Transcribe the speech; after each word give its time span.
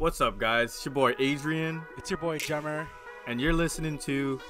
What's 0.00 0.22
up, 0.22 0.38
guys? 0.38 0.70
It's 0.76 0.84
your 0.86 0.94
boy 0.94 1.14
Adrian, 1.18 1.82
It's 1.98 2.10
your 2.10 2.16
boy 2.16 2.38
Jemmer. 2.38 2.86
and 3.26 3.38
you're 3.38 3.52
listening 3.52 3.98
to 3.98 4.40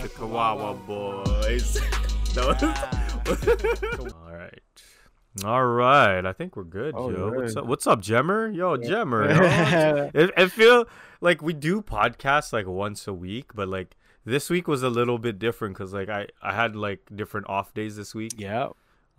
the 0.00 0.08
Kawawa 0.08 0.78
Boyz. 0.86 1.82
No. 2.36 2.50
All 4.14 4.32
right. 4.32 4.62
All 5.44 5.66
right. 5.66 6.24
I 6.24 6.32
think 6.32 6.54
we're 6.54 6.62
good, 6.62 6.94
All 6.94 7.10
Joe. 7.10 7.32
What's 7.34 7.56
up? 7.56 7.66
What's 7.66 7.86
up, 7.88 8.00
Jemmer? 8.00 8.54
Yo, 8.54 8.76
Jemmer. 8.76 10.10
it, 10.14 10.30
it 10.36 10.52
feel 10.52 10.84
like 11.20 11.42
we 11.42 11.52
do 11.52 11.82
podcasts 11.82 12.52
like 12.52 12.68
once 12.68 13.08
a 13.08 13.12
week, 13.12 13.54
but 13.56 13.66
like 13.66 13.96
this 14.24 14.48
week 14.48 14.68
was 14.68 14.84
a 14.84 14.90
little 14.90 15.18
bit 15.18 15.40
different 15.40 15.74
because 15.74 15.92
like 15.92 16.08
I 16.08 16.28
I 16.40 16.52
had 16.54 16.76
like 16.76 17.00
different 17.12 17.48
off 17.48 17.74
days 17.74 17.96
this 17.96 18.14
week. 18.14 18.34
Yeah. 18.38 18.68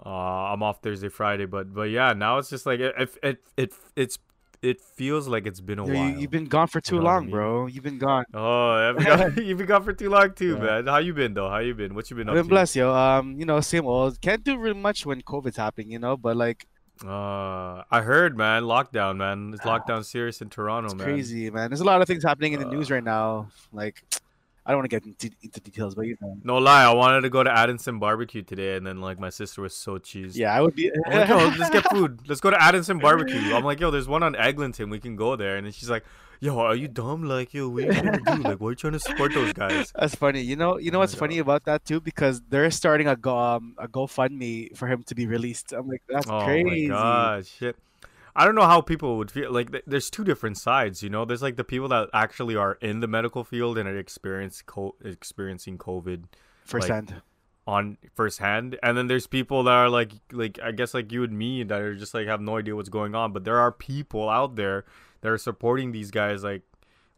Uh, 0.06 0.10
I'm 0.10 0.64
off 0.64 0.82
Thursday, 0.82 1.10
Friday, 1.10 1.46
but 1.46 1.74
but 1.74 1.90
yeah, 1.90 2.14
now 2.14 2.38
it's 2.38 2.50
just 2.50 2.66
like 2.66 2.80
it 2.80 2.96
it 2.98 3.18
it, 3.22 3.44
it 3.58 3.74
it's 3.98 4.20
it 4.62 4.82
feels 4.82 5.28
like 5.28 5.46
it's 5.46 5.60
been 5.62 5.80
a 5.80 5.88
Yo, 5.88 5.94
while. 5.94 6.10
you, 6.10 6.20
you've 6.20 6.32
been 6.32 6.46
gone 6.46 6.68
for 6.68 6.82
too 6.82 6.96
know 6.98 7.04
what 7.04 7.10
I 7.10 7.14
long, 7.14 7.22
mean? 7.26 7.32
bro. 7.32 7.66
You've 7.68 7.84
been 7.84 7.98
gone. 8.00 8.26
Oh, 8.34 8.70
I've 8.72 8.98
been 8.98 9.06
gone, 9.06 9.34
you've 9.46 9.58
been 9.58 9.68
gone 9.68 9.84
for 9.84 9.94
too 9.94 10.10
long 10.10 10.34
too, 10.34 10.56
Yeah. 10.56 10.64
man. 10.82 10.88
How 10.88 10.98
you 10.98 11.14
been 11.14 11.34
though? 11.34 11.50
How 11.50 11.60
you 11.60 11.74
been? 11.76 11.94
What 11.96 12.10
you 12.10 12.16
been 12.16 12.28
I've 12.30 12.34
up 12.34 12.38
been 12.38 12.44
to? 12.46 12.50
blessed, 12.50 12.76
yo. 12.78 12.94
Um, 12.94 13.40
you 13.40 13.46
know, 13.46 13.60
same 13.62 13.86
old. 13.86 14.20
Can't 14.22 14.44
do 14.44 14.58
really 14.58 14.80
much 14.80 15.06
when 15.06 15.22
COVID's 15.22 15.58
happening, 15.58 15.92
you 15.92 16.00
know. 16.00 16.18
But 16.18 16.36
like, 16.38 16.66
Uh, 17.06 17.84
I 17.92 18.02
heard, 18.02 18.36
man. 18.36 18.64
Lockdown, 18.64 19.18
man. 19.18 19.52
It's 19.54 19.64
lockdown 19.64 20.04
serious 20.04 20.42
in 20.42 20.50
Toronto, 20.50 20.88
it's 20.88 20.96
man. 20.96 21.06
crazy, 21.06 21.50
man. 21.52 21.70
There's 21.70 21.82
a 21.82 21.86
lot 21.86 22.02
of 22.02 22.08
things 22.08 22.24
happening 22.24 22.54
in 22.54 22.60
the 22.60 22.66
news 22.66 22.90
Uh. 22.92 22.96
right 22.96 23.04
now. 23.04 23.50
Like, 23.72 24.04
I 24.68 24.72
don't 24.72 24.80
want 24.80 24.90
to 24.92 25.00
get 25.00 25.06
into, 25.06 25.32
into 25.42 25.62
details, 25.62 25.96
but 25.96 26.02
you 26.02 26.18
know. 26.20 26.38
No 26.44 26.58
lie, 26.58 26.84
I 26.84 26.94
wanted 26.94 27.22
to 27.22 27.30
go 27.30 27.42
to 27.42 27.50
Adamson 27.50 28.00
Barbecue 28.00 28.42
today, 28.42 28.76
and 28.76 28.86
then 28.86 29.00
like 29.00 29.18
my 29.18 29.30
sister 29.30 29.62
was 29.62 29.74
so 29.74 29.98
cheesed. 29.98 30.36
Yeah, 30.36 30.54
I 30.54 30.60
would 30.60 30.76
be. 30.76 30.92
I'm 31.06 31.20
like, 31.20 31.30
yo, 31.30 31.38
let's 31.58 31.70
get 31.70 31.86
food. 31.90 32.20
Let's 32.28 32.42
go 32.42 32.52
to 32.52 32.62
Adamson 32.62 33.00
Barbecue. 33.00 33.54
I'm 33.54 33.64
like, 33.64 33.80
yo, 33.80 33.92
there's 33.92 34.10
one 34.10 34.24
on 34.24 34.36
Eglinton. 34.36 34.90
We 34.90 35.00
can 35.00 35.16
go 35.16 35.38
there. 35.38 35.56
And 35.56 35.66
then 35.66 35.72
she's 35.72 35.90
like, 35.90 36.04
yo, 36.42 36.60
are 36.60 36.76
you 36.76 36.90
dumb? 36.90 37.24
Like, 37.24 37.54
yo, 37.54 37.70
what 37.70 37.86
are 37.86 37.88
you 37.88 37.94
trying 37.94 38.24
to 38.26 38.36
do? 38.36 38.44
Like, 38.44 38.60
why 38.60 38.68
are 38.68 38.72
you 38.72 38.76
trying 38.76 38.94
to 38.94 39.00
support 39.00 39.34
those 39.34 39.54
guys? 39.54 39.94
That's 39.96 40.16
funny. 40.16 40.42
You 40.42 40.58
know, 40.58 40.78
you 40.78 40.92
know 40.92 40.98
my 40.98 41.04
what's 41.04 41.16
funny 41.16 41.38
about 41.38 41.64
that 41.64 41.86
too? 41.86 42.02
Because 42.02 42.42
they're 42.50 42.70
starting 42.70 43.08
a 43.08 43.16
go 43.16 43.38
um, 43.38 43.76
a 43.78 43.88
GoFundMe 43.88 44.76
for 44.76 44.88
him 44.88 45.02
to 45.04 45.16
be 45.16 45.28
released. 45.28 45.72
I'm 45.72 45.88
like, 45.88 46.04
that's 46.10 46.28
oh 46.30 46.44
crazy. 46.44 46.90
my 46.90 46.94
god, 46.94 47.48
shit. 47.48 47.78
I 48.40 48.46
don't 48.46 48.54
know 48.56 48.68
how 48.68 48.82
people 48.82 49.18
would 49.18 49.32
feel. 49.32 49.52
Like, 49.52 49.72
th- 49.72 49.84
there's 49.88 50.10
two 50.12 50.24
different 50.24 50.58
sides, 50.60 51.02
you 51.02 51.10
know. 51.10 51.26
There's 51.26 51.42
like 51.42 51.56
the 51.58 51.64
people 51.64 51.88
that 51.90 52.10
actually 52.14 52.56
are 52.56 52.78
in 52.82 53.00
the 53.00 53.08
medical 53.08 53.44
field 53.44 53.78
and 53.80 53.90
are 53.90 53.98
experience 53.98 54.62
co- 54.62 54.96
experiencing 55.04 55.78
COVID 55.80 56.26
Firsthand. 56.64 57.22
on 57.66 57.98
firsthand, 58.16 58.78
and 58.84 58.96
then 58.98 59.08
there's 59.08 59.26
people 59.28 59.64
that 59.64 59.74
are 59.74 59.90
like, 59.90 60.12
like 60.32 60.60
I 60.64 60.72
guess 60.72 60.94
like 60.94 61.12
you 61.12 61.24
and 61.24 61.38
me 61.38 61.64
that 61.64 61.82
are 61.82 61.96
just 61.96 62.14
like 62.14 62.28
have 62.28 62.40
no 62.40 62.58
idea 62.58 62.76
what's 62.76 62.90
going 62.90 63.16
on. 63.16 63.34
But 63.34 63.44
there 63.44 63.58
are 63.58 63.72
people 63.72 64.30
out 64.30 64.56
there 64.56 64.86
that 65.22 65.30
are 65.32 65.38
supporting 65.40 65.92
these 65.92 66.12
guys, 66.12 66.44
like, 66.44 66.62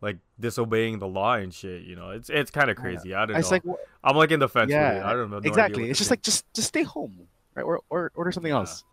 like 0.02 0.17
disobeying 0.40 1.00
the 1.00 1.08
law 1.08 1.34
and 1.34 1.53
shit. 1.53 1.84
You 1.84 1.95
know, 1.97 2.12
it's 2.12 2.30
it's 2.30 2.50
kind 2.50 2.70
of 2.72 2.78
crazy. 2.78 3.14
I 3.14 3.25
don't 3.25 3.34
know. 3.34 3.40
it's 3.40 3.52
like, 3.52 3.64
wh- 3.67 3.81
I'm 4.03 4.16
like 4.16 4.31
in 4.31 4.40
the 4.40 4.47
fence. 4.47 4.72
yeah, 4.72 5.03
I 5.06 5.12
don't 5.14 5.30
know. 5.30 5.40
no 5.40 5.47
exactly. 5.50 5.90
It's 5.90 6.00
just 6.00 6.09
like 6.12 6.22
just 6.22 6.45
just 6.53 6.70
stay 6.70 6.84
home, 6.84 7.28
right? 7.56 7.64
Or 7.64 7.81
or 7.90 8.12
order 8.16 8.31
something 8.31 8.52
Yeah. 8.52 8.59
else. 8.59 8.86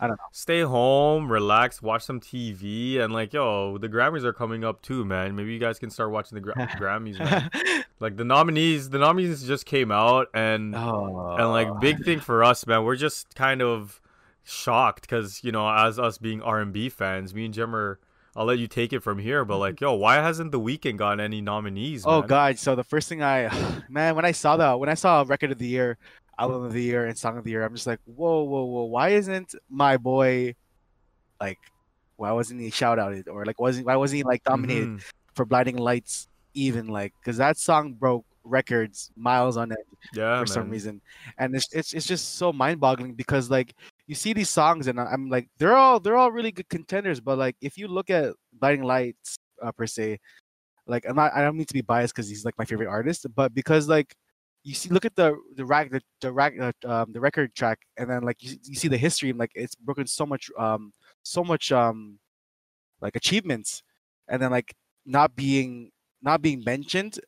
I 0.00 0.06
don't 0.06 0.16
know. 0.16 0.24
stay 0.32 0.62
home, 0.62 1.30
relax, 1.30 1.82
watch 1.82 2.02
some 2.02 2.20
TV, 2.20 2.98
and 3.00 3.12
like, 3.12 3.32
yo, 3.32 3.78
the 3.78 3.88
Grammys 3.88 4.24
are 4.24 4.32
coming 4.32 4.64
up 4.64 4.82
too, 4.82 5.04
man. 5.04 5.36
Maybe 5.36 5.52
you 5.52 5.58
guys 5.58 5.78
can 5.78 5.90
start 5.90 6.10
watching 6.10 6.36
the 6.36 6.40
gra- 6.40 6.54
Grammys, 6.78 7.18
man. 7.18 7.50
Like 8.00 8.16
the 8.16 8.24
nominees, 8.24 8.90
the 8.90 8.98
nominees 8.98 9.44
just 9.44 9.66
came 9.66 9.90
out, 9.90 10.28
and 10.32 10.74
oh, 10.76 11.34
and 11.36 11.48
like 11.50 11.66
oh. 11.66 11.74
big 11.74 12.04
thing 12.04 12.20
for 12.20 12.44
us, 12.44 12.64
man. 12.64 12.84
We're 12.84 12.94
just 12.94 13.34
kind 13.34 13.60
of 13.60 14.00
shocked 14.44 15.02
because 15.02 15.42
you 15.42 15.50
know, 15.50 15.68
as 15.68 15.98
us 15.98 16.16
being 16.16 16.40
R 16.40 16.60
and 16.60 16.72
B 16.72 16.88
fans, 16.88 17.34
me 17.34 17.46
and 17.46 17.54
Jem 17.54 17.74
are. 17.74 17.98
I'll 18.36 18.44
let 18.44 18.60
you 18.60 18.68
take 18.68 18.92
it 18.92 19.00
from 19.00 19.18
here, 19.18 19.44
but 19.44 19.58
like, 19.58 19.80
yo, 19.80 19.94
why 19.94 20.16
hasn't 20.16 20.52
the 20.52 20.60
Weeknd 20.60 20.96
gotten 20.96 21.18
any 21.18 21.40
nominees? 21.40 22.04
Oh 22.06 22.22
god! 22.22 22.56
So 22.56 22.76
the 22.76 22.84
first 22.84 23.08
thing 23.08 23.20
I, 23.20 23.50
man, 23.88 24.14
when 24.14 24.24
I 24.24 24.30
saw 24.30 24.56
that, 24.58 24.78
when 24.78 24.88
I 24.88 24.94
saw 24.94 25.24
record 25.26 25.50
of 25.50 25.58
the 25.58 25.66
year, 25.66 25.98
album 26.38 26.64
of 26.64 26.72
the 26.72 26.82
year, 26.82 27.06
and 27.06 27.16
song 27.18 27.38
of 27.38 27.44
the 27.44 27.50
year, 27.50 27.64
I'm 27.64 27.74
just 27.74 27.86
like, 27.86 28.00
whoa, 28.04 28.42
whoa, 28.44 28.64
whoa! 28.64 28.84
Why 28.84 29.10
isn't 29.10 29.54
my 29.68 29.96
boy, 29.96 30.54
like, 31.40 31.58
why 32.16 32.32
wasn't 32.32 32.60
he 32.60 32.70
shout 32.70 32.98
outed 32.98 33.28
or 33.28 33.44
like 33.44 33.60
wasn't 33.60 33.86
why 33.86 33.96
wasn't 33.96 34.18
he 34.18 34.22
like 34.24 34.42
nominated 34.48 34.88
Mhm. 34.88 35.02
for 35.34 35.44
Blinding 35.44 35.76
Lights? 35.76 36.28
Even 36.54 36.88
like, 36.88 37.12
because 37.20 37.36
that 37.36 37.56
song 37.56 37.92
broke 37.94 38.24
records 38.44 39.10
miles 39.16 39.56
on 39.56 39.70
it 39.70 39.78
Yeah, 40.14 40.40
for 40.40 40.46
some 40.46 40.70
reason, 40.70 41.00
and 41.38 41.54
it's 41.54 41.68
it's 41.72 41.92
it's 41.92 42.06
just 42.06 42.36
so 42.36 42.52
mind 42.52 42.80
boggling 42.80 43.14
because 43.14 43.50
like 43.50 43.74
you 44.08 44.14
see 44.14 44.32
these 44.32 44.48
songs 44.50 44.88
and 44.88 44.98
I'm 44.98 45.28
like 45.28 45.48
they're 45.58 45.76
all 45.76 46.00
they're 46.00 46.16
all 46.16 46.32
really 46.32 46.50
good 46.50 46.68
contenders, 46.68 47.20
but 47.20 47.38
like 47.38 47.54
if 47.60 47.76
you 47.78 47.86
look 47.86 48.10
at 48.10 48.34
Blinding 48.54 48.84
Lights 48.84 49.36
uh, 49.62 49.70
per 49.72 49.86
se, 49.86 50.18
like 50.86 51.04
I'm 51.08 51.14
not 51.14 51.32
I 51.34 51.42
don't 51.42 51.56
mean 51.56 51.66
to 51.66 51.74
be 51.74 51.82
biased 51.82 52.14
because 52.14 52.28
he's 52.28 52.44
like 52.44 52.58
my 52.58 52.64
favorite 52.64 52.88
artist, 52.88 53.26
but 53.36 53.54
because 53.54 53.86
like 53.88 54.14
you 54.64 54.74
see 54.74 54.90
look 54.90 55.04
at 55.04 55.16
the 55.16 55.36
the 55.56 55.64
rag 55.64 55.90
the 55.90 56.02
the 56.20 56.32
rack 56.32 56.54
uh, 56.60 56.72
um, 56.84 57.12
the 57.12 57.20
record 57.20 57.54
track 57.54 57.78
and 57.96 58.10
then 58.10 58.22
like 58.22 58.42
you, 58.42 58.56
you 58.64 58.74
see 58.74 58.88
the 58.88 58.98
history 58.98 59.30
and 59.30 59.38
like 59.38 59.52
it's 59.54 59.74
broken 59.74 60.06
so 60.06 60.26
much 60.26 60.50
um 60.58 60.92
so 61.22 61.42
much 61.44 61.72
um 61.72 62.18
like 63.00 63.16
achievements. 63.16 63.82
And 64.28 64.40
then 64.42 64.50
like 64.50 64.74
not 65.06 65.34
being 65.34 65.90
not 66.22 66.42
being 66.42 66.62
mentioned 66.64 67.18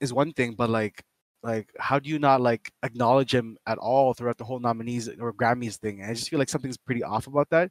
is 0.00 0.12
one 0.12 0.32
thing 0.32 0.54
but 0.54 0.70
like 0.70 1.02
like 1.42 1.68
how 1.78 1.98
do 1.98 2.08
you 2.08 2.18
not 2.18 2.40
like 2.40 2.70
acknowledge 2.82 3.34
him 3.34 3.56
at 3.66 3.78
all 3.78 4.14
throughout 4.14 4.38
the 4.38 4.44
whole 4.44 4.60
nominees 4.60 5.08
or 5.08 5.32
grammys 5.32 5.76
thing? 5.76 6.02
I 6.04 6.14
just 6.14 6.30
feel 6.30 6.38
like 6.38 6.48
something's 6.48 6.78
pretty 6.78 7.02
off 7.02 7.26
about 7.26 7.48
that. 7.50 7.70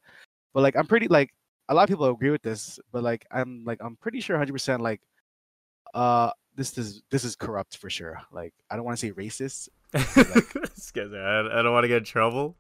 But 0.54 0.62
like 0.62 0.76
i'm 0.76 0.88
pretty 0.88 1.08
like 1.08 1.32
a 1.70 1.74
lot 1.74 1.84
of 1.84 1.90
people 1.90 2.06
agree 2.06 2.32
with 2.32 2.42
this 2.42 2.80
but 2.92 3.04
like 3.04 3.26
i'm 3.32 3.64
like 3.66 3.80
i'm 3.82 3.96
pretty 3.98 4.20
sure 4.20 4.38
100% 4.38 4.80
like 4.82 5.02
uh 5.94 6.32
this 6.60 6.78
is 6.78 7.02
this 7.10 7.24
is 7.24 7.36
corrupt 7.36 7.78
for 7.78 7.90
sure 7.90 8.22
like 8.32 8.54
i 8.70 8.76
don't 8.76 8.86
want 8.86 8.98
to 9.00 9.08
say 9.08 9.12
racist 9.14 9.70
guy's- 9.94 11.14
I, 11.14 11.60
I 11.60 11.62
don't 11.64 11.72
want 11.74 11.84
to 11.86 11.88
get 11.88 11.98
in 11.98 12.04
trouble. 12.04 12.56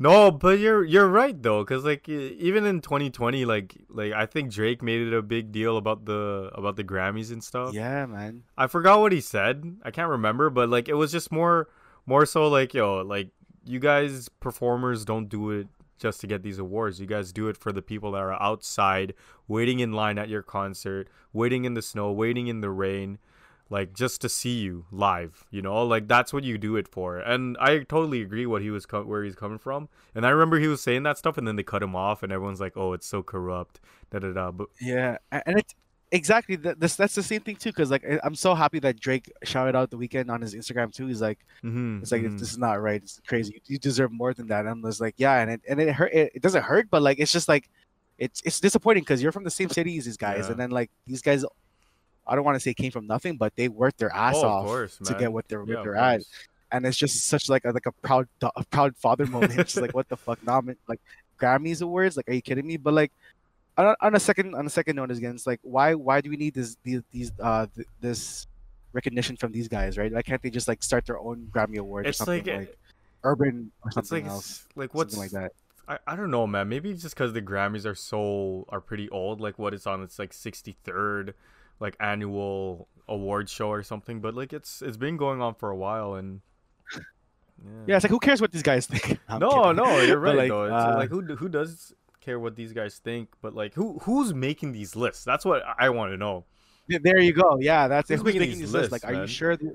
No, 0.00 0.30
but 0.30 0.60
you're 0.60 0.84
you're 0.84 1.08
right 1.08 1.40
though, 1.42 1.64
because 1.64 1.84
like 1.84 2.08
even 2.08 2.64
in 2.66 2.80
2020, 2.80 3.44
like 3.44 3.76
like 3.88 4.12
I 4.12 4.26
think 4.26 4.52
Drake 4.52 4.80
made 4.80 5.00
it 5.08 5.12
a 5.12 5.22
big 5.22 5.50
deal 5.50 5.76
about 5.76 6.04
the 6.04 6.50
about 6.54 6.76
the 6.76 6.84
Grammys 6.84 7.32
and 7.32 7.42
stuff. 7.42 7.74
yeah 7.74 8.06
man 8.06 8.44
I 8.56 8.68
forgot 8.68 9.00
what 9.00 9.10
he 9.10 9.20
said. 9.20 9.78
I 9.82 9.90
can't 9.90 10.08
remember, 10.10 10.50
but 10.50 10.68
like 10.68 10.88
it 10.88 10.94
was 10.94 11.10
just 11.10 11.32
more 11.32 11.68
more 12.06 12.26
so 12.26 12.46
like 12.46 12.74
yo, 12.74 13.02
like 13.02 13.30
you 13.64 13.80
guys 13.80 14.28
performers 14.38 15.04
don't 15.04 15.28
do 15.28 15.50
it 15.50 15.66
just 15.98 16.20
to 16.20 16.26
get 16.26 16.42
these 16.42 16.58
awards. 16.58 17.00
You 17.00 17.06
guys 17.06 17.32
do 17.32 17.48
it 17.48 17.56
for 17.56 17.72
the 17.72 17.82
people 17.82 18.12
that 18.12 18.22
are 18.22 18.40
outside 18.42 19.14
waiting 19.46 19.80
in 19.80 19.92
line 19.92 20.18
at 20.18 20.28
your 20.28 20.42
concert, 20.42 21.08
waiting 21.32 21.64
in 21.64 21.74
the 21.74 21.82
snow, 21.82 22.12
waiting 22.12 22.46
in 22.46 22.60
the 22.60 22.70
rain, 22.70 23.18
like 23.70 23.92
just 23.92 24.20
to 24.22 24.28
see 24.28 24.58
you 24.58 24.86
live, 24.90 25.44
you 25.50 25.60
know? 25.62 25.84
Like 25.84 26.08
that's 26.08 26.32
what 26.32 26.44
you 26.44 26.58
do 26.58 26.76
it 26.76 26.88
for. 26.88 27.18
And 27.18 27.56
I 27.60 27.78
totally 27.80 28.22
agree 28.22 28.46
what 28.46 28.62
he 28.62 28.70
was 28.70 28.86
co- 28.86 29.04
where 29.04 29.24
he's 29.24 29.36
coming 29.36 29.58
from. 29.58 29.88
And 30.14 30.26
I 30.26 30.30
remember 30.30 30.58
he 30.58 30.68
was 30.68 30.80
saying 30.80 31.02
that 31.02 31.18
stuff 31.18 31.36
and 31.38 31.46
then 31.46 31.56
they 31.56 31.62
cut 31.62 31.82
him 31.82 31.94
off 31.94 32.22
and 32.22 32.32
everyone's 32.32 32.60
like, 32.60 32.76
"Oh, 32.76 32.92
it's 32.92 33.06
so 33.06 33.22
corrupt." 33.22 33.80
Da 34.10 34.20
da 34.20 34.32
da. 34.32 34.50
But 34.50 34.68
Yeah, 34.80 35.18
and 35.30 35.58
it's 35.58 35.74
exactly 36.10 36.56
that. 36.56 36.80
This 36.80 36.96
that's 36.96 37.14
the 37.14 37.22
same 37.22 37.40
thing 37.40 37.56
too. 37.56 37.70
Because 37.70 37.90
like 37.90 38.04
I'm 38.22 38.34
so 38.34 38.54
happy 38.54 38.78
that 38.80 38.98
Drake 38.98 39.30
shouted 39.44 39.76
out 39.76 39.90
the 39.90 39.96
Weeknd 39.96 40.30
on 40.30 40.40
his 40.40 40.54
Instagram 40.54 40.92
too. 40.92 41.06
He's 41.06 41.20
like, 41.20 41.38
mhm, 41.62 42.02
it's 42.02 42.12
like 42.12 42.22
mhm. 42.22 42.38
this 42.38 42.50
is 42.50 42.58
not 42.58 42.80
right. 42.80 43.02
It's 43.02 43.20
crazy. 43.26 43.60
You, 43.66 43.78
deserve 43.78 44.12
more 44.12 44.34
than 44.34 44.48
that. 44.48 44.60
And 44.60 44.68
I'm 44.68 44.82
just 44.82 45.00
like, 45.00 45.14
yeah, 45.16 45.40
and 45.40 45.50
it 45.50 45.60
and 45.68 45.80
it 45.80 45.94
hurt. 45.94 46.12
It, 46.12 46.32
it 46.36 46.42
doesn't 46.42 46.62
hurt, 46.62 46.88
but 46.90 47.02
like 47.02 47.18
it's 47.18 47.32
just 47.32 47.48
like 47.48 47.68
it's 48.18 48.42
it's 48.44 48.60
disappointing 48.60 49.02
because 49.02 49.22
you're 49.22 49.32
from 49.32 49.44
the 49.44 49.50
same 49.50 49.68
city 49.68 49.96
as 49.98 50.04
these 50.04 50.16
guys, 50.16 50.44
Yeah. 50.46 50.52
and 50.52 50.60
then 50.60 50.70
like 50.70 50.90
these 51.06 51.22
guys. 51.22 51.44
I 52.26 52.34
don't 52.34 52.44
want 52.44 52.56
to 52.56 52.60
say 52.60 52.74
came 52.74 52.90
from 52.90 53.06
nothing, 53.06 53.38
but 53.38 53.56
they 53.56 53.68
worked 53.68 53.96
their 53.96 54.14
ass 54.14 54.34
Oh, 54.36 54.40
of 54.40 54.44
off 54.44 54.66
course, 54.66 54.98
to 54.98 55.14
get 55.14 55.32
what 55.32 55.48
they're 55.48 55.64
Yeah, 55.66 55.82
they're 55.82 55.96
at, 55.96 56.20
and 56.70 56.84
it's 56.84 56.98
just 56.98 57.24
such 57.24 57.48
like 57.48 57.64
a 57.64 57.70
like 57.70 57.86
a 57.86 57.92
proud 57.92 58.28
a 58.42 58.64
proud 58.66 58.94
father 58.98 59.24
moment. 59.24 59.52
It's 59.58 59.72
just 59.72 59.80
like 59.80 59.94
what 59.94 60.10
the 60.10 60.16
fuck, 60.18 60.38
nomin 60.42 60.76
like 60.88 61.00
Grammys 61.38 61.80
awards? 61.82 62.16
Like, 62.16 62.28
are 62.28 62.34
you 62.34 62.42
kidding 62.42 62.66
me? 62.66 62.76
But 62.76 62.94
like 62.94 63.12
on, 63.78 63.94
on 64.00 64.14
a 64.14 64.20
second 64.20 64.54
on 64.54 64.66
a 64.66 64.70
second 64.70 64.96
note 64.96 65.10
again, 65.10 65.34
it's 65.34 65.46
like 65.46 65.60
why 65.62 65.94
why 65.94 66.20
do 66.20 66.30
we 66.30 66.36
need 66.36 66.54
this 66.54 66.76
these, 66.82 67.00
these 67.12 67.32
uh 67.40 67.66
th- 67.74 67.86
this 68.00 68.46
recognition 68.92 69.36
from 69.36 69.52
these 69.52 69.68
guys, 69.68 69.96
right? 69.96 70.12
Why 70.12 70.22
can't 70.22 70.42
they 70.42 70.50
just 70.50 70.68
like 70.68 70.82
start 70.82 71.06
their 71.06 71.18
own 71.18 71.48
Grammy 71.52 71.78
award 71.78 72.06
or 72.06 72.08
It's 72.10 72.18
something 72.18 72.44
like, 72.44 72.56
like, 72.58 72.78
urban 73.24 73.70
or 73.82 73.88
it's 73.88 73.94
something 73.94 74.24
like 74.24 74.32
else, 74.32 74.66
like 74.74 74.94
what's 74.94 75.14
something 75.14 75.32
like 75.32 75.42
that? 75.42 75.52
I, 76.06 76.12
I 76.12 76.16
don't 76.16 76.30
know, 76.30 76.46
man. 76.46 76.68
Maybe 76.68 76.90
it's 76.90 77.02
just 77.02 77.14
because 77.14 77.32
the 77.32 77.40
Grammys 77.40 77.86
are 77.86 77.94
so 77.94 78.66
are 78.68 78.80
pretty 78.80 79.08
old. 79.08 79.40
Like 79.40 79.58
what 79.58 79.72
it's 79.72 79.86
on, 79.86 80.02
it's 80.02 80.18
like 80.18 80.32
sixty 80.32 80.76
third, 80.84 81.34
like 81.80 81.96
annual 81.98 82.88
award 83.08 83.48
show 83.48 83.70
or 83.70 83.82
something. 83.82 84.20
But 84.20 84.34
like 84.34 84.52
it's 84.52 84.82
it's 84.82 84.96
been 84.96 85.16
going 85.16 85.40
on 85.40 85.54
for 85.54 85.70
a 85.70 85.76
while, 85.76 86.14
and 86.14 86.40
Yeah, 87.86 87.96
it's 87.96 88.04
like 88.04 88.10
who 88.10 88.18
cares 88.18 88.40
what 88.40 88.52
these 88.52 88.62
guys 88.62 88.86
think? 88.86 89.18
I'm 89.28 89.40
no, 89.40 89.50
kidding. 89.50 89.76
no, 89.76 90.00
you're 90.02 90.18
right 90.28 90.36
like, 90.36 90.48
though. 90.48 90.64
It's 90.64 90.72
uh, 90.72 90.94
like 90.96 91.08
who 91.08 91.22
who 91.22 91.48
does 91.48 91.94
care 92.28 92.38
what 92.44 92.54
these 92.56 92.72
guys 92.72 92.94
think? 93.08 93.30
But 93.42 93.52
like 93.54 93.72
who 93.74 93.98
who's 94.04 94.32
making 94.32 94.72
these 94.72 94.92
lists? 95.04 95.24
That's 95.24 95.44
what 95.44 95.62
I 95.78 95.88
want 95.90 96.12
to 96.12 96.16
know. 96.16 96.44
There 96.88 97.20
you 97.28 97.32
go. 97.32 97.58
Yeah, 97.60 97.88
that's 97.88 98.08
Who's 98.08 98.18
who's 98.20 98.24
making 98.26 98.40
making 98.40 98.58
these 98.60 98.72
lists. 98.72 98.92
lists, 98.92 99.04
Like, 99.04 99.12
are 99.14 99.20
you 99.22 99.26
sure? 99.26 99.56
th- 99.56 99.72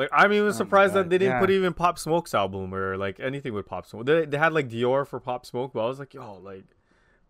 Like 0.00 0.08
I'm 0.20 0.32
even 0.32 0.48
Oh 0.48 0.52
surprised 0.62 0.94
that 0.94 1.10
they 1.10 1.18
didn't 1.18 1.40
put 1.40 1.50
even 1.50 1.72
Pop 1.74 1.98
Smoke's 1.98 2.32
album 2.42 2.72
or 2.74 2.96
like 2.96 3.18
anything 3.20 3.52
with 3.52 3.66
Pop 3.66 3.84
Smoke. 3.86 4.06
They, 4.06 4.24
they 4.26 4.38
had 4.38 4.52
like 4.52 4.68
Dior 4.68 5.06
for 5.06 5.18
Pop 5.20 5.44
Smoke, 5.44 5.72
but 5.74 5.80
I 5.84 5.88
was 5.88 5.98
like, 5.98 6.14
yo, 6.14 6.34
like, 6.52 6.64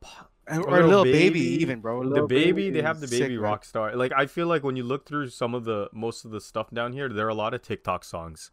Pop- 0.01 0.31
And- 0.47 0.65
Or 0.65 0.77
or 0.77 0.79
Lil 0.83 0.89
little 0.89 1.05
baby, 1.05 1.41
Baby, 1.41 1.63
even 1.63 1.81
bro. 1.81 2.03
the 2.05 2.09
Lil 2.11 2.27
baby, 2.29 2.71
they 2.71 2.83
have 2.83 3.01
the 3.01 3.09
baby 3.09 3.35
man. 3.35 3.43
rock 3.49 3.65
star. 3.65 3.97
Like 3.97 4.13
I 4.23 4.27
feel 4.27 4.47
like 4.47 4.63
when 4.63 4.77
you 4.77 4.85
look 4.85 5.03
through 5.09 5.29
some 5.31 5.53
of 5.55 5.65
the 5.65 5.89
most 5.93 6.25
of 6.25 6.31
the 6.31 6.41
stuff 6.41 6.71
down 6.71 6.93
here, 6.93 7.09
there 7.09 7.27
are 7.27 7.35
a 7.39 7.41
lot 7.45 7.53
of 7.55 7.63
TikTok 7.63 8.05
songs, 8.05 8.51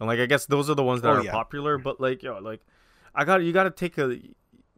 and 0.00 0.06
like 0.08 0.20
I 0.20 0.26
guess 0.26 0.46
those 0.46 0.70
are 0.70 0.74
the 0.74 0.84
ones 0.92 1.02
that 1.02 1.10
Oh, 1.10 1.18
are 1.20 1.24
yeah. 1.24 1.32
popular. 1.40 1.76
But 1.78 2.00
like 2.00 2.22
yo, 2.22 2.38
like 2.38 2.62
I 3.14 3.24
got 3.26 3.42
you 3.42 3.52
got 3.52 3.64
to 3.64 3.70
take 3.70 3.98
a, 3.98 4.06
you 4.16 4.34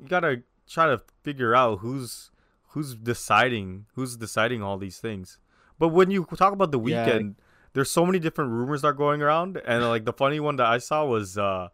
got 0.09 0.21
to 0.21 0.43
try 0.71 0.87
to 0.87 1.03
figure 1.23 1.55
out 1.55 1.81
who's 1.81 2.31
who's 2.69 2.95
deciding 2.95 3.87
who's 3.95 4.17
deciding 4.17 4.63
all 4.63 4.79
these 4.79 4.99
things. 4.99 5.39
But 5.79 5.89
when 5.89 6.11
you 6.11 6.25
talk 6.37 6.53
about 6.53 6.71
the 6.71 6.81
Yeah. 6.81 7.09
Weeknd, 7.09 7.35
there's 7.73 7.91
so 7.91 8.07
many 8.07 8.19
different 8.19 8.51
rumors 8.53 8.83
that 8.83 8.89
are 8.89 8.93
going 8.93 9.23
around, 9.23 9.61
and 9.67 9.85
like 9.89 10.05
the 10.05 10.13
funny 10.13 10.41
one 10.41 10.57
that 10.57 10.67
I 10.67 10.79
saw 10.79 11.05
was 11.05 11.37
uh 11.37 11.69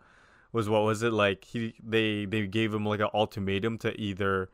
was 0.52 0.68
what 0.68 0.82
was 0.84 1.02
it 1.02 1.12
like 1.12 1.44
he 1.44 1.74
they 1.82 2.24
they 2.24 2.46
gave 2.46 2.72
him 2.72 2.86
like 2.86 3.00
an 3.00 3.08
ultimatum 3.12 3.78
to 3.78 3.98
either 4.00 4.48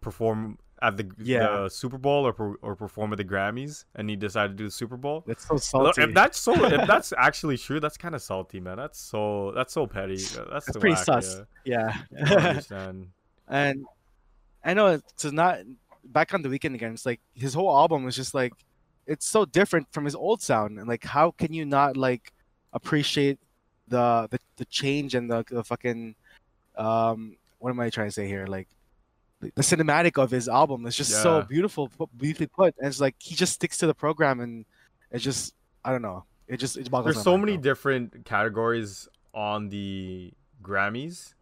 perform 0.00 0.58
at 0.82 0.96
the, 0.96 1.10
Yeah. 1.18 1.40
the 1.64 1.68
Super 1.68 1.98
Bowl 1.98 2.26
or 2.26 2.56
or 2.62 2.74
perform 2.74 3.12
at 3.12 3.18
the 3.18 3.24
Grammys, 3.24 3.84
and 3.94 4.08
he 4.08 4.16
decided 4.16 4.52
to 4.52 4.56
do 4.56 4.64
the 4.64 4.70
Super 4.70 4.96
Bowl. 4.96 5.24
That's 5.26 5.46
so 5.46 5.58
salty. 5.58 6.02
if 6.02 6.14
that's 6.14 6.38
so, 6.38 6.52
if 6.64 6.86
that's 6.92 7.12
actually 7.18 7.58
true, 7.58 7.80
that's 7.80 7.98
kind 7.98 8.14
of 8.14 8.22
salty, 8.22 8.60
man. 8.60 8.76
That's 8.78 8.98
so 8.98 9.52
that's 9.54 9.74
so 9.74 9.86
petty. 9.86 10.16
That's, 10.16 10.64
That's 10.66 10.76
pretty 10.78 10.94
whack, 10.94 11.04
sus. 11.04 11.42
Yeah. 11.64 11.94
yeah. 12.10 12.34
I 12.34 12.48
understand. 12.48 13.08
And 13.50 13.84
I 14.64 14.74
know 14.74 14.86
it's 14.88 15.24
not 15.24 15.58
back 16.04 16.32
on 16.32 16.42
the 16.42 16.48
Weeknd 16.48 16.74
again. 16.74 16.92
It's 16.92 17.04
like 17.04 17.20
his 17.34 17.52
whole 17.52 17.76
album 17.76 18.08
is 18.08 18.16
just 18.16 18.32
like 18.32 18.52
it's 19.06 19.26
so 19.26 19.44
different 19.44 19.92
from 19.92 20.04
his 20.04 20.14
old 20.14 20.40
sound, 20.40 20.78
and 20.78 20.88
like 20.88 21.04
how 21.04 21.32
can 21.32 21.52
you 21.52 21.64
not 21.64 21.96
like 21.96 22.32
appreciate 22.72 23.38
the 23.88 24.28
the, 24.30 24.38
the 24.56 24.64
change 24.66 25.14
and 25.14 25.30
the, 25.30 25.44
the 25.50 25.64
fucking 25.64 26.14
um 26.76 27.36
what 27.58 27.70
am 27.70 27.80
I 27.80 27.90
trying 27.90 28.06
to 28.06 28.12
say 28.12 28.28
here 28.28 28.46
like 28.46 28.68
the 29.40 29.62
cinematic 29.62 30.22
of 30.22 30.30
his 30.30 30.48
album 30.48 30.86
is 30.86 30.96
just 30.96 31.10
so 31.10 31.42
beautiful, 31.42 31.90
beautifully 32.16 32.46
put. 32.46 32.74
And 32.78 32.88
it's 32.88 33.00
like 33.00 33.16
he 33.18 33.34
just 33.34 33.54
sticks 33.54 33.78
to 33.78 33.86
the 33.86 33.94
program, 33.94 34.40
and 34.40 34.66
it's 35.10 35.24
just 35.24 35.54
I 35.84 35.92
don't 35.92 36.02
know. 36.02 36.24
It 36.46 36.58
just 36.58 36.76
it 36.76 36.90
boggles 36.90 37.14
There's 37.14 37.24
so 37.24 37.38
many 37.38 37.56
bro. 37.56 37.62
different 37.62 38.24
categories 38.24 39.08
on 39.32 39.68
the 39.68 40.32
Grammys. 40.62 41.34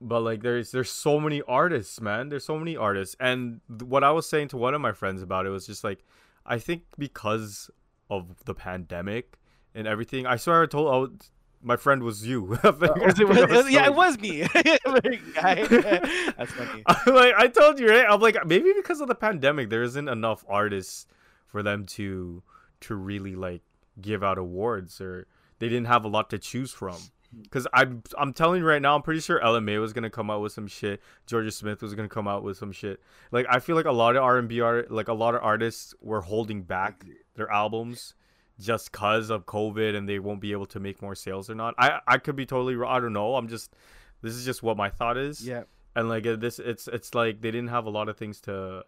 But 0.00 0.20
like 0.20 0.42
there's 0.42 0.70
there's 0.70 0.90
so 0.90 1.18
many 1.18 1.42
artists, 1.42 2.00
man. 2.00 2.28
There's 2.28 2.44
so 2.44 2.58
many 2.58 2.76
artists. 2.76 3.16
And 3.18 3.60
what 3.82 4.04
I 4.04 4.10
was 4.12 4.28
saying 4.28 4.48
to 4.48 4.56
one 4.56 4.74
of 4.74 4.80
my 4.80 4.92
friends 4.92 5.22
about 5.22 5.46
it 5.46 5.50
was 5.50 5.66
just 5.66 5.82
like 5.82 6.04
I 6.46 6.58
think 6.58 6.82
because 6.96 7.70
of 8.10 8.44
the 8.44 8.54
pandemic 8.54 9.36
and 9.74 9.86
everything. 9.88 10.24
I 10.26 10.36
swear 10.36 10.62
I 10.62 10.66
told 10.66 10.86
oh, 10.88 11.16
my 11.60 11.76
friend 11.76 12.04
was 12.04 12.24
you. 12.26 12.54
I 12.62 12.70
think- 12.70 12.96
I 12.96 13.04
Was 13.06 13.18
it- 13.18 13.28
was- 13.28 13.38
was 13.50 13.70
yeah, 13.70 13.86
it 13.86 13.94
was 13.94 14.18
me. 14.20 14.40
Guy. 15.34 15.64
That's 15.66 16.52
funny. 16.52 16.82
I'm 16.86 17.14
like 17.14 17.34
I 17.36 17.48
told 17.48 17.80
you, 17.80 17.88
right? 17.90 18.06
I'm 18.08 18.20
like 18.20 18.36
maybe 18.46 18.72
because 18.76 19.00
of 19.00 19.08
the 19.08 19.14
pandemic, 19.16 19.68
there 19.68 19.82
isn't 19.82 20.08
enough 20.08 20.44
artists 20.48 21.06
for 21.46 21.62
them 21.62 21.86
to 21.86 22.42
to 22.82 22.94
really 22.94 23.34
like 23.34 23.62
give 24.00 24.22
out 24.22 24.38
awards, 24.38 25.00
or 25.00 25.26
they 25.58 25.68
didn't 25.68 25.86
have 25.88 26.04
a 26.04 26.08
lot 26.08 26.30
to 26.30 26.38
choose 26.38 26.70
from. 26.72 26.98
Because 27.42 27.66
I'm 27.74 28.02
I'm 28.16 28.32
telling 28.32 28.60
you 28.62 28.66
right 28.66 28.80
now, 28.80 28.94
I'm 28.96 29.02
pretty 29.02 29.20
sure 29.20 29.38
Ella 29.40 29.60
Mai 29.60 29.78
was 29.78 29.92
gonna 29.92 30.08
come 30.10 30.30
out 30.30 30.40
with 30.40 30.52
some 30.52 30.66
shit. 30.66 31.02
Jorja 31.26 31.52
Smith 31.52 31.82
was 31.82 31.94
gonna 31.94 32.08
come 32.08 32.26
out 32.26 32.42
with 32.42 32.56
some 32.56 32.72
shit. 32.72 33.00
Like 33.30 33.46
I 33.50 33.58
feel 33.58 33.76
like 33.76 33.84
a 33.84 33.92
lot 33.92 34.16
of 34.16 34.22
R 34.22 34.38
and 34.38 34.48
B 34.48 34.60
art, 34.62 34.90
like 34.90 35.08
a 35.08 35.12
lot 35.12 35.34
of 35.34 35.42
artists 35.42 35.94
were 36.00 36.22
holding 36.22 36.62
back 36.62 37.04
their 37.34 37.50
albums 37.50 38.14
just 38.58 38.90
cause 38.90 39.30
of 39.30 39.46
COVID 39.46 39.94
and 39.94 40.08
they 40.08 40.18
won't 40.18 40.40
be 40.40 40.50
able 40.52 40.66
to 40.66 40.80
make 40.80 41.00
more 41.02 41.14
sales 41.14 41.48
or 41.50 41.54
not. 41.54 41.74
I 41.78 42.00
I 42.08 42.18
could 42.18 42.34
be 42.34 42.46
totally 42.46 42.74
wrong. 42.76 42.96
I 42.96 42.98
don't 43.00 43.12
know. 43.12 43.34
I'm 43.36 43.48
just 43.48 43.74
this 44.22 44.34
is 44.34 44.44
just 44.44 44.62
what 44.62 44.76
my 44.76 44.88
thought 44.88 45.16
is 45.18 45.46
Yeah. 45.46 45.64
and 45.94 46.08
like 46.08 46.26
uh, 46.26 46.34
this 46.36 46.58
it's 46.58 46.88
it's 46.88 47.14
like 47.14 47.40
they 47.42 47.50
didn't 47.50 47.68
have 47.68 47.84
a 47.84 47.90
lot 47.90 48.08
of 48.08 48.16
things 48.16 48.40
to 48.42 48.84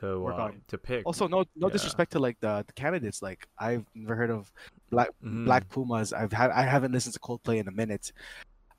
to 0.00 0.18
Work 0.20 0.34
uh, 0.38 0.42
on. 0.42 0.62
to 0.68 0.78
pick 0.78 1.04
Also, 1.06 1.28
no 1.28 1.44
no 1.56 1.68
Yeah. 1.68 1.72
disrespect 1.72 2.12
to 2.12 2.18
like 2.18 2.38
the, 2.40 2.64
the 2.66 2.72
candidates. 2.72 3.22
Like 3.22 3.46
I've 3.58 3.84
never 3.94 4.14
heard 4.16 4.30
of 4.30 4.52
Black 4.90 5.10
Mhm. 5.24 5.44
Black 5.44 5.68
Pumas. 5.68 6.12
I've 6.12 6.32
had 6.32 6.50
I 6.50 6.62
haven't 6.62 6.92
listened 6.92 7.14
to 7.14 7.20
Coldplay 7.20 7.58
in 7.58 7.68
a 7.68 7.72
minute. 7.72 8.12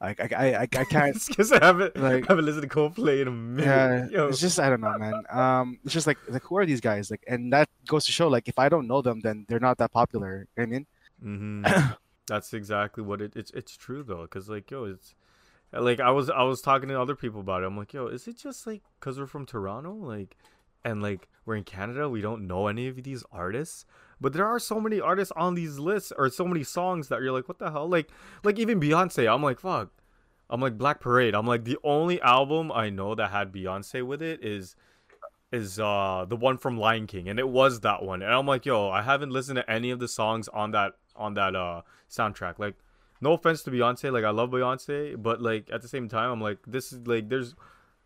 Like 0.02 0.20
I 0.20 0.28
I 0.36 0.54
I, 0.56 0.62
I 0.64 0.84
can't. 0.86 1.18
because 1.28 1.52
i 1.54 1.64
haven't 1.64 1.96
like- 1.96 2.24
I 2.26 2.34
haven't 2.34 2.46
listened 2.46 2.64
to 2.64 2.68
coldplay 2.70 3.22
in 3.22 3.28
a 3.28 3.32
minute 3.32 3.66
Yeah, 3.66 4.08
Yo. 4.24 4.28
it's 4.28 4.40
just 4.42 4.60
I 4.60 4.70
don't 4.70 4.82
know, 4.82 4.98
man. 4.98 5.22
Um, 5.30 5.80
it's 5.86 5.94
just 5.94 6.08
like 6.08 6.18
like 6.28 6.44
who 6.44 6.58
are 6.58 6.66
these 6.66 6.82
guys? 6.82 7.10
Like, 7.10 7.24
and 7.28 7.54
that 7.54 7.70
goes 7.88 8.06
to 8.08 8.12
show 8.12 8.28
like 8.28 8.48
if 8.50 8.60
I 8.60 8.68
don't 8.68 8.88
know 8.88 9.02
them, 9.02 9.22
then 9.22 9.46
they're 9.48 9.62
not 9.62 9.78
that 9.78 9.92
popular. 9.94 10.48
You 10.58 10.62
know 10.62 10.64
I 10.64 10.66
mean, 10.66 10.86
Mhm. 11.24 11.98
that's 12.28 12.54
exactly 12.54 13.04
what 13.04 13.22
it 13.22 13.34
it's 13.36 13.52
it's 13.52 13.78
true 13.78 14.02
though 14.04 14.24
because 14.24 14.50
like 14.50 14.72
yo 14.72 14.86
it's 14.86 15.14
like 15.74 16.00
i 16.00 16.10
was 16.10 16.30
i 16.30 16.42
was 16.44 16.62
talking 16.62 16.88
to 16.88 17.00
other 17.00 17.16
people 17.16 17.42
about 17.42 17.64
it 17.64 17.66
i'm 17.66 17.76
like 17.76 17.92
yo 17.94 18.08
is 18.08 18.28
it 18.30 18.38
just 18.38 18.66
like 18.66 18.82
because 19.00 19.20
we're 19.20 19.26
from 19.28 19.46
toronto 19.46 19.92
like 19.94 20.38
and 20.86 21.02
like 21.02 21.28
we're 21.46 21.56
in 21.56 21.64
canada 21.64 22.10
we 22.10 22.22
don't 22.22 22.46
know 22.48 22.68
any 22.68 22.88
of 22.88 23.02
these 23.04 23.24
artists 23.32 23.86
but 24.24 24.32
there 24.32 24.48
are 24.48 24.58
so 24.60 24.80
many 24.80 25.02
artists 25.02 25.34
on 25.36 25.54
these 25.54 25.80
lists 25.80 26.14
or 26.18 26.30
so 26.30 26.48
many 26.48 26.64
songs 26.64 27.10
that 27.10 27.22
you're 27.22 27.34
like 27.34 27.50
what 27.50 27.60
the 27.60 27.72
hell? 27.72 27.90
Like 27.90 28.10
like 28.44 28.58
even 28.58 28.80
beyonce 28.80 29.32
i'm 29.32 29.44
like 29.44 29.60
fuck. 29.60 29.90
I'm 30.50 30.62
like 30.62 30.78
black 30.78 31.00
parade. 31.02 31.36
I'm 31.36 31.46
like 31.46 31.66
the 31.66 31.78
only 31.84 32.22
album 32.22 32.72
i 32.72 32.90
know 32.90 33.16
that 33.16 33.32
had 33.32 33.52
beyonce 33.52 34.06
with 34.06 34.22
it 34.22 34.44
is 34.44 34.76
is 35.52 35.78
uh 35.80 36.26
the 36.28 36.38
one 36.38 36.58
from 36.58 36.78
lion 36.78 37.06
king 37.06 37.28
and 37.28 37.38
it 37.38 37.48
was 37.48 37.82
that 37.82 38.02
one 38.02 38.24
and 38.24 38.32
i'm 38.32 38.48
like 38.48 38.66
yo 38.66 38.90
i 38.90 39.02
haven't 39.02 39.30
listened 39.30 39.58
to 39.58 39.70
any 39.70 39.92
of 39.92 40.00
the 40.00 40.08
songs 40.08 40.48
on 40.48 40.72
that 40.72 40.94
on 41.16 41.36
that 41.36 41.56
uh 41.56 41.82
soundtrack. 42.10 42.58
Like 42.58 42.76
no 43.20 43.34
offense 43.34 43.62
to 43.64 43.72
beyonce 43.72 44.12
like 44.12 44.24
i 44.24 44.30
love 44.30 44.52
beyonce 44.52 45.22
but 45.22 45.42
like 45.42 45.70
at 45.72 45.82
the 45.82 45.88
same 45.88 46.08
time 46.08 46.32
i'm 46.32 46.42
like 46.42 46.60
this 46.66 46.94
is 46.94 47.06
like 47.08 47.30
there's 47.30 47.56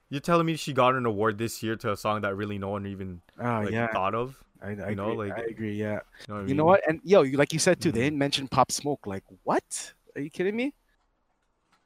you're 0.10 0.22
telling 0.22 0.46
me 0.46 0.56
she 0.56 0.74
got 0.74 0.96
an 0.96 1.06
award 1.06 1.38
this 1.38 1.62
year 1.62 1.76
to 1.78 1.92
a 1.92 1.98
song 1.98 2.22
that 2.22 2.36
really 2.36 2.58
no 2.58 2.70
one 2.70 2.86
even 2.88 3.22
oh 3.40 3.62
like 3.64 3.72
yeah, 3.72 3.92
thought 3.94 4.16
of 4.16 4.42
I, 4.62 4.70
I 4.70 4.90
you 4.90 4.96
know, 4.96 5.12
agree. 5.12 5.30
like- 5.30 5.38
I 5.38 5.42
agree. 5.44 5.76
Yeah, 5.76 6.00
you 6.28 6.34
know 6.34 6.36
what, 6.36 6.44
I 6.44 6.48
you 6.48 6.56
know 6.56 6.66
what? 6.66 6.82
And 6.90 7.00
yo, 7.04 7.22
you 7.22 7.38
like 7.38 7.54
you 7.54 7.60
said 7.60 7.80
too, 7.80 7.92
they 7.92 8.00
Mhm. 8.00 8.04
didn't 8.04 8.20
mention 8.20 8.48
Pop 8.48 8.72
Smoke. 8.72 9.06
Like 9.06 9.24
what? 9.44 9.94
Are 10.16 10.22
you 10.22 10.30
kidding 10.30 10.56
me? 10.56 10.74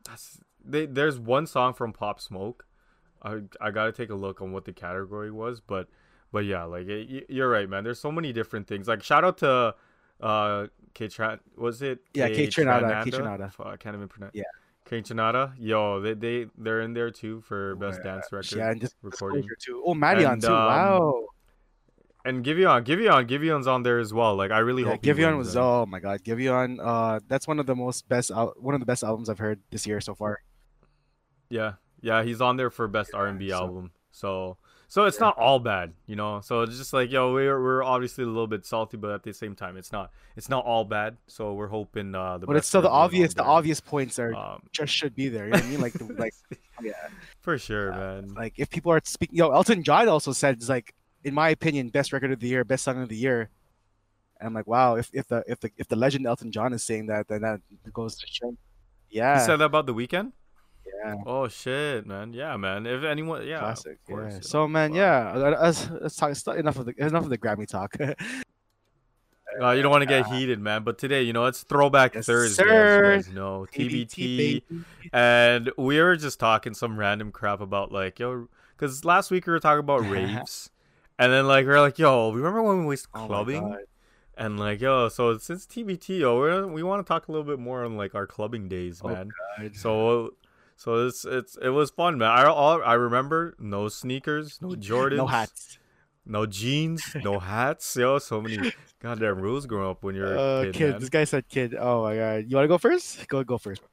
That's 0.05 0.39
they, 0.63 0.85
there's 0.85 1.19
one 1.19 1.47
song 1.47 1.73
from 1.73 1.93
Pop 1.93 2.19
Smoke. 2.19 2.65
I 3.23 3.41
I 3.59 3.71
gotta 3.71 3.91
take 3.91 4.09
a 4.09 4.15
look 4.15 4.41
on 4.41 4.51
what 4.51 4.65
the 4.65 4.73
category 4.73 5.31
was, 5.31 5.59
but 5.61 5.87
but 6.31 6.45
yeah, 6.45 6.63
like 6.63 6.87
it, 6.87 7.25
you're 7.29 7.49
right, 7.49 7.69
man. 7.69 7.83
There's 7.83 7.99
so 7.99 8.11
many 8.11 8.31
different 8.33 8.67
things. 8.67 8.87
Like 8.87 9.03
shout 9.03 9.23
out 9.23 9.37
to 9.39 9.75
uh 10.21 10.67
K 10.93 11.07
Tran 11.07 11.39
was 11.55 11.81
it? 11.81 11.99
Yeah, 12.13 12.29
Kaytranada, 12.29 13.03
K. 13.03 13.11
Fuck, 13.51 13.67
I 13.67 13.77
can't 13.77 13.95
even 13.95 14.07
pronounce. 14.07 14.33
Yeah. 14.33 14.43
Kaytranada. 14.91 15.53
Yo, 15.57 16.01
they 16.01 16.13
they 16.13 16.47
they're 16.57 16.81
in 16.81 16.93
there 16.93 17.09
too 17.11 17.41
for 17.41 17.75
best 17.77 18.01
Uh, 18.01 18.03
dance 18.03 18.27
record. 18.31 18.51
Yeah, 18.57 18.71
and 18.71 18.81
just 18.81 18.95
recording. 19.01 19.47
Too. 19.59 19.81
Oh, 19.85 19.93
Marion 19.93 20.31
And, 20.33 20.41
too. 20.41 20.47
um, 20.49 20.53
wow. 20.53 21.25
And 22.23 22.45
Giveon, 22.45 22.83
Giveon, 22.85 23.27
Giveon's 23.27 23.65
on 23.65 23.81
there 23.83 23.97
as 23.97 24.13
well. 24.13 24.35
Like 24.35 24.51
I 24.51 24.59
really 24.59 24.83
Yeah, 24.83 24.89
hope 24.89 25.01
Giveon 25.01 25.37
was 25.37 25.55
oh 25.57 25.85
my 25.87 25.99
god, 25.99 26.21
Giveon. 26.23 26.77
Uh, 26.79 27.19
that's 27.27 27.47
one 27.47 27.57
of 27.59 27.65
the 27.65 27.75
most 27.75 28.07
best 28.09 28.29
al- 28.29 28.53
one 28.59 28.75
of 28.75 28.79
the 28.79 28.85
best 28.85 29.03
albums 29.03 29.27
I've 29.29 29.39
heard 29.39 29.59
this 29.71 29.87
year 29.87 29.99
so 30.01 30.13
far. 30.13 30.43
Yeah, 31.49 31.73
yeah, 32.01 32.21
he's 32.23 32.39
on 32.41 32.57
there 32.57 32.69
for 32.69 32.87
best 32.87 33.11
Yeah, 33.13 33.19
R 33.19 33.27
and 33.27 33.39
B 33.39 33.49
so- 33.49 33.55
album. 33.55 33.91
So, 34.11 34.57
so 34.91 35.05
it's 35.05 35.21
not 35.21 35.37
all 35.37 35.57
bad, 35.57 35.93
you 36.05 36.17
know. 36.17 36.41
So 36.41 36.63
it's 36.63 36.77
just 36.77 36.91
like, 36.91 37.13
yo, 37.13 37.31
we're 37.31 37.63
we're 37.63 37.81
obviously 37.81 38.25
a 38.25 38.27
little 38.27 38.45
bit 38.45 38.65
salty, 38.65 38.97
but 38.97 39.11
at 39.11 39.23
the 39.23 39.33
same 39.33 39.55
time, 39.55 39.77
it's 39.77 39.93
not 39.93 40.11
it's 40.35 40.49
not 40.49 40.65
all 40.65 40.83
bad. 40.83 41.15
So 41.27 41.53
we're 41.53 41.69
hoping 41.69 42.13
uh 42.13 42.39
the 42.39 42.45
But 42.45 42.57
it's 42.57 42.67
still 42.67 42.81
the 42.81 42.89
are 42.89 42.91
going 42.91 42.99
on 42.99 43.05
obvious. 43.05 43.33
The 43.33 43.43
obvious 43.43 43.79
points 43.79 44.19
are 44.19 44.35
Um, 44.35 44.63
just 44.73 44.91
should 44.93 45.15
be 45.15 45.29
there. 45.29 45.45
You 45.45 45.51
know 45.51 45.59
what 45.59 45.65
I 45.65 45.69
mean? 45.69 45.79
Like, 45.79 45.93
the, 45.93 46.03
like 46.15 46.33
yeah, 46.83 46.91
for 47.39 47.57
sure, 47.57 47.93
uh, 47.93 47.97
man. 47.97 48.33
like 48.33 48.55
if 48.57 48.69
people 48.69 48.91
are 48.91 48.99
speaking, 49.05 49.37
yo, 49.37 49.51
Elton 49.51 49.81
John 49.81 50.09
also 50.09 50.33
said 50.33 50.55
it's 50.55 50.67
like, 50.67 50.93
in 51.23 51.33
my 51.33 51.47
opinion, 51.51 51.87
best 51.87 52.11
record 52.11 52.33
of 52.33 52.41
the 52.41 52.49
year, 52.49 52.65
best 52.65 52.83
song 52.83 53.01
of 53.01 53.07
the 53.07 53.15
year. 53.15 53.49
And 54.41 54.47
I'm 54.47 54.53
like, 54.53 54.67
wow, 54.67 54.95
if 54.95 55.09
if 55.13 55.25
the 55.25 55.41
if 55.47 55.61
the 55.61 55.71
if 55.77 55.87
the 55.87 55.95
legend 55.95 56.27
Elton 56.27 56.51
John 56.51 56.73
is 56.73 56.83
saying 56.83 57.05
that, 57.05 57.29
then 57.29 57.43
that 57.43 57.61
goes 57.93 58.17
to 58.17 58.27
show. 58.27 58.57
Yeah, 59.09 59.39
You 59.39 59.45
said 59.45 59.55
that 59.55 59.71
about 59.71 59.85
the 59.85 59.93
Weeknd? 59.93 60.33
Yeah, 60.85 61.15
Oh 61.25 61.47
shit, 61.47 62.05
man. 62.05 62.33
Yeah, 62.33 62.57
man. 62.57 62.85
If 62.85 63.03
anyone, 63.03 63.45
yeah, 63.47 63.59
classic. 63.59 64.03
Course, 64.05 64.33
yeah. 64.33 64.39
So 64.41 64.67
man, 64.67 64.93
yeah, 64.93 65.33
let's, 65.59 65.89
let's 65.89 66.15
talk. 66.15 66.55
Enough 66.55 66.77
of 66.77 66.85
the 66.85 66.93
enough 66.97 67.23
of 67.23 67.29
the 67.29 67.37
Grammy 67.37 67.67
talk. 67.67 67.95
Uh, 69.59 69.71
you 69.71 69.81
don't 69.81 69.91
want 69.91 70.01
to 70.01 70.05
get 70.05 70.27
heated, 70.27 70.59
man. 70.59 70.83
But 70.83 70.97
today, 70.97 71.23
you 71.23 71.33
know, 71.33 71.45
it's 71.45 71.63
Throwback 71.63 72.15
Yes, 72.15 72.25
Thursday, 72.25 72.63
sir. 72.63 73.17
as 73.17 73.25
you 73.27 73.33
guys 73.33 73.35
know. 73.35 73.67
TBT. 73.69 74.61
And 75.11 75.71
we 75.77 75.99
were 75.99 76.15
just 76.15 76.39
talking 76.39 76.73
some 76.73 76.97
random 76.97 77.31
crap 77.33 77.59
about 77.59 77.91
like 77.91 78.17
yo, 78.19 78.47
because 78.77 79.03
last 79.03 79.29
week 79.29 79.45
we 79.45 79.51
were 79.51 79.59
talking 79.59 79.79
about 79.81 79.97
raves, 80.09 80.69
and 81.19 81.33
then 81.33 81.47
like 81.47 81.65
we 81.65 81.73
are 81.73 81.81
like 81.81 81.99
yo, 81.99 82.31
remember 82.31 82.61
when 82.61 82.79
we 82.79 82.85
went 82.85 83.05
Oh 83.13 83.27
clubbing? 83.27 83.69
God. 83.69 83.79
and 84.37 84.57
like 84.57 84.79
yo, 84.79 85.09
so 85.09 85.37
since 85.37 85.65
TBT, 85.65 86.19
yo, 86.19 86.37
we're, 86.37 86.65
we 86.67 86.81
want 86.81 87.05
to 87.05 87.07
talk 87.07 87.27
a 87.27 87.31
little 87.31 87.45
bit 87.45 87.59
more 87.59 87.83
on 87.83 87.97
like 87.97 88.15
our 88.15 88.25
clubbing 88.25 88.69
days, 88.69 89.01
Oh, 89.03 89.09
man. 89.09 89.31
God. 89.57 89.75
So 89.75 90.35
so 90.81 91.05
it's 91.05 91.25
it's 91.25 91.57
it 91.61 91.69
was 91.69 91.91
fun, 91.91 92.17
man. 92.17 92.31
I 92.31 92.45
all, 92.45 92.81
I 92.83 92.95
remember 92.95 93.53
no 93.59 93.87
sneakers, 93.87 94.57
no 94.61 94.69
Jordans, 94.89 95.17
no 95.17 95.27
hats. 95.27 95.77
no 96.25 96.47
jeans, 96.47 97.03
no 97.23 97.37
hats. 97.37 97.95
Yo, 97.95 98.17
so 98.17 98.41
many 98.41 98.73
goddamn 98.99 99.39
rules 99.39 99.67
growing 99.67 99.91
up 99.91 100.01
when 100.01 100.15
you're 100.15 100.35
Uh, 100.35 100.61
a 100.61 100.65
kid, 100.65 100.73
kid. 100.73 100.99
This 100.99 101.09
guy 101.09 101.25
said 101.25 101.47
kid. 101.49 101.75
Oh 101.75 102.01
my 102.01 102.15
god. 102.15 102.45
You 102.47 102.55
want 102.55 102.63
to 102.65 102.67
go 102.67 102.79
first? 102.79 103.27
Go 103.27 103.43
go 103.43 103.59
first. 103.59 103.83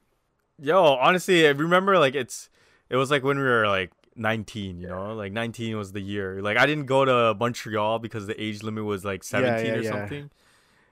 Yo, 0.57 0.83
honestly, 0.83 1.45
I 1.45 1.51
remember 1.51 1.99
like 1.99 2.15
it's 2.15 2.49
it 2.89 2.95
was 2.95 3.11
like 3.11 3.23
when 3.23 3.37
we 3.37 3.43
were 3.43 3.67
like 3.67 3.91
19 4.15 4.81
you 4.81 4.87
know 4.87 5.13
like 5.13 5.31
19 5.31 5.77
was 5.77 5.93
the 5.93 6.01
year 6.01 6.41
like 6.41 6.57
i 6.57 6.65
didn't 6.65 6.87
go 6.87 7.05
to 7.05 7.33
montreal 7.39 7.99
because 7.99 8.27
the 8.27 8.35
age 8.43 8.63
limit 8.63 8.83
was 8.83 9.05
like 9.05 9.23
17 9.23 9.65
yeah, 9.65 9.71
or 9.71 9.81
yeah. 9.81 9.89
something 9.89 10.29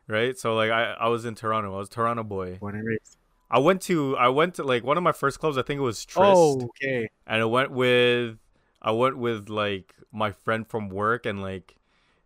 right 0.08 0.38
so 0.38 0.56
like 0.56 0.72
i 0.72 0.94
i 0.94 1.10
was 1.10 1.25
in 1.25 1.36
toronto 1.36 1.75
i 1.75 1.77
was 1.77 1.89
toronto 1.89 2.24
boy 2.24 2.56
Born 2.56 2.75
and 2.75 2.88
raised. 2.88 3.16
I 3.50 3.60
went 3.60 3.82
to 3.84 4.18
i 4.18 4.27
went 4.27 4.56
to 4.56 4.63
like 4.63 4.84
one 4.84 4.98
of 4.98 5.04
my 5.04 5.13
first 5.13 5.39
clubs 5.39 5.58
i 5.58 5.62
think 5.62 5.80
it 5.80 5.84
was 5.84 6.04
Tryst, 6.06 6.36
Oh, 6.36 6.62
okay. 6.63 7.10
and 7.25 7.42
i 7.42 7.46
went 7.46 7.72
with 7.72 8.38
i 8.82 8.92
went 8.92 9.18
with 9.18 9.48
like 9.50 9.94
my 10.12 10.32
friend 10.32 10.68
from 10.68 10.89
work 10.89 11.25
and 11.25 11.42
like 11.42 11.75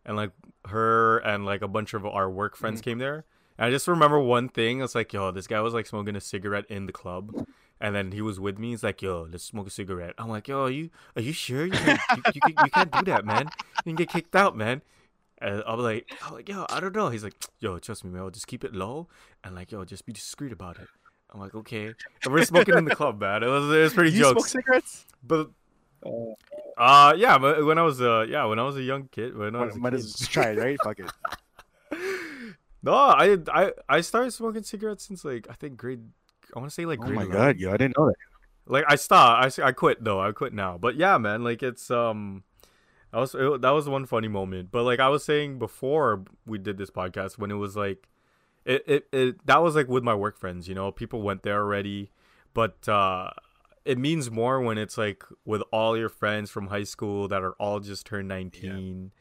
and 0.04 0.18
like 0.18 0.32
her 0.66 1.20
and 1.20 1.46
like 1.46 1.62
a 1.62 1.68
bunch 1.68 1.94
of 1.94 2.06
our 2.06 2.30
work 2.30 2.56
friends 2.56 2.82
mm-hmm. 2.82 2.92
came 2.92 2.98
there 2.98 3.26
and 3.58 3.68
i 3.68 3.70
just 3.70 3.88
remember 3.88 4.20
one 4.20 4.50
thing 4.50 4.82
it's 4.82 4.96
like 4.96 5.14
yo 5.14 5.32
this 5.32 5.46
guy 5.46 5.62
was 5.62 5.74
like 5.74 5.86
smoking 5.86 6.16
a 6.16 6.22
cigarette 6.22 6.66
in 6.70 6.88
the 6.88 6.92
club 6.92 7.46
and 7.82 7.96
then 7.96 8.12
he 8.12 8.22
was 8.22 8.40
with 8.40 8.60
me. 8.60 8.70
He's 8.70 8.84
like, 8.84 9.02
"Yo, 9.02 9.28
let's 9.30 9.44
smoke 9.44 9.68
a 9.68 9.72
cigarette." 9.72 10.14
I'm 10.20 10.30
like, 10.30 10.48
"Yo, 10.48 10.66
are 10.66 10.70
you 10.70 10.92
are 11.16 11.22
you 11.22 11.34
sure 11.34 11.66
you 11.66 11.72
can, 11.72 11.98
you, 12.16 12.24
you, 12.36 12.42
can, 12.42 12.66
you 12.66 12.72
can't 12.72 12.92
do 12.92 13.02
that, 13.06 13.26
man? 13.26 13.50
You 13.84 13.84
can 13.84 13.96
get 13.96 14.10
kicked 14.10 14.36
out, 14.36 14.56
man." 14.56 14.84
And 15.40 15.64
I'm 15.66 15.80
like, 15.80 16.08
I'm 16.24 16.36
like, 16.36 16.48
"Yo, 16.48 16.68
I 16.70 16.80
don't 16.80 16.96
know." 16.96 17.10
He's 17.10 17.24
like, 17.24 17.34
"Yo, 17.60 17.80
trust 17.80 18.06
me, 18.06 18.12
man. 18.12 18.22
I'll 18.22 18.30
just 18.30 18.46
keep 18.46 18.64
it 18.64 18.76
low 18.76 19.08
and 19.44 19.56
like, 19.56 19.72
yo, 19.72 19.84
just 19.84 20.06
be 20.06 20.14
discreet 20.14 20.52
about 20.52 20.78
it." 20.78 20.88
I'm 21.32 21.40
like, 21.40 21.56
"Okay." 21.56 21.86
And 22.24 22.34
we're 22.34 22.46
smoking 22.46 22.78
in 22.78 22.86
the 22.86 22.96
club, 22.96 23.20
man. 23.20 23.44
It 23.44 23.48
was 23.48 23.66
it 23.76 23.82
was 23.82 23.94
pretty 23.94 24.12
You 24.18 24.26
smoke 24.32 24.48
cigarettes? 24.48 25.06
but 25.24 25.50
Oh, 26.04 26.36
uh, 26.78 27.14
yeah, 27.16 27.38
but 27.38 27.64
when 27.64 27.78
I 27.78 27.84
was 27.84 28.02
uh, 28.02 28.26
yeah, 28.28 28.46
when 28.46 28.58
I 28.58 28.64
was 28.64 28.76
a 28.76 28.82
young 28.82 29.08
kid, 29.12 29.38
when 29.38 29.56
I 29.56 29.66
was 29.66 29.76
might, 29.76 29.94
as 29.94 30.04
well 30.04 30.14
just 30.18 30.32
try 30.32 30.50
it, 30.50 30.58
right? 30.58 30.78
Fuck 30.84 31.00
it. 31.00 31.12
No, 32.84 32.94
I 32.96 33.38
I 33.54 33.72
I 33.88 34.02
started 34.02 34.32
smoking 34.32 34.64
cigarettes 34.64 35.06
since 35.06 35.24
like 35.24 35.46
I 35.50 35.54
think 35.54 35.78
grade. 35.78 36.02
I 36.56 36.60
want 36.60 36.72
to 36.72 36.74
say 36.74 36.86
like 36.86 36.98
Oh 37.00 37.10
my 37.10 37.24
11. 37.24 37.32
god, 37.32 37.58
yo, 37.60 37.70
I 37.72 37.78
didn't 37.78 37.96
know 37.96 38.08
that. 38.08 38.16
Like 38.66 38.86
I 38.88 38.96
stopped. 38.96 39.60
I 39.60 39.68
I 39.68 39.72
quit 39.72 40.04
though. 40.04 40.20
I 40.20 40.32
quit 40.32 40.54
now. 40.54 40.80
But 40.80 40.96
yeah, 40.96 41.20
man. 41.20 41.44
Like 41.44 41.62
it's 41.62 41.92
um, 41.92 42.44
that 43.12 43.20
was 43.20 43.36
it, 43.36 43.62
that 43.62 43.70
was 43.70 43.88
one 43.88 44.08
funny 44.08 44.30
moment. 44.30 44.72
But 44.72 44.84
like 44.84 45.00
I 45.00 45.10
was 45.10 45.24
saying 45.24 45.60
before 45.60 46.24
we 46.48 46.58
did 46.58 46.80
this 46.80 46.90
podcast, 46.90 47.38
when 47.38 47.52
it 47.52 47.56
was 47.56 47.76
like, 47.78 48.08
it 48.66 48.84
it, 48.88 49.08
it 49.12 49.46
that 49.46 49.62
was 49.62 49.76
like 49.76 49.88
with 49.88 50.04
my 50.04 50.16
work 50.16 50.38
friends. 50.38 50.68
You 50.68 50.76
know, 50.76 50.92
people 50.92 51.22
went 51.22 51.44
there 51.44 51.60
already, 51.60 52.12
but 52.54 52.88
uh, 52.88 53.32
it 53.86 53.98
means 53.98 54.30
more 54.30 54.62
when 54.62 54.78
it's 54.78 54.98
like 54.98 55.24
with 55.46 55.64
all 55.72 55.98
your 55.98 56.10
friends 56.10 56.52
from 56.52 56.68
high 56.68 56.84
school 56.84 57.28
that 57.28 57.44
are 57.44 57.54
all 57.54 57.80
just 57.80 58.06
turned 58.06 58.28
nineteen, 58.28 59.12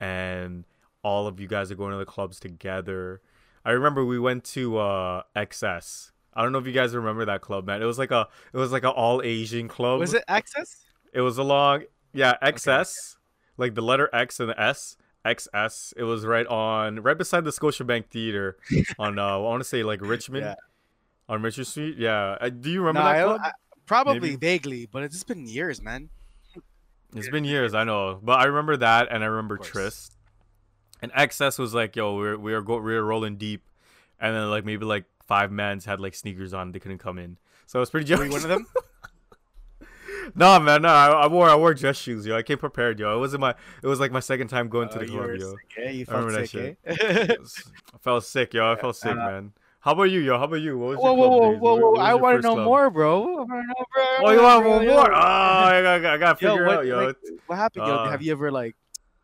and 0.00 0.64
all 1.02 1.26
of 1.26 1.40
you 1.40 1.46
guys 1.46 1.70
are 1.70 1.76
going 1.76 1.92
to 1.92 1.98
the 1.98 2.06
clubs 2.06 2.40
together. 2.40 3.20
I 3.64 3.70
remember 3.70 4.04
we 4.04 4.18
went 4.18 4.44
to 4.44 4.78
uh 4.78 5.22
XS. 5.36 6.12
I 6.34 6.42
don't 6.42 6.52
know 6.52 6.58
if 6.58 6.66
you 6.66 6.72
guys 6.72 6.94
remember 6.94 7.24
that 7.24 7.40
club, 7.40 7.66
man. 7.66 7.82
It 7.82 7.86
was 7.86 7.98
like 7.98 8.10
a 8.10 8.28
it 8.52 8.56
was 8.56 8.72
like 8.72 8.84
an 8.84 8.90
all 8.90 9.22
Asian 9.22 9.68
club. 9.68 10.00
Was 10.00 10.14
it 10.14 10.24
Access? 10.28 10.84
It 11.12 11.20
was 11.20 11.38
along 11.38 11.84
yeah, 12.12 12.34
XS. 12.42 13.16
Like 13.56 13.74
the 13.74 13.82
letter 13.82 14.08
X 14.12 14.40
and 14.40 14.48
the 14.48 14.60
S. 14.60 14.96
XS. 15.36 15.94
It 15.96 16.04
was 16.04 16.24
right 16.24 16.46
on 16.46 17.00
right 17.02 17.16
beside 17.18 17.44
the 17.44 17.50
Scotiabank 17.50 18.06
Theater 18.06 18.56
on 18.98 19.18
uh 19.18 19.22
I 19.24 19.36
want 19.36 19.60
to 19.62 19.68
say 19.68 19.82
like 19.82 20.00
Richmond. 20.00 20.44
Yeah. 20.46 20.54
On 21.30 21.42
Richard 21.42 21.66
Street. 21.66 21.98
Yeah. 21.98 22.38
Uh, 22.40 22.48
do 22.48 22.70
you 22.70 22.80
remember 22.80 23.00
No, 23.00 23.04
that 23.04 23.16
I, 23.16 23.22
club? 23.24 23.40
I, 23.44 23.50
probably 23.84 24.20
Maybe. 24.30 24.36
vaguely, 24.36 24.86
but 24.86 25.02
it's 25.02 25.14
just 25.14 25.26
been 25.26 25.46
years, 25.46 25.82
man. 25.82 26.08
It's 27.14 27.28
been 27.28 27.44
years, 27.44 27.74
I 27.74 27.84
know, 27.84 28.18
but 28.22 28.38
I 28.38 28.44
remember 28.44 28.76
that, 28.78 29.08
and 29.10 29.22
I 29.22 29.26
remember 29.26 29.56
course. 29.58 29.68
Tris. 29.68 30.10
And 31.02 31.12
XS 31.12 31.58
was 31.58 31.74
like, 31.74 31.96
yo, 31.96 32.16
we're 32.16 32.36
we 32.38 32.52
were 32.54 32.62
go 32.62 32.78
we 32.78 32.94
were 32.94 33.04
rolling 33.04 33.36
deep, 33.36 33.62
and 34.18 34.34
then 34.34 34.48
like 34.50 34.64
maybe 34.64 34.84
like 34.86 35.04
five 35.26 35.52
mans 35.52 35.84
had 35.84 36.00
like 36.00 36.14
sneakers 36.14 36.54
on, 36.54 36.72
they 36.72 36.78
couldn't 36.80 36.98
come 36.98 37.18
in, 37.18 37.36
so 37.66 37.78
it 37.78 37.80
was 37.80 37.90
pretty 37.90 38.14
Were 38.14 38.24
you 38.24 38.30
one 38.30 38.42
of 38.42 38.48
them? 38.48 38.66
no, 40.34 40.58
man, 40.60 40.82
no, 40.82 40.88
I, 40.88 41.08
I 41.08 41.26
wore 41.26 41.48
I 41.48 41.54
wore 41.56 41.74
dress 41.74 41.96
shoes, 41.96 42.26
yo. 42.26 42.36
I 42.36 42.42
came 42.42 42.58
prepared, 42.58 42.98
yo. 42.98 43.16
It 43.16 43.20
wasn't 43.20 43.40
my, 43.40 43.54
it 43.82 43.86
was 43.86 44.00
like 44.00 44.12
my 44.12 44.20
second 44.20 44.48
time 44.48 44.68
going 44.68 44.88
to 44.90 44.96
Uh, 44.96 44.98
the 45.00 45.06
club, 45.06 45.30
yo. 45.38 45.52
sick, 45.52 45.58
yeah, 45.78 45.90
you 45.90 46.02
I 46.08 46.12
felt 46.12 46.48
sick, 46.48 46.54
eh? 46.54 46.74
I 47.94 47.98
felt 48.00 48.24
sick, 48.24 48.54
yo. 48.54 48.72
I 48.72 48.76
felt 48.76 48.96
sick, 48.96 49.16
man. 49.16 49.52
How 49.80 49.92
about 49.92 50.04
you, 50.04 50.20
yo? 50.20 50.36
How 50.38 50.44
about 50.44 50.56
you? 50.56 50.76
What 50.76 50.88
was 50.88 50.98
Whoa, 50.98 51.14
your 51.14 51.16
whoa, 51.16 51.28
club 51.28 51.60
whoa, 51.60 51.74
whoa, 51.76 51.90
whoa! 51.92 52.00
I 52.00 52.14
want 52.14 52.42
to 52.42 52.42
know 52.42 52.54
club? 52.54 52.64
more, 52.64 52.90
bro. 52.90 53.22
I 53.22 53.36
want 53.36 53.48
to 53.50 53.66
know, 53.66 53.84
bro. 53.94 54.04
Oh, 54.26 54.30
you 54.32 54.42
want 54.42 54.64
more? 54.64 54.82
more? 54.82 55.12
Oh, 55.14 55.16
I 55.16 55.82
got, 55.82 56.04
I 56.04 56.16
got 56.18 56.38
to 56.38 56.44
Yo, 56.44 56.52
figure 56.52 56.66
what, 56.66 56.76
out, 56.78 56.86
yo. 56.86 57.06
like, 57.06 57.16
what 57.46 57.56
happened? 57.56 57.86
Yo, 57.86 57.94
Uh, 57.94 58.10
have 58.10 58.20
you 58.20 58.32
ever 58.32 58.50
like, 58.50 58.76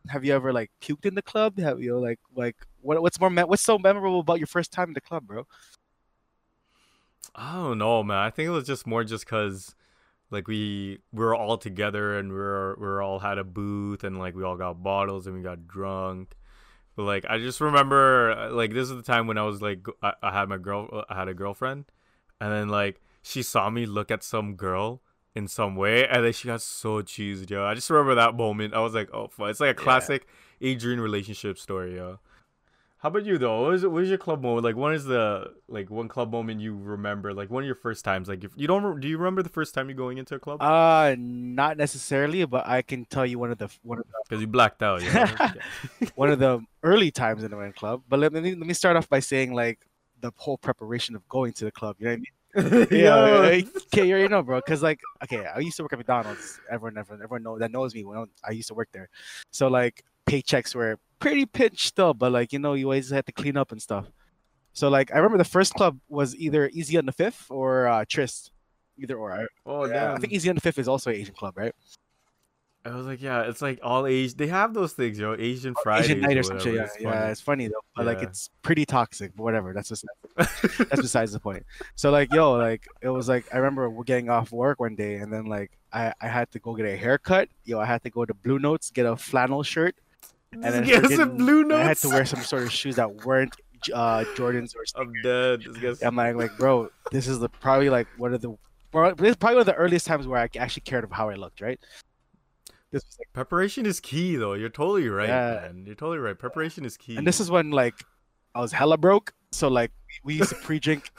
have 0.07 0.23
you 0.23 0.33
ever 0.33 0.53
like 0.53 0.71
puked 0.81 1.05
in 1.05 1.13
the 1.13 1.21
club? 1.21 1.59
Have 1.59 1.81
you 1.81 1.99
like, 1.99 2.19
like, 2.35 2.55
what, 2.81 3.01
what's 3.01 3.19
more, 3.19 3.29
what's 3.29 3.61
so 3.63 3.77
memorable 3.77 4.21
about 4.21 4.39
your 4.39 4.47
first 4.47 4.71
time 4.71 4.87
in 4.87 4.93
the 4.93 5.01
club, 5.01 5.27
bro? 5.27 5.45
I 7.35 7.53
don't 7.53 7.77
know, 7.77 8.01
man. 8.01 8.17
I 8.17 8.29
think 8.29 8.47
it 8.47 8.51
was 8.51 8.65
just 8.65 8.87
more 8.87 9.03
just 9.03 9.27
cause 9.27 9.75
like 10.35 10.47
we 10.47 10.99
we 11.11 11.23
were 11.25 11.33
all 11.35 11.57
together 11.57 12.17
and 12.19 12.29
we 12.31 12.37
were 12.37 12.75
we 12.79 12.85
were 12.85 13.01
all 13.01 13.19
had 13.19 13.37
a 13.39 13.43
booth 13.43 14.03
and 14.03 14.19
like 14.19 14.35
we 14.35 14.43
all 14.43 14.57
got 14.57 14.83
bottles 14.83 15.25
and 15.27 15.35
we 15.35 15.41
got 15.41 15.67
drunk. 15.67 16.35
But 16.95 17.03
like 17.03 17.25
I 17.27 17.39
just 17.39 17.59
remember 17.61 18.31
uh, 18.31 18.51
like 18.51 18.71
this 18.73 18.89
is 18.89 18.95
the 18.95 19.01
time 19.13 19.25
when 19.27 19.37
I 19.37 19.43
was 19.43 19.61
like 19.61 19.79
I, 20.03 20.13
I 20.21 20.31
had 20.31 20.47
my 20.49 20.57
girl 20.57 21.03
I 21.09 21.15
had 21.15 21.27
a 21.27 21.33
girlfriend 21.33 21.85
and 22.39 22.51
then 22.51 22.69
like 22.69 23.01
she 23.21 23.41
saw 23.41 23.69
me 23.69 23.85
look 23.85 24.11
at 24.11 24.23
some 24.23 24.55
girl 24.55 25.01
in 25.33 25.47
some 25.47 25.75
way 25.75 26.07
and 26.07 26.23
then 26.23 26.31
she 26.31 26.47
got 26.47 26.61
so 26.61 27.01
cheesed, 27.01 27.49
yo. 27.49 27.65
I 27.65 27.73
just 27.73 27.89
remember 27.89 28.15
that 28.15 28.35
moment. 28.35 28.73
I 28.73 28.79
was 28.79 28.93
like, 28.93 29.09
oh, 29.13 29.27
fuck. 29.27 29.49
it's 29.49 29.59
like 29.59 29.75
a 29.77 29.79
Yeah. 29.79 29.83
classic 29.83 30.27
Adrian 30.61 31.01
relationship 31.01 31.57
story, 31.57 31.95
yo. 31.95 32.19
How 32.97 33.09
about 33.09 33.25
you 33.25 33.37
though? 33.37 33.63
What 33.63 33.75
is 33.75 33.85
what 33.85 34.01
is 34.03 34.09
your 34.09 34.17
club 34.17 34.41
moment? 34.41 34.63
Like, 34.63 34.75
when 34.75 34.93
is 34.93 35.05
the 35.05 35.53
like 35.67 35.89
one 35.89 36.07
club 36.07 36.31
moment 36.31 36.61
you 36.61 36.75
remember? 36.75 37.33
Like 37.33 37.49
one 37.49 37.63
of 37.63 37.67
your 37.67 37.75
first 37.75 38.03
times. 38.03 38.27
Like, 38.27 38.43
if 38.43 38.51
you 38.55 38.67
don't, 38.67 38.99
do 38.99 39.07
you 39.07 39.17
remember 39.17 39.43
the 39.43 39.49
first 39.49 39.73
time 39.73 39.89
you 39.89 39.95
going 39.95 40.17
into 40.17 40.35
a 40.35 40.39
club? 40.39 40.61
Uh, 40.61 41.15
not 41.19 41.77
necessarily, 41.77 42.45
but 42.45 42.65
I 42.65 42.81
can 42.81 43.05
tell 43.05 43.25
you 43.25 43.37
one 43.37 43.51
of 43.51 43.57
the 43.57 43.69
one 43.83 43.99
of 43.99 44.05
Because 44.27 44.41
you 44.41 44.47
blacked 44.47 44.81
out. 44.81 45.03
You 45.03 45.13
know? 45.13 45.27
one 46.15 46.31
of 46.31 46.39
the 46.39 46.65
early 46.83 47.11
times 47.11 47.43
in 47.43 47.51
the 47.51 47.73
club. 47.75 48.01
But 48.09 48.19
let 48.19 48.33
me 48.33 48.55
let 48.55 48.65
me 48.65 48.73
start 48.73 48.95
off 48.97 49.09
by 49.09 49.19
saying 49.19 49.53
like 49.53 49.85
the 50.21 50.31
whole 50.37 50.57
preparation 50.57 51.15
of 51.15 51.27
going 51.27 51.53
to 51.53 51.65
the 51.65 51.71
club. 51.71 51.97
You 51.99 52.05
know 52.05 52.11
what 52.11 52.15
I 52.15 52.17
mean? 52.17 52.25
Yeah, 52.89 53.61
okay, 53.87 54.07
you 54.07 54.13
already 54.13 54.29
know, 54.29 54.41
bro. 54.41 54.59
Because 54.59 54.81
like, 54.81 55.01
okay, 55.23 55.45
I 55.45 55.59
used 55.59 55.75
to 55.77 55.83
work 55.83 55.91
at 55.91 55.99
McDonald's. 55.99 56.59
Everyone, 56.71 56.97
everyone, 56.97 57.21
everyone 57.21 57.43
know 57.43 57.59
that 57.59 57.69
knows 57.69 57.93
me. 57.93 58.05
When 58.05 58.25
I 58.47 58.51
used 58.51 58.69
to 58.69 58.73
work 58.73 58.87
there, 58.93 59.09
so 59.51 59.67
like 59.67 60.05
paychecks 60.25 60.73
were 60.73 60.97
pretty 61.19 61.45
pinched 61.45 61.87
still, 61.87 62.13
but 62.13 62.31
like 62.31 62.53
you 62.53 62.59
know, 62.59 62.73
you 62.73 62.85
always 62.85 63.09
had 63.09 63.25
to 63.25 63.31
clean 63.31 63.57
up 63.57 63.71
and 63.71 63.81
stuff. 63.81 64.05
So 64.73 64.89
like, 64.89 65.11
I 65.13 65.17
remember 65.17 65.37
the 65.37 65.43
first 65.45 65.73
club 65.73 65.99
was 66.09 66.35
either 66.35 66.69
Easy 66.73 66.97
on 66.97 67.05
the 67.05 67.13
Fifth 67.13 67.49
or 67.49 67.87
uh, 67.87 68.03
Tryst, 68.09 68.51
either 68.97 69.15
or. 69.15 69.31
I, 69.33 69.45
Oh 69.65 69.85
yeah, 69.85 69.93
damn. 69.93 70.15
I 70.15 70.17
think 70.17 70.33
Easy 70.33 70.49
on 70.49 70.55
the 70.55 70.61
Fifth 70.61 70.79
is 70.79 70.87
also 70.87 71.09
an 71.11 71.15
Asian 71.15 71.33
club, 71.33 71.57
right? 71.57 71.73
I 72.83 72.93
was 72.93 73.07
like, 73.07 73.19
yeah, 73.19 73.41
it's 73.43 73.63
like 73.63 73.79
all 73.81 74.05
Asian. 74.05 74.37
They 74.37 74.45
have 74.47 74.75
those 74.75 74.93
things, 74.93 75.17
yo. 75.17 75.33
Asian 75.39 75.73
Friday, 75.81 76.05
Asian 76.05 76.21
night 76.21 76.37
or 76.37 76.41
or 76.41 76.43
some 76.43 76.59
shit. 76.59 76.75
Yeah, 76.75 76.83
It's 76.83 76.99
yeah, 76.99 77.11
funny. 77.11 77.31
it's 77.31 77.41
funny 77.41 77.67
though, 77.67 77.81
but 77.95 78.05
like 78.05 78.21
it's 78.21 78.51
pretty 78.61 78.85
toxic. 78.85 79.35
But 79.35 79.41
whatever, 79.43 79.73
that's 79.73 79.89
just 79.89 80.05
that's 80.35 81.01
besides 81.01 81.31
the 81.31 81.39
point. 81.39 81.65
So 81.95 82.11
like, 82.11 82.31
yo, 82.31 82.51
like 82.53 82.85
it 83.01 83.09
was 83.09 83.27
like 83.27 83.45
I 83.51 83.57
remember 83.57 83.89
we're 83.89 84.03
getting 84.03 84.29
off 84.29 84.51
work 84.51 84.79
one 84.79 84.95
day, 84.95 85.15
and 85.15 85.33
then 85.33 85.45
like 85.45 85.71
I 85.91 86.13
I 86.21 86.27
had 86.27 86.51
to 86.51 86.59
go 86.59 86.75
get 86.75 86.85
a 86.85 86.95
haircut. 86.95 87.49
Yo, 87.63 87.79
I 87.79 87.85
had 87.85 88.03
to 88.03 88.11
go 88.11 88.23
to 88.23 88.33
Bluenotes 88.35 88.93
get 88.93 89.07
a 89.07 89.15
flannel 89.15 89.63
shirt, 89.63 89.95
and 90.63 90.85
This 90.85 90.99
guy's 91.01 91.11
a 91.19 91.25
freaking- 91.25 91.37
blue 91.37 91.61
and 91.61 91.73
I 91.73 91.83
had 91.83 91.97
to 91.97 92.09
wear 92.09 92.25
some 92.25 92.41
sort 92.41 92.63
of 92.63 92.71
shoes 92.71 92.95
that 92.95 93.25
weren't 93.25 93.55
uh 93.93 94.23
Jordans 94.35 94.75
or. 94.75 94.83
I'm 94.99 95.13
dead. 95.23 95.61
This 95.61 95.77
guy's 95.77 96.01
I'm 96.03 96.15
like, 96.15 96.35
like, 96.35 96.57
bro, 96.57 96.89
this 97.11 97.27
is 97.27 97.39
the 97.39 97.49
probably 97.49 97.89
like 97.89 98.07
one 98.17 98.33
of 98.33 98.41
the. 98.41 98.55
This 99.17 99.31
is 99.31 99.35
probably 99.35 99.55
one 99.57 99.61
of 99.61 99.65
the 99.65 99.73
earliest 99.75 100.07
times 100.07 100.25
where 100.25 100.39
I 100.39 100.49
actually 100.57 100.81
cared 100.81 101.03
of 101.03 101.11
how 101.11 101.29
I 101.29 101.35
looked, 101.35 101.59
right? 101.61 101.77
This 102.91 103.03
was 103.03 103.17
like, 103.19 103.27
preparation 103.33 103.85
is 103.85 103.99
key, 103.99 104.37
though. 104.37 104.53
You're 104.53 104.69
totally 104.69 105.09
right, 105.09 105.27
Yeah. 105.27 105.59
man. 105.63 105.83
You're 105.85 105.95
totally 105.95 106.19
right. 106.19 106.37
Preparation 106.37 106.85
is 106.85 106.95
key. 106.95 107.17
and 107.17 107.27
this 107.27 107.39
is 107.41 107.51
when 107.51 107.71
like 107.71 107.95
I 108.55 108.61
was 108.61 108.71
hella 108.71 108.97
broke, 108.97 109.33
so 109.51 109.67
like 109.67 109.91
we 110.23 110.35
used 110.35 110.49
to 110.49 110.55
pre-drink 110.55 111.11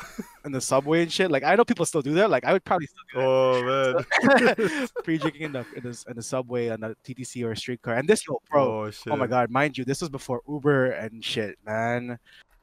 in 0.44 0.52
the 0.52 0.60
subway 0.60 1.02
and 1.02 1.12
shit. 1.12 1.30
Like 1.30 1.44
I 1.44 1.54
know 1.54 1.64
people 1.64 1.84
still 1.86 2.02
do 2.02 2.14
that. 2.14 2.30
Like 2.30 2.44
I 2.44 2.52
would 2.52 2.64
probably 2.64 2.86
still 2.86 3.22
Oh 3.22 3.62
man. 3.62 4.86
pre-drinking 5.04 5.42
in 5.42 5.52
the 5.52 5.64
in 5.76 5.82
the, 5.82 6.04
in 6.08 6.16
the 6.16 6.22
subway 6.22 6.68
on 6.70 6.82
a 6.82 6.94
TTC 7.04 7.44
or 7.44 7.52
a 7.52 7.56
streetcar. 7.56 7.94
And 7.94 8.08
this, 8.08 8.26
yo, 8.26 8.40
bro, 8.50 8.82
Oh 8.86 8.90
shit. 8.90 9.12
oh 9.12 9.16
my 9.16 9.26
god, 9.26 9.50
mind 9.50 9.78
you, 9.78 9.84
this 9.84 10.00
was 10.00 10.10
before 10.10 10.40
Uber 10.48 10.86
and 10.92 11.24
shit, 11.24 11.56
man. 11.64 12.18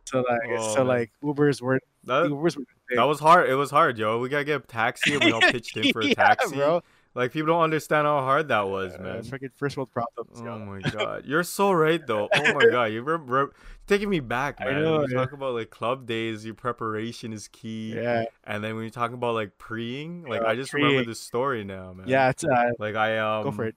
So 0.05 0.19
like, 0.19 0.59
Oh, 0.59 0.73
so 0.73 0.79
man. 0.79 0.87
like 0.87 1.11
Ubers 1.23 1.61
were 1.61 1.79
That, 2.05 2.25
Ubers 2.25 2.57
were 2.57 2.63
that 2.95 3.03
was 3.03 3.19
hard. 3.19 3.49
It 3.49 3.55
was 3.55 3.71
hard, 3.71 3.97
yo. 3.97 4.19
We 4.19 4.29
gotta 4.29 4.43
get 4.43 4.63
a 4.63 4.67
taxi, 4.67 5.15
and 5.15 5.23
we 5.23 5.31
all 5.31 5.39
pitched 5.51 5.77
in 5.77 5.91
for 5.93 6.01
a 6.01 6.07
Yeah, 6.07 6.13
taxi. 6.15 6.55
bro. 6.55 6.81
Like 7.15 7.31
people 7.31 7.47
don't 7.47 7.61
understand 7.61 8.07
how 8.07 8.21
hard 8.21 8.47
that 8.47 8.67
was, 8.67 8.95
Uh, 8.95 8.99
man. 8.99 9.21
freaking 9.23 9.51
first 9.55 9.77
world 9.77 9.91
problems. 9.91 10.41
Oh 10.41 10.45
yo. 10.45 10.57
my 10.59 10.81
god, 10.91 11.25
you're 11.25 11.43
so 11.43 11.71
right 11.71 12.05
though. 12.05 12.27
Oh 12.33 12.53
my 12.53 12.65
god, 12.71 12.85
you're 12.85 13.03
re- 13.03 13.17
re- 13.43 13.51
taking 13.87 14.09
me 14.09 14.19
back, 14.19 14.59
I 14.59 14.65
man. 14.65 14.81
know, 14.81 14.91
when 14.99 15.09
you 15.09 15.15
yeah. 15.15 15.19
talk 15.23 15.31
about 15.33 15.53
like 15.53 15.69
club 15.69 16.07
days, 16.07 16.43
your 16.43 16.55
preparation 16.55 17.31
is 17.31 17.47
key. 17.47 17.93
Yeah, 17.95 18.25
And 18.45 18.63
then 18.63 18.75
when 18.75 18.83
you 18.83 18.89
talk 18.89 19.13
about 19.13 19.35
like 19.35 19.57
preing, 19.59 20.23
like 20.25 20.41
Yeah, 20.41 20.47
I 20.47 20.55
just 20.55 20.73
remember 20.73 20.95
preing. 20.97 21.07
this 21.09 21.19
story 21.19 21.63
now, 21.63 21.93
man. 21.93 22.07
yeah. 22.07 22.29
It's 22.29 22.43
uh, 22.43 22.71
Like 22.79 22.95
I 22.95 23.19
um 23.19 23.43
go 23.43 23.51
for 23.51 23.65
it. 23.65 23.75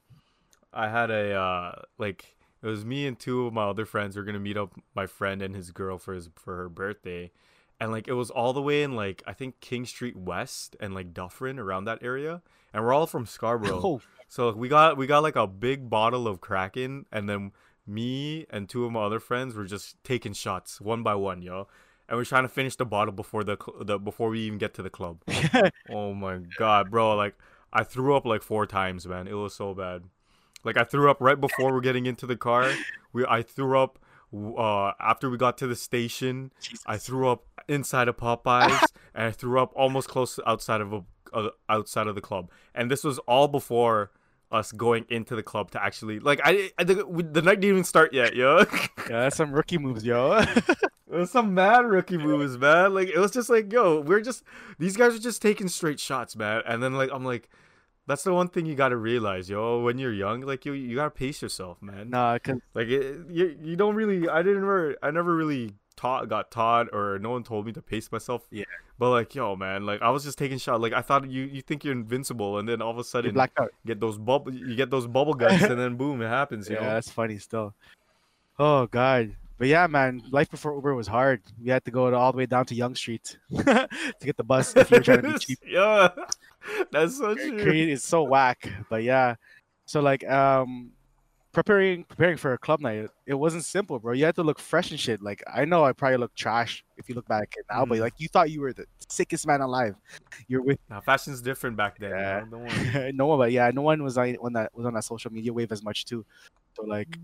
I 0.72 0.88
had 0.88 1.10
a 1.10 1.34
uh 1.34 1.82
like 1.98 2.36
it 2.62 2.66
was 2.66 2.84
me 2.84 3.06
and 3.06 3.18
two 3.18 3.46
of 3.46 3.52
my 3.52 3.64
other 3.64 3.84
friends 3.84 4.16
were 4.16 4.24
gonna 4.24 4.40
meet 4.40 4.56
up 4.56 4.72
my 4.94 5.06
friend 5.06 5.42
and 5.42 5.54
his 5.54 5.70
girl 5.72 5.98
for 5.98 6.14
his 6.14 6.30
for 6.36 6.56
her 6.56 6.68
birthday. 6.68 7.30
And 7.80 7.92
like 7.92 8.08
it 8.08 8.14
was 8.14 8.30
all 8.30 8.52
the 8.52 8.62
way 8.62 8.82
in 8.82 8.96
like 8.96 9.22
I 9.26 9.32
think 9.32 9.60
King 9.60 9.84
Street 9.84 10.16
West 10.16 10.76
and 10.80 10.94
like 10.94 11.12
Dufferin 11.12 11.58
around 11.58 11.84
that 11.84 11.98
area. 12.02 12.42
And 12.72 12.84
we're 12.84 12.92
all 12.92 13.06
from 13.06 13.26
Scarborough. 13.26 13.80
Oh, 13.82 14.00
So 14.28 14.52
we 14.52 14.68
got 14.68 14.96
we 14.96 15.06
got 15.06 15.22
like 15.22 15.36
a 15.36 15.46
big 15.46 15.88
bottle 15.88 16.26
of 16.26 16.40
Kraken, 16.40 17.06
and 17.12 17.28
then 17.28 17.52
me 17.86 18.46
and 18.50 18.68
two 18.68 18.84
of 18.84 18.92
my 18.92 19.02
other 19.02 19.20
friends 19.20 19.54
were 19.54 19.64
just 19.64 20.02
taking 20.04 20.32
shots 20.32 20.80
one 20.80 21.02
by 21.02 21.14
one, 21.14 21.42
yo. 21.42 21.68
And 22.08 22.16
we're 22.16 22.24
trying 22.24 22.44
to 22.44 22.48
finish 22.48 22.76
the 22.76 22.86
bottle 22.86 23.12
before 23.12 23.44
the 23.44 23.56
cl- 23.56 23.84
the 23.84 23.98
before 23.98 24.30
we 24.30 24.40
even 24.40 24.58
get 24.58 24.74
to 24.74 24.82
the 24.82 24.90
club. 24.90 25.22
oh 25.90 26.14
my 26.14 26.38
god, 26.58 26.90
bro! 26.90 27.14
Like 27.16 27.36
I 27.72 27.82
threw 27.82 28.16
up 28.16 28.24
like 28.26 28.42
four 28.42 28.66
times, 28.66 29.06
man. 29.06 29.26
It 29.28 29.34
was 29.34 29.54
so 29.54 29.74
bad. 29.74 30.04
Like 30.64 30.76
I 30.76 30.84
threw 30.84 31.10
up 31.10 31.18
right 31.20 31.40
before 31.40 31.72
we're 31.72 31.80
getting 31.80 32.06
into 32.06 32.26
the 32.26 32.36
car. 32.36 32.72
We 33.12 33.24
I 33.26 33.42
threw 33.42 33.78
up 33.78 33.98
uh 34.32 34.92
after 35.00 35.30
we 35.30 35.36
got 35.36 35.58
to 35.58 35.66
the 35.66 35.76
station. 35.76 36.50
I 36.86 36.96
threw 36.96 37.28
up 37.28 37.44
inside 37.68 38.08
of 38.08 38.16
Popeyes, 38.16 38.82
and 39.14 39.26
I 39.26 39.30
threw 39.30 39.60
up 39.60 39.72
almost 39.74 40.08
close 40.08 40.38
outside 40.46 40.80
of 40.80 40.92
a 40.92 41.04
uh, 41.32 41.50
outside 41.68 42.06
of 42.06 42.14
the 42.14 42.20
club. 42.20 42.50
And 42.74 42.90
this 42.90 43.04
was 43.04 43.18
all 43.20 43.48
before 43.48 44.10
us 44.52 44.70
going 44.70 45.04
into 45.08 45.34
the 45.34 45.42
club 45.42 45.72
to 45.72 45.82
actually 45.82 46.20
like 46.20 46.40
I, 46.44 46.70
I 46.78 46.84
the, 46.84 47.06
we, 47.06 47.24
the 47.24 47.42
night 47.42 47.60
didn't 47.60 47.70
even 47.70 47.84
start 47.84 48.12
yet, 48.12 48.34
yo. 48.34 48.64
Yeah, 49.08 49.20
that's 49.20 49.36
some 49.36 49.52
rookie 49.52 49.78
moves, 49.78 50.04
yo. 50.04 50.44
It 51.08 51.20
was 51.20 51.30
some 51.30 51.54
mad 51.54 51.86
rookie 51.86 52.18
moves, 52.18 52.58
man. 52.58 52.92
Like 52.92 53.08
it 53.08 53.18
was 53.18 53.30
just 53.30 53.48
like, 53.48 53.72
yo, 53.72 54.00
we're 54.00 54.20
just 54.20 54.42
these 54.80 54.96
guys 54.96 55.14
are 55.14 55.20
just 55.20 55.40
taking 55.40 55.68
straight 55.68 56.00
shots, 56.00 56.34
man. 56.34 56.62
And 56.66 56.82
then 56.82 56.94
like 56.94 57.10
I'm 57.12 57.24
like, 57.24 57.48
that's 58.06 58.22
the 58.24 58.32
one 58.32 58.48
thing 58.48 58.66
you 58.66 58.74
gotta 58.74 58.96
realize, 58.96 59.48
yo. 59.50 59.80
When 59.82 59.98
you're 59.98 60.12
young, 60.12 60.40
like 60.42 60.64
you 60.64 60.72
you 60.72 60.96
gotta 60.96 61.10
pace 61.10 61.42
yourself, 61.42 61.80
man. 61.82 62.10
nah, 62.10 62.38
cause 62.38 62.60
Like 62.74 62.88
it, 62.88 63.16
you 63.30 63.56
you 63.62 63.76
don't 63.76 63.94
really. 63.94 64.28
I 64.28 64.42
didn't 64.42 64.62
ever. 64.62 64.96
I 65.02 65.10
never 65.10 65.34
really 65.34 65.74
taught 65.96 66.28
got 66.28 66.50
taught 66.50 66.88
or 66.92 67.18
no 67.18 67.30
one 67.30 67.42
told 67.42 67.64
me 67.66 67.72
to 67.72 67.80
pace 67.82 68.12
myself. 68.12 68.46
Yeah. 68.50 68.64
But 68.98 69.10
like, 69.10 69.34
yo, 69.34 69.56
man, 69.56 69.84
like 69.86 70.02
I 70.02 70.10
was 70.10 70.24
just 70.24 70.38
taking 70.38 70.58
shots. 70.58 70.80
Like 70.80 70.92
I 70.92 71.00
thought 71.02 71.28
you 71.30 71.42
you 71.44 71.62
think 71.62 71.84
you're 71.84 71.92
invincible, 71.94 72.58
and 72.58 72.68
then 72.68 72.80
all 72.80 72.90
of 72.90 72.96
a 72.96 73.00
you 73.00 73.04
sudden 73.04 73.38
out. 73.38 73.70
get 73.84 74.00
those 74.00 74.18
bubble 74.18 74.54
you 74.54 74.74
get 74.76 74.90
those 74.90 75.06
bubble 75.06 75.34
guts, 75.42 75.62
and 75.64 75.78
then 75.78 75.96
boom, 75.96 76.22
it 76.22 76.28
happens. 76.28 76.68
You 76.68 76.76
Yeah, 76.76 76.82
know. 76.82 76.94
that's 76.94 77.10
funny 77.10 77.38
still. 77.38 77.74
Oh 78.58 78.86
god. 78.86 79.36
But 79.58 79.68
yeah, 79.68 79.86
man, 79.86 80.22
life 80.30 80.50
before 80.50 80.74
Uber 80.74 80.94
was 80.94 81.06
hard. 81.06 81.40
We 81.62 81.70
had 81.70 81.82
to 81.86 81.90
go 81.90 82.14
all 82.14 82.30
the 82.32 82.36
way 82.38 82.44
down 82.46 82.66
to 82.66 82.74
Yonge 82.74 82.98
Street 82.98 83.38
to 83.56 83.88
get 84.20 84.36
the 84.36 84.44
bus 84.44 84.76
if 84.76 84.90
you 84.90 84.98
were 84.98 85.02
trying 85.02 85.22
to 85.22 85.32
be 85.32 85.38
cheap. 85.40 85.58
yeah, 85.66 86.08
that's 86.92 87.18
so 87.18 87.34
true. 87.34 87.72
Is 87.72 88.02
so 88.04 88.22
whack. 88.22 88.70
But 88.90 89.02
yeah, 89.02 89.34
so 89.84 90.00
like 90.00 90.28
um, 90.28 90.90
preparing 91.52 92.04
preparing 92.04 92.36
for 92.36 92.52
a 92.52 92.58
club 92.58 92.80
night, 92.80 93.08
it 93.26 93.34
wasn't 93.34 93.64
simple, 93.64 93.98
bro. 93.98 94.12
You 94.12 94.24
had 94.24 94.34
to 94.36 94.42
look 94.42 94.58
fresh 94.58 94.90
and 94.90 95.00
shit. 95.00 95.22
Like 95.22 95.42
I 95.52 95.64
know 95.64 95.84
I 95.84 95.92
probably 95.92 96.18
look 96.18 96.34
trash 96.34 96.84
if 96.96 97.08
you 97.08 97.14
look 97.14 97.26
back 97.28 97.54
at 97.58 97.64
now, 97.74 97.84
but 97.86 97.98
Mm. 97.98 98.00
like 98.02 98.14
you 98.18 98.28
thought 98.28 98.50
you 98.50 98.60
were 98.60 98.72
the 98.72 98.84
sickest 99.08 99.46
man 99.46 99.60
alive. 99.60 99.94
You're 100.48 100.62
with 100.62 100.78
Now 100.90 101.00
fashion's 101.00 101.40
different 101.40 101.76
back 101.76 101.98
then. 101.98 102.10
Yeah. 102.10 102.44
You 102.44 102.50
know? 102.50 102.66
Don't 102.92 103.16
no 103.16 103.26
one, 103.26 103.38
but 103.38 103.52
yeah, 103.52 103.70
no 103.72 103.82
one 103.82 104.02
was 104.02 104.18
on 104.18 104.36
on 104.42 104.52
that 104.54 104.74
was 104.74 104.86
on 104.86 104.94
that 104.94 105.04
social 105.04 105.32
media 105.32 105.52
wave 105.52 105.72
as 105.72 105.82
much 105.82 106.04
too. 106.04 106.24
So 106.76 106.84
like, 106.84 107.18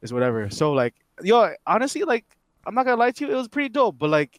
it's 0.00 0.12
whatever. 0.12 0.48
So 0.50 0.72
like, 0.72 0.94
yo, 1.22 1.50
honestly, 1.66 2.02
like, 2.04 2.24
I'm 2.66 2.74
not 2.74 2.84
gonna 2.84 2.96
lie 2.96 3.10
to 3.10 3.26
you, 3.26 3.32
it 3.32 3.36
was 3.36 3.48
pretty 3.48 3.68
dope. 3.68 3.98
But 3.98 4.10
like, 4.10 4.38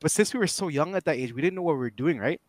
but 0.00 0.10
since 0.10 0.32
we 0.34 0.38
were 0.40 0.46
so 0.46 0.68
young 0.68 0.94
at 0.94 1.04
that 1.06 1.16
age, 1.16 1.32
we 1.32 1.40
didn't 1.40 1.56
know 1.56 1.62
what 1.62 1.74
we 1.74 1.78
were 1.80 1.90
doing, 1.90 2.18
right? 2.18 2.40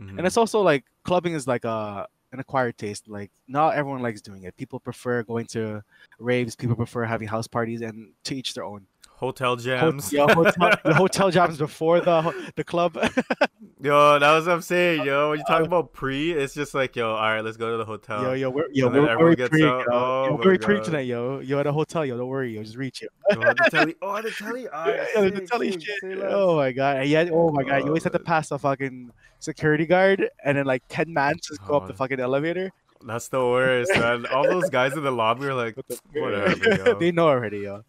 Mhm. 0.00 0.18
And 0.18 0.26
it's 0.26 0.36
also 0.36 0.60
like 0.62 0.84
clubbing 1.04 1.34
is 1.34 1.46
like 1.46 1.64
a 1.64 2.06
an 2.32 2.40
acquired 2.40 2.78
taste. 2.78 3.08
Like 3.08 3.30
not 3.46 3.74
everyone 3.74 4.00
likes 4.02 4.20
doing 4.22 4.44
it. 4.44 4.56
People 4.56 4.80
prefer 4.80 5.22
going 5.22 5.46
to 5.46 5.82
raves. 6.18 6.56
People 6.56 6.76
prefer 6.76 7.04
having 7.04 7.28
house 7.28 7.46
parties, 7.46 7.82
and 7.82 8.12
to 8.24 8.34
each 8.34 8.54
their 8.54 8.64
own. 8.64 8.86
hotel 9.08 9.54
Ho- 9.56 9.62
jams. 9.62 10.12
yeah, 10.12 10.26
hotel, 10.32 10.70
the 10.84 10.94
hotel 11.04 11.30
jams 11.30 11.58
before 11.58 12.00
the 12.00 12.52
the 12.56 12.64
club. 12.64 12.96
Yo, 13.82 14.18
that 14.20 14.32
was 14.32 14.46
what 14.46 14.52
I'm 14.52 14.62
saying, 14.62 15.04
yo. 15.04 15.30
When 15.30 15.40
you 15.40 15.44
talk 15.44 15.64
about 15.64 15.92
pre, 15.92 16.30
it's 16.30 16.54
just 16.54 16.72
like, 16.72 16.94
yo, 16.94 17.10
all 17.10 17.20
right, 17.20 17.40
let's 17.40 17.56
go 17.56 17.72
to 17.72 17.76
the 17.78 17.84
hotel. 17.84 18.22
yo, 18.22 18.32
yo, 18.34 18.50
we're, 18.50 18.68
yo, 18.72 18.88
we're, 18.88 19.18
we're 19.18 19.48
pre, 19.48 19.64
out. 19.64 19.80
yo. 19.80 19.84
Oh 19.90 20.24
yo, 20.28 20.36
we're 20.36 20.56
pre 20.56 20.80
tonight, 20.80 21.06
yo. 21.06 21.40
Yo 21.40 21.58
at 21.58 21.66
a 21.66 21.72
hotel, 21.72 22.06
yo. 22.06 22.16
Don't 22.16 22.28
worry, 22.28 22.54
yo. 22.54 22.62
Just 22.62 22.76
reach 22.76 23.02
it. 23.02 23.08
Yo, 23.32 23.40
the 23.40 23.68
telly. 23.72 23.96
Oh, 24.00 24.22
the 24.22 24.30
telly. 24.30 24.68
All 24.72 24.84
right, 24.86 25.08
Yeah, 25.16 25.30
the 25.30 25.40
telly 25.50 25.72
sick, 25.72 25.82
shit. 26.00 26.18
Oh 26.22 26.54
my 26.56 26.70
god. 26.70 27.06
Yeah, 27.08 27.28
oh 27.32 27.50
my 27.50 27.64
god. 27.64 27.78
You 27.78 27.82
Oh, 27.84 27.86
always 27.88 28.04
have 28.04 28.12
to 28.12 28.20
pass 28.20 28.50
the 28.50 28.58
fucking 28.60 29.10
security 29.40 29.84
guard 29.86 30.30
and 30.44 30.56
then 30.56 30.64
like 30.66 30.84
ten 30.88 31.12
man 31.12 31.34
just 31.42 31.64
go 31.66 31.76
up 31.76 31.88
the 31.88 31.92
Oh. 31.92 31.96
fucking 31.96 32.20
elevator. 32.20 32.70
That's 33.04 33.26
the 33.26 33.40
worst, 33.44 33.90
man. 33.96 34.26
All 34.26 34.44
those 34.44 34.70
guys 34.70 34.92
in 34.92 35.02
the 35.02 35.10
lobby 35.10 35.46
are 35.46 35.54
like, 35.54 35.74
whatever, 36.14 36.76
yo. 36.76 36.94
they 37.00 37.10
know 37.10 37.26
already, 37.26 37.58
yo. 37.60 37.82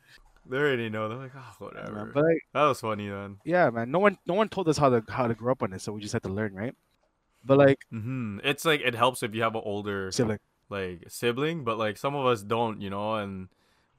They 0.50 0.58
already 0.58 0.90
know. 0.90 1.08
They're 1.10 1.18
like, 1.18 1.32
oh, 1.36 1.40
Yeah, 1.40 1.66
whatever. 1.66 1.94
man. 1.94 2.12
But 2.14 2.24
like, 2.26 2.42
that 2.54 2.64
was 2.64 2.82
funny, 2.82 3.08
man. 3.10 3.38
yeah, 3.46 3.70
man. 3.70 3.92
No 3.92 4.00
one 4.00 4.18
no 4.26 4.34
one 4.34 4.50
told 4.50 4.68
us 4.70 4.78
how 4.78 4.90
to 4.90 5.04
how 5.10 5.28
to 5.28 5.34
grow 5.36 5.52
up 5.54 5.64
on 5.64 5.72
this, 5.72 5.84
so 5.84 5.92
we 5.94 6.02
just 6.02 6.14
had 6.14 6.24
to 6.24 6.30
learn, 6.30 6.54
right? 6.54 6.76
But 7.46 7.58
like 7.58 7.80
hmm 7.90 8.40
It's 8.44 8.66
like 8.66 8.82
it 8.82 8.96
helps 8.96 9.24
if 9.24 9.34
you 9.36 9.42
have 9.44 9.56
an 9.56 9.62
older 9.66 10.12
sibling. 10.12 10.40
like 10.70 11.06
sibling, 11.10 11.64
but 11.64 11.78
like 11.78 11.98
some 11.98 12.16
of 12.16 12.26
us 12.26 12.42
don't, 12.42 12.82
you 12.82 12.90
know, 12.90 13.16
and 13.16 13.48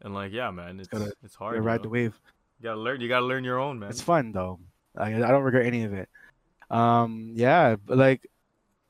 and 0.03 0.15
like 0.15 0.33
yeah, 0.33 0.51
man, 0.51 0.81
it's 0.81 0.89
Gotta- 0.89 1.13
it's 1.23 1.35
hard. 1.35 1.55
Yeah, 1.57 1.61
you 1.61 1.67
ride 1.67 1.77
know? 1.81 1.83
the 1.85 1.89
wave. 1.91 2.21
You 2.61 2.65
gotta 2.65 2.81
learn. 2.81 3.01
You 3.01 3.09
gotta 3.09 3.27
learn 3.27 3.45
your 3.45 3.59
own, 3.59 3.79
man. 3.79 3.91
It's 3.91 4.01
fun 4.03 4.33
though. 4.33 4.61
I, 4.97 5.15
I 5.15 5.19
don't 5.31 5.43
regret 5.43 5.67
any 5.67 5.85
of 5.85 5.93
it. 5.93 6.09
Um, 6.71 7.33
yeah, 7.35 7.77
but 7.77 7.99
like 7.99 8.27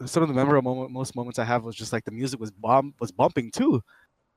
some 0.06 0.22
of 0.22 0.28
the 0.28 0.34
memorable 0.34 0.74
moment, 0.74 0.92
most 0.92 1.16
moments 1.16 1.38
I 1.38 1.44
have 1.44 1.64
was 1.64 1.74
just 1.76 1.92
like 1.92 2.04
the 2.04 2.10
music 2.10 2.38
was 2.40 2.50
bomb 2.50 2.94
was 3.00 3.10
bumping 3.12 3.50
too. 3.50 3.82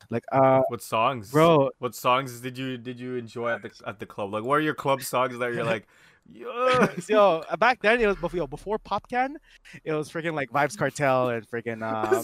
Like 0.09 0.23
uh, 0.31 0.61
What 0.69 0.81
songs, 0.81 1.31
bro, 1.31 1.69
What 1.79 1.95
songs 1.95 2.39
did 2.41 2.57
you 2.57 2.77
did 2.77 2.99
you 2.99 3.15
enjoy 3.15 3.49
at 3.51 3.61
the 3.61 3.71
at 3.85 3.99
the 3.99 4.05
club? 4.05 4.33
Like, 4.33 4.43
what 4.43 4.55
are 4.55 4.61
your 4.61 4.73
club 4.75 5.01
songs 5.01 5.37
that 5.39 5.53
you're 5.53 5.63
like, 5.65 5.87
yo, 7.07 7.43
uh, 7.49 7.57
back 7.57 7.81
then 7.81 7.99
it 8.01 8.07
was 8.07 8.17
before, 8.17 8.37
yo, 8.37 8.47
before 8.47 8.77
Popcaan, 8.79 9.35
it 9.83 9.93
was 9.93 10.11
freaking 10.11 10.33
like 10.33 10.49
Vybz 10.49 10.77
Kartel 10.77 11.29
and 11.29 11.49
freaking 11.49 11.81
um, 11.89 12.23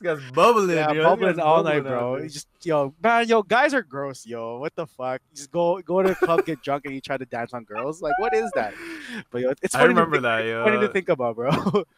this 0.00 0.02
guy's 0.02 0.30
bubbling, 0.32 0.76
yeah, 0.76 0.92
yo. 0.92 1.02
Bubbling 1.02 1.40
all 1.40 1.62
night, 1.62 1.82
bubbling 1.82 1.92
out 1.94 2.18
bro. 2.18 2.28
Just 2.28 2.48
yo, 2.62 2.94
man, 3.02 3.26
yo, 3.26 3.42
guys 3.42 3.74
are 3.74 3.82
gross, 3.82 4.26
yo. 4.26 4.58
What 4.58 4.74
the 4.76 4.86
fuck? 4.86 5.20
You 5.30 5.36
just 5.36 5.50
go 5.50 5.80
go 5.80 6.02
to 6.02 6.10
the 6.10 6.14
club, 6.14 6.44
get 6.46 6.62
drunk, 6.62 6.84
and 6.86 6.94
you 6.94 7.00
try 7.00 7.16
to 7.16 7.26
dance 7.26 7.52
on 7.52 7.64
girls. 7.64 8.00
Like, 8.00 8.18
what 8.18 8.34
is 8.34 8.50
that? 8.54 8.74
But 9.30 9.42
yo, 9.42 9.54
it's 9.62 9.74
I 9.74 9.84
remember 9.84 10.16
think- 10.16 10.22
that, 10.24 10.44
yo. 10.44 10.64
funny 10.64 10.80
to 10.80 10.88
think 10.92 11.08
about, 11.08 11.36
bro. 11.36 11.84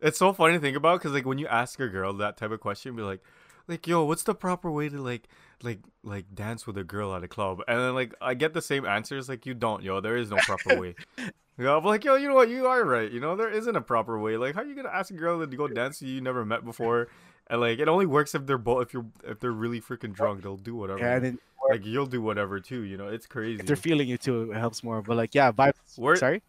It's 0.00 0.16
so 0.16 0.32
funny 0.32 0.54
to 0.54 0.60
think 0.60 0.76
about 0.76 1.00
because 1.00 1.12
like 1.12 1.26
when 1.26 1.38
you 1.38 1.48
ask 1.48 1.80
a 1.80 1.88
girl 1.88 2.12
that 2.14 2.36
type 2.36 2.52
of 2.52 2.60
question, 2.60 2.94
be 2.94 3.02
like, 3.02 3.20
like 3.68 3.86
yo, 3.86 4.04
what's 4.04 4.22
the 4.24 4.34
proper 4.34 4.70
way 4.70 4.88
to 4.88 5.00
like 5.00 5.28
like 5.62 5.80
like 6.02 6.34
dance 6.34 6.66
with 6.66 6.76
a 6.78 6.84
girl 6.84 7.14
at 7.14 7.22
a 7.22 7.28
club? 7.28 7.60
And 7.68 7.78
then 7.78 7.94
like 7.94 8.14
I 8.20 8.34
get 8.34 8.54
the 8.54 8.62
same 8.62 8.84
answers 8.86 9.28
like 9.28 9.46
you 9.46 9.54
don't, 9.54 9.82
yo. 9.82 10.00
There 10.00 10.16
is 10.16 10.30
no 10.30 10.36
proper 10.38 10.78
way. 10.80 10.94
Know, 11.60 11.76
I'm 11.76 11.84
like, 11.84 12.04
yo, 12.04 12.14
you 12.14 12.28
know 12.28 12.36
what? 12.36 12.48
You 12.48 12.68
are 12.68 12.84
right. 12.84 13.10
You 13.10 13.18
know, 13.18 13.34
there 13.34 13.50
isn't 13.50 13.74
a 13.74 13.80
proper 13.80 14.16
way. 14.16 14.36
Like, 14.36 14.54
how 14.54 14.60
are 14.60 14.64
you 14.64 14.76
gonna 14.76 14.90
ask 14.94 15.10
a 15.10 15.14
girl 15.14 15.44
to 15.44 15.56
go 15.56 15.66
dance 15.66 16.00
you 16.00 16.20
never 16.20 16.44
met 16.44 16.64
before? 16.64 17.08
And 17.50 17.60
like, 17.60 17.80
it 17.80 17.88
only 17.88 18.06
works 18.06 18.36
if 18.36 18.46
they're 18.46 18.58
both 18.58 18.82
if 18.86 18.92
you're 18.94 19.06
if 19.24 19.40
they're 19.40 19.50
really 19.50 19.80
freaking 19.80 20.12
drunk, 20.12 20.42
they'll 20.42 20.56
do 20.56 20.76
whatever. 20.76 21.00
yeah, 21.00 21.16
and 21.16 21.38
like 21.68 21.84
you'll 21.84 22.06
do 22.06 22.22
whatever 22.22 22.60
too. 22.60 22.82
You 22.82 22.96
know, 22.96 23.08
it's 23.08 23.26
crazy. 23.26 23.58
if 23.58 23.66
they're 23.66 23.74
feeling 23.74 24.06
you 24.08 24.16
too, 24.16 24.52
it 24.52 24.56
helps 24.56 24.84
more. 24.84 25.02
But 25.02 25.16
like, 25.16 25.34
yeah, 25.34 25.50
Vybz. 25.50 25.72
Where- 25.96 26.14
Sorry, 26.14 26.42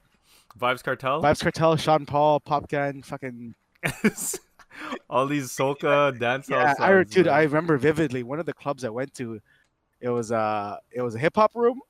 Vybz 0.60 0.84
Kartel. 0.84 1.24
Vybz 1.24 1.42
Kartel, 1.42 1.76
Sean 1.78 2.06
Paul, 2.06 2.40
Popcaan, 2.40 3.04
fucking 3.04 3.56
All 5.10 5.26
these 5.26 5.48
soca 5.50 6.18
dance 6.20 6.50
yeah. 6.50 6.74
songs. 6.74 6.80
I 6.80 7.04
dude, 7.04 7.26
man. 7.26 7.36
I 7.36 7.44
remember 7.44 7.78
vividly 7.78 8.24
one 8.24 8.40
of 8.40 8.46
the 8.46 8.54
clubs 8.54 8.84
I 8.84 8.90
went 8.90 9.14
to. 9.16 9.42
It 10.02 10.10
was 10.10 10.32
uh, 10.32 10.78
it 10.92 11.02
was 11.02 11.16
a 11.16 11.20
hip 11.20 11.36
hop 11.36 11.56
room, 11.56 11.82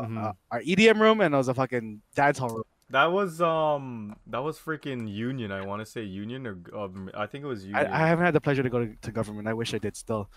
Mhm. 0.00 0.24
uh, 0.24 0.32
our 0.50 0.60
EDM 0.60 1.00
room, 1.00 1.20
and 1.20 1.34
it 1.34 1.36
was 1.36 1.48
a 1.48 1.54
fucking 1.54 2.00
dance 2.14 2.38
hall 2.38 2.50
room. 2.50 2.64
That 2.90 3.12
was 3.12 3.40
um 3.42 4.16
that 4.28 4.38
was 4.38 4.58
freaking 4.58 5.12
Uniun. 5.14 5.50
I 5.50 5.66
want 5.66 5.80
to 5.80 5.86
say 5.86 6.06
Uniun 6.06 6.46
or 6.72 6.84
um, 6.84 7.10
I 7.14 7.26
think 7.26 7.44
it 7.44 7.48
was 7.48 7.64
I, 7.64 7.68
Uniun. 7.68 7.90
I 7.90 8.06
haven't 8.06 8.24
had 8.24 8.34
the 8.34 8.40
pleasure 8.40 8.62
to 8.62 8.70
go 8.70 8.86
to, 8.86 8.94
to 9.02 9.12
Guvernment. 9.12 9.46
I 9.48 9.54
wish 9.54 9.74
I 9.74 9.78
did 9.78 9.96
still. 9.96 10.30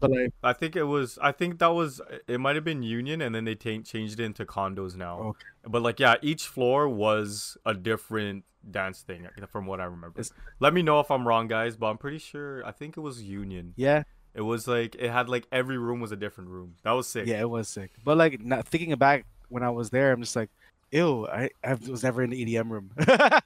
But 0.00 0.12
like, 0.12 0.30
I 0.42 0.52
think 0.52 0.76
it 0.76 0.84
was. 0.84 1.18
I 1.20 1.32
think 1.32 1.58
that 1.58 1.68
was. 1.68 2.00
It 2.28 2.38
might 2.38 2.54
have 2.54 2.64
been 2.64 2.82
Union, 2.82 3.20
and 3.20 3.34
then 3.34 3.44
they 3.44 3.54
ta- 3.56 3.82
changed 3.84 4.20
it 4.20 4.24
into 4.24 4.44
condos 4.44 4.94
now. 4.96 5.18
Okay. 5.18 5.44
But 5.66 5.82
like, 5.82 5.98
yeah, 5.98 6.14
each 6.22 6.46
floor 6.46 6.88
was 6.88 7.56
a 7.66 7.74
different 7.74 8.44
dance 8.70 9.02
thing, 9.02 9.26
from 9.50 9.66
what 9.66 9.80
I 9.80 9.84
remember. 9.84 10.20
It's- 10.20 10.32
Let 10.60 10.72
me 10.74 10.82
know 10.82 11.00
if 11.00 11.10
I'm 11.10 11.26
wrong, 11.26 11.48
guys. 11.48 11.76
But 11.76 11.86
I'm 11.86 11.98
pretty 11.98 12.18
sure. 12.18 12.64
I 12.66 12.72
think 12.72 12.96
it 12.96 13.00
was 13.00 13.22
Uniun. 13.22 13.72
yeah, 13.76 14.02
It 14.34 14.42
was 14.42 14.68
like 14.68 14.94
it 14.96 15.10
had 15.10 15.28
like 15.28 15.46
every 15.52 15.78
room 15.78 16.00
was 16.00 16.12
a 16.12 16.16
different 16.16 16.50
room. 16.50 16.74
That 16.84 16.92
was 16.92 17.06
sick. 17.08 17.26
yeah, 17.26 17.40
it 17.40 17.50
was 17.50 17.68
sick. 17.68 17.90
But 18.04 18.16
like, 18.18 18.40
not, 18.40 18.66
thinking 18.68 18.94
back 18.96 19.26
when 19.48 19.62
I 19.62 19.70
was 19.70 19.90
there, 19.90 20.12
I'm 20.12 20.20
just 20.20 20.36
like, 20.36 20.50
ew, 20.92 21.26
I, 21.26 21.50
I 21.64 21.74
was 21.74 22.02
never 22.02 22.22
in 22.22 22.30
the 22.30 22.44
EDM 22.44 22.70
room. 22.70 22.90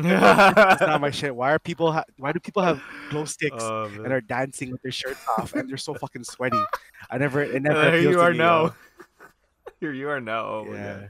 It's 0.00 0.80
not 0.80 1.00
my 1.00 1.10
shit. 1.10 1.34
Why 1.34 1.52
are 1.52 1.58
people? 1.58 1.90
Ha- 1.92 2.04
why 2.18 2.30
do 2.32 2.38
people 2.38 2.62
have 2.62 2.80
glow 3.10 3.24
sticks 3.24 3.56
Oh, 3.58 3.84
and 3.86 4.12
are 4.12 4.20
dancing 4.20 4.70
with 4.70 4.82
their 4.82 4.92
shirts 4.92 5.20
off 5.36 5.54
and 5.54 5.68
they're 5.68 5.76
so 5.76 5.94
fucking 5.94 6.24
sweaty? 6.24 6.60
I 7.10 7.18
never. 7.18 7.42
It 7.42 7.62
never. 7.62 7.90
Here 7.98 8.10
you 8.10 8.20
are 8.20 8.30
me, 8.30 8.38
now. 8.38 8.74
Here 9.80 9.92
you 9.92 10.08
are 10.08 10.20
now. 10.20 10.44
Oh 10.46 10.64
my 10.66 10.76
god. 10.76 11.08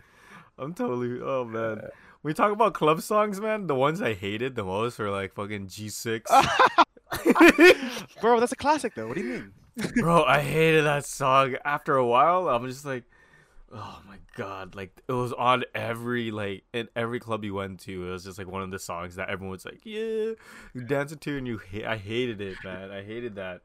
I'm 0.59 0.75
totally. 0.75 1.21
Oh 1.21 1.45
man. 1.45 1.77
When 1.77 1.91
we 2.29 2.35
talk 2.35 2.53
about 2.53 2.75
club 2.75 3.01
songs, 3.01 3.41
man, 3.41 3.67
the 3.69 3.75
ones 3.75 4.03
I 4.03 4.13
hated 4.13 4.55
the 4.55 4.63
most 4.63 4.99
were 4.99 5.11
like 5.11 5.33
fucking 5.33 5.69
G6. 5.69 6.21
Bro, 8.21 8.41
that's 8.41 8.53
a 8.53 8.57
classic 8.57 8.95
though. 8.95 9.09
What 9.09 9.17
do 9.17 9.23
you 9.23 9.29
mean? 9.29 9.53
Bro, 10.01 10.25
I 10.25 10.41
hated 10.41 10.85
that 10.85 11.07
song. 11.07 11.57
After 11.65 11.97
a 11.97 12.07
while, 12.07 12.51
I'm 12.51 12.67
just 12.69 12.85
like, 12.85 13.05
oh 13.73 14.03
my 14.07 14.19
god, 14.37 14.75
like 14.75 15.03
it 15.09 15.13
was 15.13 15.33
on 15.33 15.65
every 15.75 16.31
like 16.31 16.65
in 16.75 16.89
every 16.95 17.19
club 17.19 17.45
you 17.45 17.55
went 17.55 17.81
to. 17.81 18.09
It 18.09 18.11
was 18.11 18.25
just 18.25 18.37
like 18.37 18.47
one 18.47 18.61
of 18.63 18.71
the 18.71 18.79
songs 18.79 19.15
that 19.17 19.31
everyone 19.31 19.53
was 19.53 19.65
like, 19.65 19.81
yeah, 19.85 20.33
you 20.75 20.85
dancing 20.87 21.19
to, 21.19 21.39
and 21.39 21.47
you. 21.47 21.59
Ha- 21.73 21.87
I 21.93 21.97
hated 21.97 22.43
it, 22.43 22.59
man. 22.63 22.91
I 22.91 23.03
hated 23.05 23.37
that. 23.37 23.63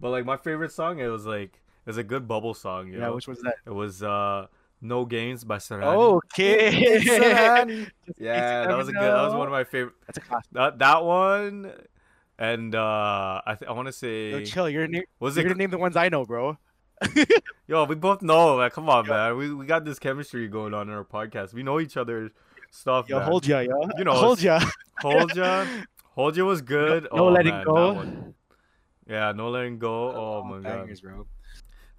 But 0.00 0.10
like 0.10 0.24
my 0.24 0.36
favorite 0.36 0.72
song, 0.72 0.98
it 0.98 1.06
was 1.06 1.26
like 1.26 1.60
it 1.84 1.86
was 1.86 1.96
a 1.96 2.02
good 2.02 2.26
bubble 2.26 2.54
song. 2.54 2.88
You 2.88 2.98
Yeah, 2.98 3.06
know? 3.06 3.14
which 3.14 3.28
was 3.28 3.40
that? 3.42 3.54
it 3.66 3.70
was 3.70 4.02
uh 4.02 4.48
No 4.82 5.04
Games 5.04 5.44
by 5.44 5.58
Serani. 5.58 5.94
Okay. 5.94 7.00
Serani. 7.00 7.90
Yeah, 8.18 8.66
that 8.66 8.76
was 8.76 8.88
a 8.88 8.92
good. 8.92 9.02
That 9.02 9.22
was 9.22 9.34
one 9.34 9.46
of 9.46 9.52
my 9.52 9.64
favorite. 9.64 9.94
That's 10.06 10.18
a 10.18 10.20
classic. 10.22 10.50
That 10.52 10.78
that 10.78 11.04
one, 11.04 11.72
and 12.38 12.74
uh 12.74 13.42
I 13.46 13.54
th- 13.58 13.68
I 13.68 13.72
want 13.72 13.86
to 13.86 13.92
say 13.92 14.30
Yo, 14.30 14.44
chill. 14.44 14.68
You're, 14.70 14.88
na- 14.88 15.00
was 15.18 15.36
you're 15.36 15.44
it 15.44 15.48
gonna 15.48 15.58
name 15.58 15.70
the 15.70 15.78
ones 15.78 15.96
I 15.96 16.08
know, 16.08 16.24
bro. 16.24 16.58
Yo, 17.68 17.84
we 17.84 17.94
both 17.94 18.22
know, 18.22 18.58
man. 18.58 18.70
Come 18.70 18.88
on, 18.88 19.04
Yo. 19.04 19.12
man. 19.12 19.36
We 19.36 19.54
we 19.54 19.66
got 19.66 19.84
this 19.84 19.98
chemistry 19.98 20.48
going 20.48 20.72
on 20.72 20.88
in 20.88 20.94
our 20.94 21.04
podcast. 21.04 21.52
We 21.52 21.62
know 21.62 21.78
each 21.78 21.96
other's 21.96 22.30
stuff. 22.70 23.08
Yo, 23.08 23.18
man. 23.18 23.28
hold 23.28 23.46
ya, 23.46 23.60
yo. 23.60 23.88
You 23.98 24.04
know, 24.04 24.14
hold 24.14 24.42
ya. 24.42 24.60
hold 25.00 25.36
ya, 25.36 25.66
hold 26.14 26.36
ya 26.36 26.44
was 26.44 26.62
good. 26.62 27.06
No 27.12 27.28
oh, 27.28 27.32
letting 27.32 27.52
man, 27.54 27.64
go. 27.64 28.34
Yeah, 29.06 29.32
no 29.32 29.50
letting 29.50 29.78
go. 29.78 30.12
Oh 30.14 30.44
my 30.44 30.60
god. 30.60 30.88
Bro. 31.02 31.26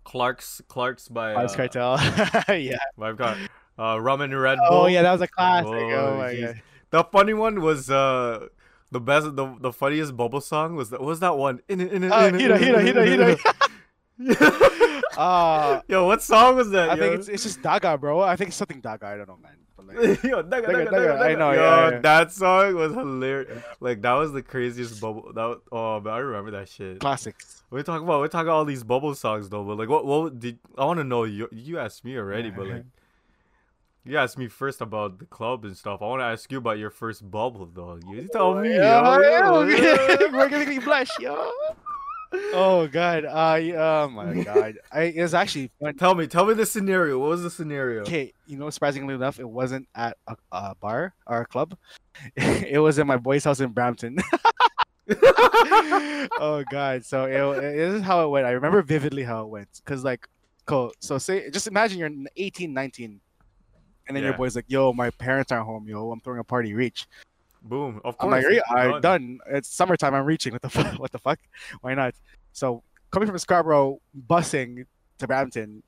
Clark's 0.04 0.62
Clark's 0.68 1.08
by 1.08 1.34
Vybz 1.36 1.52
uh, 1.52 1.56
Kartel. 1.56 2.60
yeah. 2.60 2.78
I've 3.02 3.18
got 3.18 3.38
uh 3.80 4.00
rum 4.00 4.22
and 4.22 4.40
Red 4.40 4.58
Bull. 4.70 4.82
Oh 4.82 4.88
yeah, 4.88 5.02
that 5.04 5.12
was 5.12 5.22
a 5.22 5.28
classic. 5.28 5.72
Oh, 5.72 6.14
Oh, 6.14 6.18
my 6.18 6.34
jeez. 6.34 6.46
god. 6.46 6.62
The 6.92 7.04
funny 7.06 7.34
one 7.34 7.62
was 7.62 7.90
uh 7.90 8.48
the 8.92 9.00
best 9.00 9.36
the 9.36 9.56
the 9.60 9.72
funniest 9.72 10.18
bubble 10.18 10.42
song 10.42 10.76
was 10.76 10.90
that 10.90 11.00
what 11.00 11.08
was 11.08 11.20
that 11.22 11.38
one? 11.38 11.62
In 11.70 11.80
in 11.82 11.90
in 11.90 12.04
it, 12.06 12.12
Hira, 12.12 12.58
Hira, 12.58 12.82
Hira, 12.84 13.06
Hira. 13.06 13.38
Uh, 15.18 15.82
Yo, 15.88 16.06
what 16.06 16.22
song 16.22 16.56
was 16.56 16.70
that? 16.72 16.90
I 16.90 16.96
yo? 16.96 17.00
think 17.02 17.20
it's 17.20 17.28
it's 17.28 17.44
just 17.44 17.62
Daga, 17.62 18.00
bro. 18.00 18.22
I 18.22 18.36
think 18.36 18.50
it's 18.50 18.58
something 18.58 18.82
Daga. 18.82 19.04
I 19.04 19.18
don't 19.18 19.28
know, 19.28 19.38
man. 19.42 19.58
But 19.86 20.24
Yo, 20.24 20.40
I 20.40 21.36
know, 21.36 21.52
yeah, 21.52 21.90
yeah. 21.90 22.00
that 22.00 22.32
song 22.32 22.76
was 22.76 22.94
hilarious. 22.94 23.64
Like 23.80 24.02
that 24.02 24.14
was 24.14 24.32
the 24.32 24.42
craziest 24.42 25.02
bubble. 25.02 25.32
That 25.34 25.44
was, 25.46 25.60
oh, 25.72 26.00
man, 26.00 26.14
I 26.14 26.18
remember 26.18 26.52
that 26.52 26.70
shit. 26.70 27.00
classics. 27.00 27.64
We 27.70 27.84
talk 27.84 28.02
about 28.02 28.22
we 28.22 28.28
talk 28.28 28.44
about 28.44 28.56
all 28.56 28.66
these 28.66 28.84
bubble 28.84 29.16
songs 29.16 29.50
though, 29.50 29.64
but 29.64 29.78
like, 29.78 29.90
what 29.90 30.06
what 30.06 30.40
did 30.40 30.60
I 30.78 30.86
want 30.86 31.00
to 31.00 31.04
know? 31.04 31.24
You 31.24 31.48
you 31.52 31.80
asked 31.80 32.04
me 32.04 32.18
already, 32.18 32.50
but 32.50 32.68
like, 32.68 32.86
you 34.04 34.18
asked 34.18 34.38
me 34.38 34.48
first 34.48 34.82
about 34.82 35.20
the 35.20 35.26
club 35.26 35.64
and 35.66 35.76
stuff. 35.78 36.02
I 36.02 36.06
want 36.06 36.22
to 36.22 36.26
ask 36.26 36.52
you 36.52 36.58
about 36.58 36.80
your 36.80 36.90
first 36.90 37.30
bubble 37.30 37.70
though. 37.74 38.00
You 38.10 38.28
tell 38.28 38.54
oh, 38.54 38.62
me. 38.62 38.70
Yeah, 38.76 39.02
yo, 39.02 39.04
oh, 39.06 39.20
yeah, 39.22 39.42
oh, 39.44 39.64
yo, 39.68 39.78
yo. 39.78 40.32
We're 40.32 40.50
gonna 40.50 40.60
make 40.60 40.68
me 40.68 40.80
blush, 40.80 41.12
yo. 41.20 41.52
Oh 42.34 42.88
god. 42.88 43.26
i 43.26 43.72
oh 43.72 44.10
my 44.10 44.44
god. 44.44 44.78
I 44.92 45.04
it 45.04 45.22
was 45.22 45.34
actually 45.34 45.72
fun. 45.80 45.96
Tell 45.96 46.16
me, 46.16 46.28
tell 46.28 46.46
me 46.46 46.54
the 46.54 46.66
scenario. 46.66 47.20
What 47.20 47.30
was 47.30 47.44
the 47.44 47.50
scenario? 47.50 48.02
Okay, 48.02 48.34
you 48.48 48.58
know, 48.58 48.70
surprisingly 48.70 49.16
enough, 49.16 49.40
it 49.40 49.50
wasn't 49.50 49.88
at 49.96 50.18
a, 50.28 50.36
a 50.52 50.76
bar 50.76 51.14
or 51.28 51.42
a 51.42 51.46
club. 51.46 51.78
it 52.36 52.82
was 52.82 53.00
in 53.00 53.08
my 53.08 53.18
boy's 53.18 53.44
house 53.44 53.60
in 53.60 53.70
Brampton. 53.70 54.18
oh 55.10 56.64
god. 56.70 57.06
So 57.06 57.26
it, 57.26 57.64
it, 57.64 57.76
this 57.76 57.96
is 57.96 58.02
how 58.02 58.26
it 58.26 58.30
went. 58.30 58.46
I 58.46 58.52
remember 58.52 58.82
vividly 58.82 59.24
how 59.24 59.44
it 59.44 59.48
went. 59.50 59.82
Cause 59.86 60.04
like, 60.04 60.28
cool. 60.66 60.92
So 61.00 61.18
say, 61.18 61.50
just 61.50 61.68
imagine 61.68 62.00
you're 62.00 62.12
18, 62.38 62.74
19, 62.74 63.20
and 64.08 64.18
then 64.18 64.24
your 64.24 64.34
boy's 64.34 64.56
like, 64.56 64.66
"Yo, 64.68 64.94
my 64.94 65.10
parents 65.10 65.52
aren't 65.52 65.66
home. 65.66 65.88
Yo, 65.88 66.12
I'm 66.12 66.20
throwing 66.20 66.40
a 66.40 66.44
party. 66.44 66.74
Reach." 66.74 67.08
Boom. 67.62 68.02
Of 68.04 68.18
course. 68.18 68.44
I'm 68.46 68.50
like, 68.50 68.62
I'm 68.70 68.92
done. 68.94 69.02
done. 69.02 69.40
It's 69.52 69.70
summertime. 69.70 70.14
I'm 70.16 70.26
reaching. 70.26 70.54
What 70.54 70.62
the 70.62 70.70
fuck? 70.70 70.94
What 71.00 71.12
the 71.12 71.20
fuck? 71.20 71.40
Why 71.82 71.94
not? 71.94 72.16
So 72.54 72.84
coming 73.12 73.28
from 73.28 73.38
Scarborough, 73.38 74.00
busing 74.28 74.86
to 75.20 75.28
Brampton. 75.28 75.84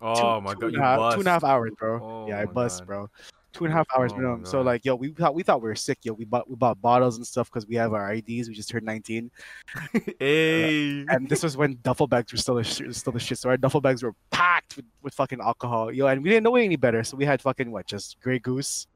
Oh 0.00 0.36
two- 0.38 0.40
my 0.42 0.54
two 0.54 0.60
god, 0.60 0.74
and 0.74 0.82
half- 0.82 1.14
two 1.14 1.18
and 1.20 1.28
a 1.28 1.30
half 1.32 1.44
hours, 1.44 1.72
bro. 1.78 2.00
Oh 2.02 2.28
yeah, 2.28 2.40
I 2.40 2.46
God. 2.46 2.86
bro. 2.86 3.10
Two 3.52 3.64
and 3.66 3.74
a 3.74 3.76
half 3.76 3.86
hours 3.94 4.12
Oh 4.12 4.16
minimum. 4.16 4.46
So 4.46 4.62
like, 4.62 4.82
yo, 4.84 4.94
we 4.94 5.10
thought 5.12 5.34
we 5.34 5.42
thought 5.42 5.60
we 5.60 5.68
were 5.68 5.74
sick, 5.74 5.98
yo. 6.02 6.14
We 6.14 6.24
bought 6.24 6.48
we 6.48 6.56
bought 6.56 6.80
bottles 6.80 7.16
and 7.18 7.26
stuff 7.26 7.50
because 7.50 7.66
we 7.66 7.74
have 7.76 7.92
our 7.92 8.14
IDs. 8.14 8.48
We 8.48 8.54
just 8.54 8.70
turned 8.70 8.86
19, 8.86 9.30
uh, 9.94 9.98
hey. 10.18 11.04
and 11.08 11.28
this 11.28 11.42
was 11.42 11.56
when 11.56 11.78
duffel 11.82 12.06
bags 12.06 12.32
were 12.32 12.38
still 12.38 12.54
the 12.54 12.64
sh- 12.64 12.82
still 12.92 13.12
the 13.12 13.20
shit. 13.20 13.38
So 13.38 13.50
our 13.50 13.56
duffel 13.58 13.80
bags 13.82 14.02
were 14.02 14.14
packed 14.30 14.76
with, 14.76 14.86
with 15.02 15.12
fucking 15.14 15.40
alcohol, 15.40 15.92
yo, 15.92 16.06
and 16.06 16.22
we 16.22 16.30
didn't 16.30 16.44
know 16.44 16.56
any 16.56 16.76
better. 16.76 17.04
So 17.04 17.16
we 17.16 17.24
had 17.26 17.42
fucking 17.42 17.70
what, 17.70 17.86
just 17.86 18.18
Grey 18.20 18.38
Goose. 18.38 18.86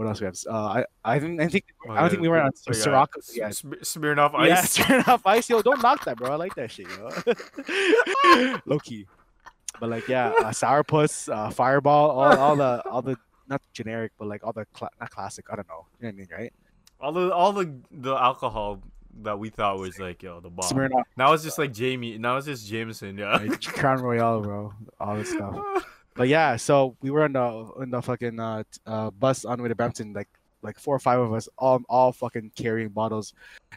What 0.00 0.08
else 0.08 0.20
we 0.20 0.24
have? 0.24 0.36
Uh, 0.48 0.80
I 0.80 0.84
I 1.04 1.18
didn't 1.18 1.40
I 1.40 1.48
think 1.48 1.64
Oh, 1.86 1.90
I 1.92 1.94
don't 1.96 2.04
yeah. 2.04 2.08
think 2.08 2.22
we 2.22 2.28
were 2.28 2.40
on 2.40 2.50
Oh, 2.56 2.72
yeah. 2.72 2.72
S- 2.72 3.26
Yeah, 3.36 3.48
Smirnoff 3.82 4.34
Ice. 4.34 4.74
turn 4.76 5.04
off 5.06 5.26
ice, 5.26 5.50
yo. 5.50 5.60
Don't 5.60 5.82
knock 5.82 6.06
that, 6.06 6.16
bro. 6.16 6.32
I 6.32 6.36
like 6.36 6.54
that 6.54 6.70
shit, 6.70 6.86
yo. 6.88 7.10
Low 8.64 8.78
key, 8.78 9.06
but 9.78 9.90
like, 9.90 10.08
yeah, 10.08 10.28
uh, 10.38 10.44
sourpuss, 10.52 11.30
uh, 11.30 11.50
fireball, 11.50 12.12
all, 12.12 12.36
all 12.38 12.56
the, 12.56 12.82
all 12.88 13.02
the, 13.02 13.16
not 13.48 13.60
generic, 13.74 14.12
but 14.18 14.26
like 14.26 14.42
all 14.42 14.54
the, 14.54 14.64
cla- 14.72 14.88
not 15.00 15.10
classic. 15.10 15.44
I 15.52 15.56
don't 15.56 15.68
know. 15.68 15.84
You 16.00 16.06
know 16.06 16.08
what 16.08 16.14
I 16.14 16.16
mean, 16.16 16.28
right? 16.32 16.52
all 17.02 17.12
the 17.12 17.34
all 17.34 17.52
the 17.52 17.70
the 17.90 18.14
alcohol 18.14 18.80
that 19.22 19.38
we 19.38 19.50
thought 19.50 19.78
was 19.78 19.98
like 19.98 20.22
yo 20.22 20.40
the 20.40 20.48
bomb. 20.48 20.70
Smirnoff, 20.70 21.02
Now 21.18 21.34
it's 21.34 21.42
just 21.44 21.58
like 21.58 21.74
Jamie. 21.74 22.16
Now 22.16 22.38
it's 22.38 22.46
just 22.46 22.66
Jameson. 22.66 23.18
Yeah. 23.18 23.36
Crown 23.64 24.00
Royal, 24.00 24.40
bro. 24.40 24.72
All 24.98 25.16
this 25.16 25.30
stuff. 25.30 25.54
But 26.14 26.28
yeah, 26.28 26.56
so 26.56 26.96
we 27.00 27.10
were 27.10 27.24
in 27.26 27.32
the 27.32 27.70
in 27.82 27.90
the 27.90 28.02
fucking 28.02 28.38
uh, 28.40 28.64
uh 28.86 29.10
bus 29.10 29.44
on 29.44 29.58
the 29.58 29.62
way 29.62 29.68
to 29.68 29.74
Brampton, 29.74 30.12
like 30.12 30.28
like 30.62 30.78
four 30.78 30.94
or 30.94 30.98
five 30.98 31.18
of 31.18 31.32
us, 31.32 31.48
all 31.58 31.80
all 31.88 32.12
fucking 32.12 32.52
carrying 32.56 32.88
bottles, 32.88 33.32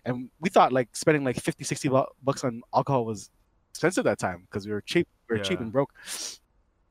and 0.06 0.30
we 0.40 0.50
thought 0.50 0.74
like 0.74 0.90
spending 0.96 1.24
like 1.24 1.40
50, 1.40 1.64
60 1.64 1.90
bucks 2.24 2.44
on 2.44 2.62
alcohol 2.74 3.06
was 3.06 3.30
expensive 3.72 4.04
that 4.04 4.20
time 4.20 4.48
because 4.50 4.68
we 4.68 4.74
were 4.74 4.82
cheap, 4.82 5.08
we 5.30 5.38
were 5.38 5.44
cheap 5.44 5.60
and 5.60 5.72
broke. 5.72 5.94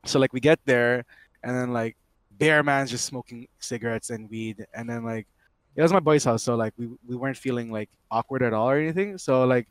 So 0.05 0.19
like 0.19 0.33
we 0.33 0.39
get 0.39 0.59
there, 0.65 1.05
and 1.43 1.55
then 1.55 1.73
like 1.73 1.97
Bear 2.31 2.63
Man's 2.63 2.89
just 2.89 3.05
smoking 3.05 3.47
cigarettes 3.59 4.09
and 4.09 4.29
weed, 4.29 4.65
and 4.73 4.89
then 4.89 5.03
like 5.03 5.27
it 5.75 5.81
was 5.81 5.93
my 5.93 5.99
boy's 5.99 6.23
house, 6.23 6.43
so 6.43 6.55
like 6.55 6.73
we 6.77 6.87
we 7.07 7.15
weren't 7.15 7.37
feeling 7.37 7.71
like 7.71 7.89
awkward 8.11 8.43
at 8.43 8.53
all 8.53 8.69
or 8.69 8.77
anything. 8.77 9.17
So 9.17 9.45
like 9.45 9.67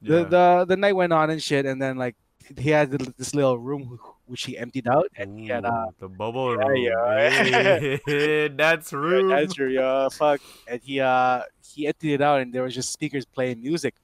the 0.00 0.18
Yeah. 0.18 0.24
the 0.24 0.64
the 0.68 0.76
night 0.76 0.94
went 0.94 1.12
on 1.12 1.30
and 1.30 1.42
shit, 1.42 1.66
and 1.66 1.80
then 1.80 1.96
like 1.96 2.16
he 2.58 2.70
had 2.70 2.90
this 2.90 3.34
little 3.34 3.58
room 3.58 3.98
which 4.32 4.44
he 4.44 4.56
emptied 4.56 4.88
out, 4.88 5.08
and 5.16 5.38
he 5.38 5.46
had 5.46 5.66
uh, 5.66 5.88
the 5.98 6.08
bubble 6.08 6.56
yeah, 6.56 6.64
room. 6.64 6.76
yeah. 6.82 7.96
Hey, 8.06 8.48
that's 8.48 8.90
rude. 8.92 9.30
that's 9.30 9.52
true, 9.52 9.68
yeah, 9.68 10.08
fuck, 10.08 10.40
and 10.66 10.80
he 10.82 11.00
uh 11.00 11.42
he 11.62 11.86
emptied 11.86 12.14
it 12.14 12.20
out, 12.22 12.40
and 12.40 12.50
there 12.50 12.62
was 12.62 12.74
just 12.74 12.90
speakers 12.90 13.26
playing 13.26 13.60
music, 13.60 13.94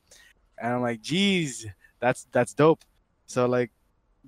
and 0.58 0.74
I'm 0.74 0.82
like, 0.82 1.00
geez, 1.00 1.66
that's 1.98 2.26
that's 2.30 2.52
dope. 2.54 2.84
So 3.26 3.46
like. 3.46 3.70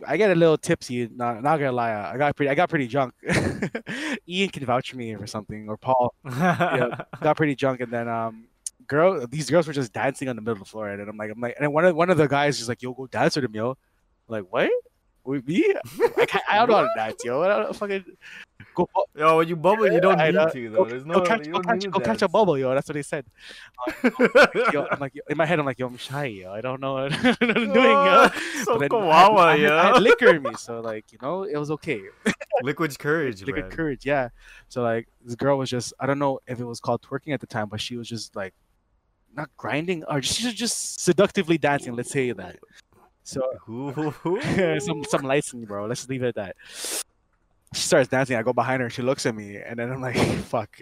I 0.08 0.16
get 0.16 0.30
a 0.30 0.34
little 0.34 0.56
tipsy. 0.56 1.10
Not, 1.14 1.42
not 1.42 1.58
gonna 1.58 1.72
lie, 1.72 1.92
I 1.92 2.16
got 2.16 2.34
pretty. 2.34 2.48
I 2.48 2.54
got 2.54 2.70
pretty 2.70 2.86
drunk. 2.86 3.12
Ian 4.26 4.48
can 4.48 4.64
vouch 4.64 4.92
for 4.92 4.96
me 4.96 5.14
or 5.14 5.26
something, 5.26 5.68
or 5.68 5.76
Paul. 5.76 6.14
yeah, 6.24 7.02
got 7.20 7.36
pretty 7.36 7.54
drunk, 7.54 7.82
and 7.82 7.92
then 7.92 8.08
um, 8.08 8.46
girl, 8.86 9.26
these 9.26 9.50
girls 9.50 9.66
were 9.66 9.74
just 9.74 9.92
dancing 9.92 10.30
on 10.30 10.36
the 10.36 10.40
middle 10.42 10.54
of 10.54 10.60
the 10.60 10.64
floor, 10.64 10.88
and 10.88 11.06
I'm 11.06 11.18
like, 11.18 11.30
I'm 11.30 11.38
like, 11.38 11.54
and 11.60 11.70
one 11.70 11.84
of 11.84 11.94
one 11.94 12.08
of 12.08 12.16
the 12.16 12.26
guys 12.26 12.62
is 12.62 12.68
like, 12.68 12.80
yo, 12.80 12.94
go 12.94 13.08
dance 13.08 13.36
with 13.36 13.44
him, 13.44 13.54
yo. 13.54 13.70
I'm 13.72 13.76
like, 14.26 14.46
what? 14.48 14.70
With 15.24 15.46
me? 15.46 15.74
I, 16.00 16.40
I 16.50 16.56
don't 16.58 16.70
know 16.70 16.76
how 16.76 16.82
to 16.82 16.90
dance, 16.96 17.22
yo. 17.24 17.42
I 17.42 17.48
don't 17.48 17.76
fucking 17.76 18.04
go, 18.74 18.88
bu- 18.94 19.20
Yo, 19.20 19.36
when 19.38 19.48
you 19.48 19.56
bubble, 19.56 19.92
you 19.92 20.00
don't 20.00 20.18
I 20.18 20.26
need 20.26 20.34
know. 20.34 20.48
to 20.48 20.70
though. 20.70 20.84
go, 20.84 20.90
There's 20.90 21.04
go 21.04 21.10
no. 21.12 21.20
catch, 21.20 21.46
you 21.46 21.52
go 21.52 21.60
catch, 21.60 21.90
go 21.90 22.00
catch 22.00 22.22
a 22.22 22.28
bubble, 22.28 22.56
yo. 22.58 22.74
That's 22.74 22.88
what 22.88 22.94
they 22.94 23.02
said. 23.02 23.26
yo, 24.72 24.86
I'm 24.90 24.98
like, 24.98 25.14
yo, 25.14 25.22
in 25.28 25.36
my 25.36 25.44
head, 25.46 25.58
I'm 25.58 25.66
like, 25.66 25.78
yo, 25.78 25.86
I'm 25.88 25.96
shy, 25.98 26.24
yo. 26.26 26.52
I 26.52 26.60
don't 26.62 26.80
know 26.80 26.94
what 26.94 27.12
I'm 27.42 27.46
doing, 27.54 27.74
yo. 27.74 28.28
so 28.64 28.78
But 28.78 28.90
then 28.90 28.92
I 29.02 29.20
had- 29.20 29.30
kawawa, 29.30 29.38
I, 29.40 29.56
had, 29.58 29.72
I 29.72 29.86
had 29.94 30.02
liquor 30.02 30.34
in 30.34 30.42
me, 30.42 30.54
so 30.56 30.80
like, 30.80 31.12
you 31.12 31.18
know, 31.20 31.42
it 31.44 31.56
was 31.58 31.70
okay. 31.72 32.00
Liquid 32.62 32.98
courage, 32.98 33.42
liquid 33.44 33.64
man. 33.66 33.70
courage, 33.70 34.06
yeah. 34.06 34.30
So 34.68 34.82
like, 34.82 35.06
this 35.24 35.34
girl 35.34 35.58
was 35.58 35.68
just, 35.70 35.92
I 36.00 36.06
don't 36.06 36.18
know 36.18 36.40
if 36.46 36.60
it 36.60 36.64
was 36.64 36.80
called 36.80 37.02
twerking 37.02 37.34
at 37.34 37.40
the 37.40 37.46
time, 37.46 37.68
but 37.68 37.80
she 37.80 37.96
was 37.96 38.08
just 38.08 38.34
like, 38.36 38.54
not 39.34 39.48
grinding, 39.56 40.02
or 40.04 40.20
she 40.22 40.46
was 40.46 40.54
just 40.54 41.00
seductively 41.04 41.56
dancing. 41.56 41.94
Let's 41.94 42.10
say 42.10 42.32
that. 42.32 42.56
So 43.22 43.42
some 44.80 45.04
some 45.04 45.22
license, 45.22 45.64
bro. 45.66 45.86
Let's 45.86 46.08
leave 46.08 46.22
it 46.22 46.28
at 46.28 46.34
that. 46.36 46.56
She 47.72 47.82
starts 47.82 48.08
dancing. 48.08 48.36
I 48.36 48.42
go 48.42 48.52
behind 48.52 48.82
her. 48.82 48.90
She 48.90 49.00
looks 49.02 49.26
at 49.26 49.34
me, 49.34 49.56
and 49.56 49.78
then 49.78 49.92
I'm 49.92 50.00
like, 50.00 50.16
"Fuck, 50.46 50.80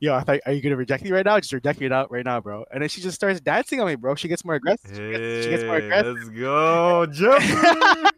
yo, 0.00 0.14
I 0.14 0.22
thought, 0.22 0.40
are 0.46 0.52
you 0.52 0.62
gonna 0.62 0.76
reject 0.76 1.04
me 1.04 1.10
right 1.12 1.24
now? 1.24 1.38
Just 1.38 1.52
reject 1.52 1.80
me 1.80 1.90
out 1.90 2.10
right 2.10 2.24
now, 2.24 2.40
bro." 2.40 2.64
And 2.72 2.80
then 2.80 2.88
she 2.88 3.02
just 3.02 3.14
starts 3.14 3.40
dancing 3.40 3.80
on 3.80 3.86
me, 3.86 3.94
bro. 3.94 4.14
She 4.14 4.28
gets 4.28 4.42
more 4.44 4.54
aggressive. 4.54 4.96
She 4.96 5.10
gets, 5.10 5.44
she 5.44 5.50
gets 5.50 5.64
more 5.64 5.76
aggressive. 5.76 6.16
let's 6.16 6.30
go, 6.30 7.06
jump. 7.06 8.14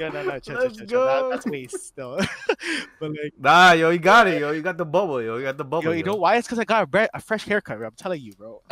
Yeah, 0.00 0.08
no, 0.08 0.22
no, 0.22 0.38
chill, 0.38 0.54
chill, 0.54 0.64
Let's 0.64 0.76
chill, 0.78 0.86
chill. 0.86 1.04
That, 1.04 1.20
go. 1.20 1.30
that's 1.30 1.46
waste 1.46 1.86
still. 1.86 2.16
but 3.00 3.10
like, 3.10 3.34
nah, 3.38 3.72
yo, 3.72 3.90
you 3.90 3.98
got 3.98 4.26
it, 4.26 4.40
yo. 4.40 4.52
You 4.52 4.62
got 4.62 4.78
the 4.78 4.84
bubble, 4.84 5.22
yo. 5.22 5.36
You 5.36 5.44
got 5.44 5.58
the 5.58 5.64
bubble. 5.64 5.84
yo, 5.84 5.92
you 5.92 6.02
know 6.02 6.16
why? 6.16 6.36
It's 6.36 6.46
because 6.46 6.58
I 6.58 6.64
got 6.64 6.84
a, 6.84 6.86
bre- 6.86 7.12
a 7.14 7.20
fresh 7.20 7.44
haircut. 7.44 7.78
Bro. 7.78 7.88
I'm 7.88 7.94
telling 7.94 8.22
you, 8.22 8.32
bro. 8.32 8.62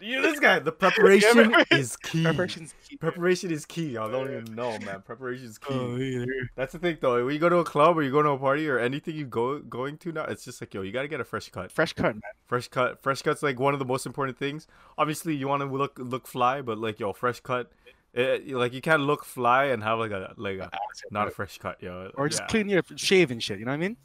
You, 0.00 0.20
this 0.20 0.40
guy, 0.40 0.58
the 0.58 0.72
preparation 0.72 1.36
remember? 1.36 1.64
is 1.70 1.96
key. 1.96 2.24
Preparation's 2.24 2.74
key. 2.86 2.96
Preparation 2.96 3.52
is 3.52 3.64
key. 3.64 3.96
I 3.96 4.10
don't 4.10 4.30
even 4.30 4.54
know, 4.54 4.76
man. 4.80 5.02
Preparation 5.02 5.46
is 5.46 5.58
key. 5.58 5.74
Oh, 5.74 5.96
yeah. 5.96 6.24
That's 6.56 6.72
the 6.72 6.78
thing, 6.78 6.98
though. 7.00 7.24
When 7.24 7.32
you 7.32 7.40
go 7.40 7.48
to 7.48 7.58
a 7.58 7.64
club 7.64 7.96
or 7.96 8.02
you 8.02 8.10
go 8.10 8.20
to 8.20 8.30
a 8.30 8.38
party 8.38 8.68
or 8.68 8.78
anything 8.78 9.14
you 9.14 9.26
go 9.26 9.60
going 9.60 9.98
to 9.98 10.12
now, 10.12 10.24
it's 10.24 10.44
just 10.44 10.60
like, 10.60 10.74
yo, 10.74 10.82
you 10.82 10.92
gotta 10.92 11.08
get 11.08 11.20
a 11.20 11.24
fresh 11.24 11.48
cut. 11.50 11.70
Fresh 11.70 11.92
cut, 11.92 12.14
man. 12.14 12.22
Fresh 12.46 12.68
cut. 12.68 13.02
Fresh 13.02 13.22
cut's 13.22 13.42
like 13.42 13.60
one 13.60 13.74
of 13.74 13.78
the 13.78 13.84
most 13.84 14.04
important 14.04 14.38
things. 14.38 14.66
Obviously, 14.98 15.34
you 15.36 15.46
want 15.46 15.62
to 15.62 15.66
look 15.66 15.98
look 15.98 16.26
fly, 16.26 16.62
but 16.62 16.78
like, 16.78 16.98
yo, 16.98 17.12
fresh 17.12 17.40
cut. 17.40 17.70
It, 18.14 18.48
like 18.48 18.74
you 18.74 18.82
can't 18.82 19.02
look 19.02 19.24
fly 19.24 19.66
and 19.66 19.82
have 19.82 19.98
like 19.98 20.10
a 20.10 20.34
like 20.36 20.58
a 20.58 20.70
not 21.10 21.28
a 21.28 21.30
fresh 21.30 21.56
cut, 21.58 21.82
yo. 21.82 22.10
or 22.14 22.28
just 22.28 22.42
Yeah. 22.42 22.46
clean 22.48 22.68
your 22.68 22.82
shave 22.96 23.30
and 23.30 23.42
shit. 23.42 23.58
You 23.58 23.64
know 23.64 23.70
what 23.72 23.76
I 23.76 23.88
mean? 23.88 23.96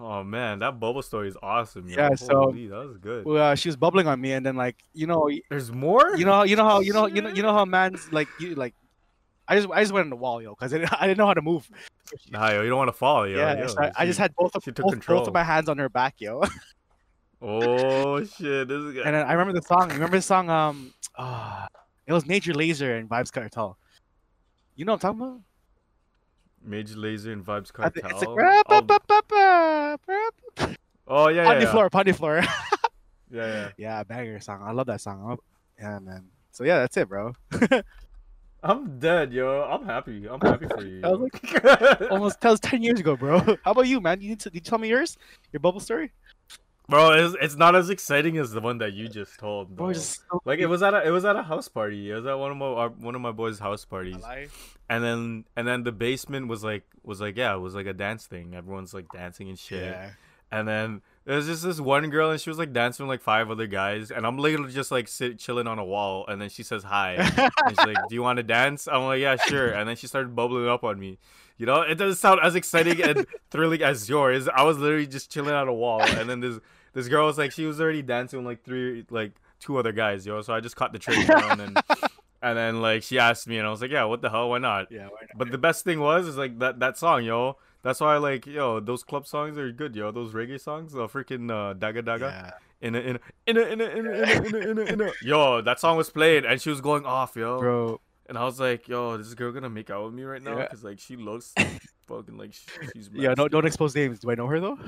Oh 0.00 0.24
man, 0.24 0.60
that 0.60 0.80
bubble 0.80 1.02
story 1.02 1.28
is 1.28 1.36
awesome. 1.42 1.86
Yo. 1.88 1.96
Yeah, 1.96 2.14
so- 2.14 2.52
that 2.54 2.86
was 2.88 2.96
good. 2.96 3.26
Well, 3.26 3.42
uh, 3.50 3.54
she 3.54 3.68
was 3.68 3.76
bubbling 3.76 4.06
on 4.06 4.18
me, 4.18 4.32
and 4.32 4.46
then 4.46 4.56
like 4.56 4.76
you 4.94 5.06
know, 5.06 5.28
There's 5.50 5.70
more. 5.70 6.16
you 6.16 6.24
know, 6.24 6.42
you 6.44 6.56
know 6.56 6.64
how 6.64 6.80
you 6.80 6.94
know 6.94 7.04
you 7.06 7.20
know 7.20 7.28
you 7.28 7.42
know 7.42 7.52
how 7.52 7.64
man's 7.66 8.10
like 8.12 8.28
you 8.40 8.54
like. 8.54 8.74
I 9.46 9.56
just 9.56 9.68
I 9.70 9.82
just 9.82 9.92
went 9.92 10.04
on 10.04 10.10
the 10.10 10.16
wall, 10.16 10.40
yo, 10.40 10.54
because 10.54 10.72
I 10.72 10.78
didn't, 10.78 10.94
I 11.02 11.06
didn't 11.06 11.18
know 11.18 11.26
how 11.26 11.34
to 11.34 11.42
move. 11.42 11.68
Nah, 12.30 12.50
yo, 12.50 12.62
you 12.62 12.70
don't 12.70 12.78
want 12.78 12.88
to 12.88 12.92
fall, 12.94 13.28
yo. 13.28 13.36
yeah, 13.36 13.58
yo, 13.58 13.66
so 13.66 13.82
I, 13.82 13.92
I 13.98 14.06
just 14.06 14.18
had 14.18 14.34
both 14.36 14.56
of 14.56 14.62
she 14.64 14.72
took 14.72 14.84
both, 14.84 14.92
control. 14.92 15.18
both 15.18 15.28
of 15.28 15.34
my 15.34 15.44
hands 15.44 15.68
on 15.68 15.76
her 15.76 15.90
back, 15.90 16.14
yo. 16.18 16.42
Oh 17.42 18.24
shit, 18.24 18.68
this 18.68 18.78
is. 18.82 18.94
good. 18.94 19.06
And 19.06 19.14
I 19.16 19.32
remember 19.32 19.52
the 19.52 19.66
song. 19.66 19.90
Remember 19.90 20.16
the 20.16 20.22
song? 20.22 20.48
Um, 20.48 20.94
ah, 21.18 21.68
it 22.06 22.12
was 22.12 22.26
Major 22.26 22.52
Lazer 22.52 22.98
and 22.98 23.08
Vybz 23.08 23.32
Kartel. 23.32 23.76
You 24.76 24.84
know 24.84 24.92
what 24.92 25.04
I'm 25.04 25.16
talking 25.16 25.26
about? 25.32 25.40
Major 26.62 26.96
Lazer 26.96 27.32
and 27.32 27.44
Vybz 27.44 27.72
Kartel. 27.72 28.02
It's 28.10 28.20
like 28.20 28.28
I'll- 28.28 28.36
"Ra-ba-ba-ba-ba, 28.36 29.98
ra-ba-ba." 30.06 30.76
oh 31.06 31.28
yeah, 31.28 31.52
yeah, 31.52 31.60
yeah. 31.60 31.70
floor, 31.70 31.88
on 31.92 32.06
the 32.06 32.12
floor. 32.12 32.40
yeah, 33.30 33.46
yeah. 33.46 33.68
yeah, 33.76 34.02
banger 34.04 34.40
song. 34.40 34.62
I 34.64 34.72
love 34.72 34.86
that 34.86 35.00
song. 35.00 35.36
Oh, 35.38 35.42
Yeah, 35.78 35.98
man. 35.98 36.26
So 36.52 36.64
yeah, 36.64 36.78
that's 36.78 36.96
it, 36.96 37.08
bro. 37.08 37.32
I'm 38.62 38.98
dead, 38.98 39.32
yo. 39.32 39.62
I'm 39.62 39.84
happy. 39.84 40.26
I'm 40.26 40.40
happy 40.40 40.66
for 40.66 40.82
you. 40.86 41.00
I 41.04 41.08
was 41.08 41.30
yo. 42.00 42.06
Almost 42.10 42.40
that 42.40 42.50
was 42.50 42.60
ten 42.60 42.82
years 42.82 42.98
ago, 43.00 43.14
bro. 43.16 43.40
How 43.62 43.72
about 43.72 43.86
you, 43.86 44.00
man? 44.00 44.22
You 44.22 44.30
need 44.30 44.40
to 44.40 44.50
you 44.54 44.60
tell 44.60 44.78
me 44.78 44.88
yours? 44.88 45.18
Your 45.52 45.60
bubble 45.60 45.80
story? 45.80 46.12
Bro, 46.88 47.12
it's, 47.12 47.36
it's 47.40 47.56
not 47.56 47.74
as 47.74 47.88
exciting 47.88 48.36
as 48.36 48.50
the 48.50 48.60
one 48.60 48.78
that 48.78 48.92
you 48.92 49.08
just 49.08 49.38
told. 49.38 49.74
Bro, 49.74 49.86
Bro. 49.86 49.92
so 49.94 50.22
Like 50.44 50.58
it 50.58 50.66
was 50.66 50.82
at 50.82 50.92
a 50.92 51.06
it 51.06 51.10
was 51.10 51.24
at 51.24 51.34
a 51.34 51.42
house 51.42 51.68
party. 51.68 52.10
It 52.10 52.14
was 52.14 52.26
at 52.26 52.38
one 52.38 52.50
of 52.50 52.56
my 52.56 52.66
our, 52.66 52.88
one 52.90 53.14
of 53.14 53.20
my 53.20 53.32
boys' 53.32 53.58
house 53.58 53.84
parties. 53.84 54.22
And 54.90 55.02
then 55.02 55.44
and 55.56 55.66
then 55.66 55.82
the 55.84 55.92
basement 55.92 56.48
was 56.48 56.62
like 56.62 56.84
was 57.02 57.20
like 57.20 57.36
yeah, 57.36 57.54
it 57.54 57.60
was 57.60 57.74
like 57.74 57.86
a 57.86 57.94
dance 57.94 58.26
thing. 58.26 58.54
Everyone's 58.54 58.92
like 58.92 59.06
dancing 59.12 59.48
and 59.48 59.58
shit. 59.58 59.84
Yeah. 59.84 60.10
And 60.52 60.68
then 60.68 61.00
there 61.24 61.36
was 61.36 61.46
just 61.46 61.64
this 61.64 61.80
one 61.80 62.10
girl, 62.10 62.30
and 62.30 62.40
she 62.40 62.50
was 62.50 62.58
like 62.58 62.72
dancing 62.72 63.06
with 63.06 63.14
like 63.14 63.22
five 63.22 63.50
other 63.50 63.66
guys, 63.66 64.10
and 64.10 64.26
I'm 64.26 64.38
literally 64.38 64.72
just 64.72 64.92
like 64.92 65.08
sit 65.08 65.38
chilling 65.38 65.66
on 65.66 65.78
a 65.78 65.84
wall, 65.84 66.26
and 66.28 66.40
then 66.40 66.50
she 66.50 66.62
says 66.62 66.84
hi, 66.84 67.14
and 67.14 67.52
she's 67.70 67.78
like, 67.78 67.96
"Do 68.08 68.14
you 68.14 68.22
want 68.22 68.36
to 68.36 68.42
dance?" 68.42 68.86
I'm 68.86 69.04
like, 69.04 69.20
"Yeah, 69.20 69.36
sure." 69.36 69.70
And 69.70 69.88
then 69.88 69.96
she 69.96 70.06
started 70.06 70.36
bubbling 70.36 70.68
up 70.68 70.84
on 70.84 71.00
me. 71.00 71.18
You 71.56 71.66
know, 71.66 71.82
it 71.82 71.96
doesn't 71.96 72.16
sound 72.16 72.40
as 72.42 72.54
exciting 72.54 73.00
and 73.02 73.26
thrilling 73.50 73.82
as 73.82 74.08
yours. 74.08 74.48
I 74.48 74.64
was 74.64 74.78
literally 74.78 75.06
just 75.06 75.30
chilling 75.30 75.54
on 75.54 75.68
a 75.68 75.74
wall, 75.74 76.02
and 76.02 76.28
then 76.28 76.40
this 76.40 76.58
this 76.94 77.08
girl 77.08 77.26
was 77.26 77.38
like, 77.38 77.52
she 77.52 77.64
was 77.64 77.80
already 77.80 78.02
dancing 78.02 78.40
with 78.40 78.46
like 78.46 78.64
three, 78.64 79.04
like 79.10 79.32
two 79.60 79.78
other 79.78 79.92
guys, 79.92 80.26
yo. 80.26 80.40
So 80.42 80.52
I 80.52 80.60
just 80.60 80.76
caught 80.76 80.92
the 80.92 80.98
train, 80.98 81.20
you 81.20 81.26
know, 81.28 81.48
and 81.50 81.60
then 81.60 81.74
and 82.42 82.58
then 82.58 82.82
like 82.82 83.02
she 83.02 83.18
asked 83.18 83.46
me, 83.46 83.58
and 83.58 83.66
I 83.66 83.70
was 83.70 83.80
like, 83.80 83.90
yeah, 83.90 84.04
what 84.04 84.20
the 84.20 84.30
hell, 84.30 84.50
why 84.50 84.58
not? 84.58 84.90
Yeah, 84.90 85.06
why 85.06 85.20
not? 85.22 85.36
But 85.36 85.50
the 85.52 85.58
best 85.58 85.84
thing 85.84 86.00
was 86.00 86.26
is 86.26 86.36
like 86.36 86.58
that 86.58 86.80
that 86.80 86.98
song, 86.98 87.24
yo. 87.24 87.56
That's 87.82 88.00
why 88.00 88.14
I 88.14 88.18
like 88.18 88.46
yo 88.46 88.80
those 88.80 89.04
club 89.04 89.26
songs 89.26 89.58
are 89.58 89.70
good, 89.70 89.94
yo. 89.94 90.10
Those 90.10 90.32
reggae 90.32 90.60
songs, 90.60 90.92
the 90.92 91.06
freaking 91.06 91.50
uh, 91.50 91.74
daga 91.74 92.02
daga. 92.02 92.30
Yeah. 92.30 92.50
In 92.80 92.94
a 92.96 92.98
in 92.98 93.16
a 93.16 93.20
in 93.46 93.56
a 93.56 93.60
in 93.60 93.80
a 93.80 93.84
in 93.84 94.06
a 94.06 94.12
in 94.12 94.54
a 94.54 94.58
in 94.58 94.78
a 94.78 94.82
in 94.82 95.00
a 95.00 95.12
yo, 95.22 95.60
that 95.62 95.78
song 95.80 95.96
was 95.96 96.10
played 96.10 96.44
and 96.44 96.60
she 96.60 96.70
was 96.70 96.80
going 96.80 97.06
off, 97.06 97.36
yo. 97.36 97.58
Bro, 97.58 98.00
and 98.28 98.38
I 98.38 98.44
was 98.44 98.58
like, 98.58 98.88
yo, 98.88 99.12
is 99.14 99.26
this 99.26 99.34
girl 99.34 99.52
gonna 99.52 99.70
make 99.70 99.90
out 99.90 100.04
with 100.04 100.14
me 100.14 100.22
right 100.22 100.42
now? 100.42 100.56
Yeah. 100.58 100.68
Cause 100.68 100.82
like 100.82 100.98
she 100.98 101.16
looks 101.16 101.52
fucking 102.08 102.36
like 102.38 102.54
she's. 102.54 103.10
yeah, 103.12 103.28
no, 103.30 103.34
blessed. 103.34 103.50
don't 103.52 103.66
expose 103.66 103.94
names. 103.94 104.18
Do 104.20 104.30
I 104.30 104.34
know 104.34 104.46
her 104.46 104.60
though? 104.60 104.78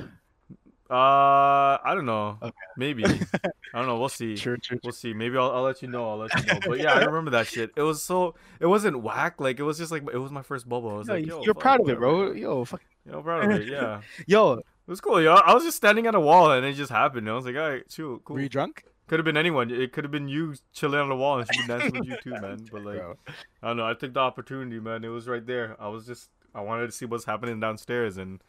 Uh, 0.89 1.79
I 1.85 1.93
don't 1.95 2.07
know. 2.07 2.39
Okay. 2.41 2.53
Maybe. 2.77 3.05
I 3.05 3.49
don't 3.75 3.87
know. 3.87 3.99
We'll 3.99 4.09
see. 4.09 4.37
Sure, 4.37 4.57
sure. 4.63 4.79
We'll 4.85 4.93
see. 4.93 5.13
Maybe 5.13 5.37
I'll, 5.37 5.51
I'll 5.51 5.63
let 5.63 5.83
you 5.83 5.89
know. 5.89 6.09
I'll 6.09 6.19
let 6.19 6.35
you 6.39 6.47
know. 6.47 6.61
But 6.65 6.79
yeah, 6.79 6.93
I 6.93 7.05
remember 7.05 7.33
that 7.33 7.49
shit. 7.49 7.73
It 7.77 7.83
was 7.83 8.03
so. 8.03 8.37
It 8.61 8.67
wasn't 8.67 9.03
whack. 9.03 9.41
Like 9.41 9.59
it 9.59 9.65
was 9.65 9.79
just 9.79 9.91
like 9.91 10.03
it 10.13 10.19
was 10.19 10.31
my 10.31 10.43
first 10.43 10.69
bubble. 10.69 10.91
I 10.91 10.95
was 10.95 11.09
No, 11.09 11.15
like, 11.15 11.27
yo, 11.27 11.43
you're 11.43 11.55
fuck, 11.55 11.63
proud 11.63 11.81
of 11.81 11.89
it, 11.89 11.99
bro. 11.99 12.33
Yo, 12.33 12.65
fuck. 12.65 12.83
Know, 13.05 13.21
proud 13.23 13.51
of 13.51 13.61
it. 13.61 13.69
Yeah, 13.69 14.01
Yo, 14.27 14.53
it 14.55 14.65
was 14.87 15.01
cool. 15.01 15.21
Yo, 15.21 15.35
I 15.35 15.55
was 15.55 15.65
just 15.65 15.77
standing 15.77 16.07
at 16.07 16.15
a 16.15 16.21
wall 16.21 16.53
and 16.53 16.65
it 16.65 16.75
just 16.75 16.93
happened. 16.93 17.29
I 17.29 17.35
was 17.35 17.45
like, 17.45 17.57
all 17.57 17.69
right, 17.69 17.89
chill, 17.89 18.19
cool. 18.19 18.35
were 18.35 18.43
you 18.43 18.49
drunk? 18.49 18.85
Could 19.09 19.19
have 19.21 19.25
been 19.25 19.37
anyone. 19.37 19.71
It 19.71 19.93
could 19.93 20.05
have 20.05 20.11
been 20.11 20.29
you 20.29 20.55
chilling 20.73 20.99
on 20.99 21.09
the 21.09 21.17
wall 21.17 21.39
and 21.39 21.49
she 21.53 21.61
been 21.67 21.79
dancing 21.79 22.01
with 22.01 22.09
you 22.09 22.17
too, 22.23 22.31
man. 22.41 22.67
But 22.73 22.85
like, 22.85 22.97
Bro. 22.99 23.15
I 23.63 23.69
don't 23.69 23.77
know. 23.77 23.87
I 23.87 23.95
took 23.95 24.13
the 24.15 24.21
opportunity, 24.21 24.81
man. 24.81 25.05
It 25.05 25.09
was 25.09 25.29
right 25.29 25.47
there. 25.47 25.77
I 25.79 25.89
was 25.89 26.07
just, 26.07 26.29
I 26.55 26.61
wanted 26.61 26.87
to 26.87 26.93
see 26.93 27.05
what's 27.05 27.25
happening 27.25 27.61
downstairs, 27.61 28.17
and 28.17 28.43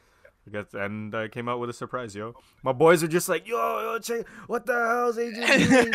I 0.48 0.50
guess, 0.52 0.74
and 0.74 1.14
I 1.14 1.28
came 1.28 1.48
out 1.48 1.60
with 1.60 1.70
a 1.70 1.74
surprise, 1.74 2.16
yo. 2.16 2.34
My 2.64 2.72
boys 2.72 3.04
are 3.04 3.08
just 3.08 3.30
like, 3.30 3.48
yo, 3.48 3.56
yo, 3.82 4.00
check, 4.00 4.26
what 4.48 4.66
the 4.66 4.74
hell 4.74 5.10
is 5.10 5.18
AJ 5.18 5.70
doing, 5.70 5.94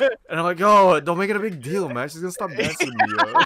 yo? 0.00 0.08
And 0.30 0.38
I'm 0.38 0.44
like, 0.44 0.58
yo, 0.60 1.00
don't 1.00 1.18
make 1.18 1.30
it 1.30 1.36
a 1.36 1.40
big 1.40 1.60
deal, 1.62 1.88
man. 1.88 2.08
She's 2.08 2.20
gonna 2.20 2.30
stop 2.30 2.50
dancing 2.50 2.90
with 2.94 3.10
me, 3.10 3.16
yo. 3.18 3.40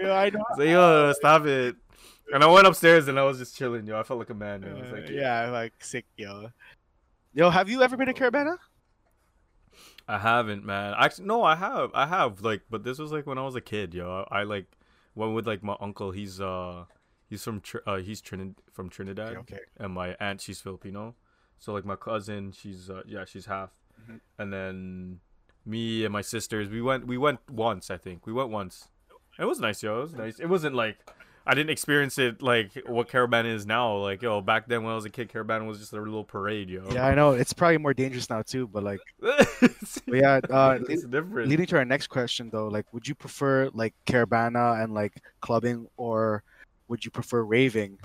yeah, 0.02 0.12
I 0.18 0.30
know. 0.30 0.42
So 0.56 0.62
yo, 0.62 1.12
stop 1.12 1.46
it. 1.46 1.76
And 2.32 2.42
I 2.42 2.46
went 2.46 2.66
upstairs 2.66 3.08
and 3.08 3.18
I 3.18 3.22
was 3.22 3.38
just 3.38 3.56
chilling, 3.56 3.86
yo. 3.86 3.98
I 3.98 4.02
felt 4.02 4.18
like 4.18 4.30
a 4.30 4.34
man. 4.34 4.62
Yo. 4.62 4.70
I 4.70 4.80
was 4.80 4.92
Uh, 4.92 4.96
like, 4.96 5.08
yeah, 5.10 5.50
like 5.50 5.72
sick, 5.80 6.06
yo. 6.16 6.50
Yo, 7.34 7.50
have 7.50 7.68
you 7.68 7.82
ever 7.82 7.96
been 7.96 8.06
to 8.06 8.14
Caribana? 8.14 8.56
I 10.08 10.18
haven't, 10.18 10.64
man. 10.64 10.94
Actually, 10.98 11.26
no, 11.26 11.42
I 11.44 11.54
have. 11.56 11.90
I 11.94 12.06
have. 12.06 12.40
Like, 12.40 12.62
but 12.70 12.82
this 12.82 12.98
was 12.98 13.12
like 13.12 13.26
when 13.26 13.36
I 13.38 13.42
was 13.42 13.54
a 13.54 13.60
kid, 13.60 13.92
yo. 13.94 14.24
I, 14.30 14.40
I 14.40 14.42
like 14.44 14.66
went 15.14 15.34
with 15.34 15.46
like 15.46 15.62
my 15.62 15.76
uncle. 15.80 16.10
He's 16.12 16.40
uh, 16.40 16.84
he's 17.28 17.44
from 17.44 17.60
Tr- 17.60 17.84
uh, 17.86 17.96
he's 17.96 18.22
Trinid 18.22 18.54
from 18.72 18.88
Trinidad, 18.88 19.36
Okay, 19.36 19.54
okay. 19.56 19.62
and 19.76 19.92
my 19.92 20.16
aunt 20.18 20.40
she's 20.40 20.60
Filipino. 20.60 21.14
So 21.58 21.72
like 21.74 21.84
my 21.84 21.96
cousin, 21.96 22.52
she's 22.52 22.88
uh, 22.88 23.02
yeah, 23.06 23.24
she's 23.26 23.46
half. 23.46 23.70
Mhm. 24.08 24.20
And 24.38 24.52
then 24.52 25.20
me 25.66 26.04
and 26.04 26.12
my 26.12 26.22
sisters, 26.22 26.68
we 26.70 26.80
went. 26.80 27.06
We 27.06 27.18
went 27.18 27.40
once, 27.50 27.90
I 27.90 27.98
think. 27.98 28.26
We 28.26 28.32
went 28.32 28.48
once. 28.48 28.88
It 29.38 29.44
was 29.44 29.60
nice, 29.60 29.82
yo. 29.82 29.98
It 29.98 30.02
was 30.02 30.14
nice. 30.14 30.40
It 30.40 30.46
wasn't 30.46 30.74
like. 30.74 30.96
I 31.48 31.54
didn't 31.54 31.70
experience 31.70 32.18
it 32.18 32.42
like 32.42 32.72
what 32.84 33.08
Caravan 33.08 33.46
is 33.46 33.64
now. 33.64 33.96
Like, 33.96 34.20
yo, 34.20 34.42
back 34.42 34.68
then 34.68 34.82
when 34.82 34.92
I 34.92 34.94
was 34.94 35.06
a 35.06 35.10
kid, 35.10 35.30
Caravan 35.30 35.66
was 35.66 35.78
just 35.78 35.94
a 35.94 35.96
little 35.96 36.22
parade, 36.22 36.68
yo. 36.68 36.86
Yeah, 36.92 37.06
I 37.06 37.14
know. 37.14 37.32
It's 37.32 37.54
probably 37.54 37.78
more 37.78 37.94
dangerous 37.94 38.28
now 38.28 38.42
too, 38.42 38.66
but 38.68 38.82
like, 38.82 39.00
but 39.18 39.70
yeah. 40.06 40.40
Uh, 40.50 40.78
it's 40.90 41.04
different. 41.04 41.48
leading 41.48 41.64
to 41.64 41.78
our 41.78 41.86
next 41.86 42.08
question 42.08 42.50
though, 42.50 42.68
like, 42.68 42.84
would 42.92 43.08
you 43.08 43.14
prefer 43.14 43.70
like 43.72 43.94
Caribana 44.06 44.84
and 44.84 44.92
like 44.92 45.22
clubbing, 45.40 45.88
or 45.96 46.42
would 46.88 47.02
you 47.02 47.10
prefer 47.10 47.42
raving? 47.42 47.98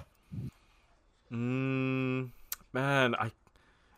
Mm, 1.29 2.29
man, 2.71 3.13
I 3.15 3.31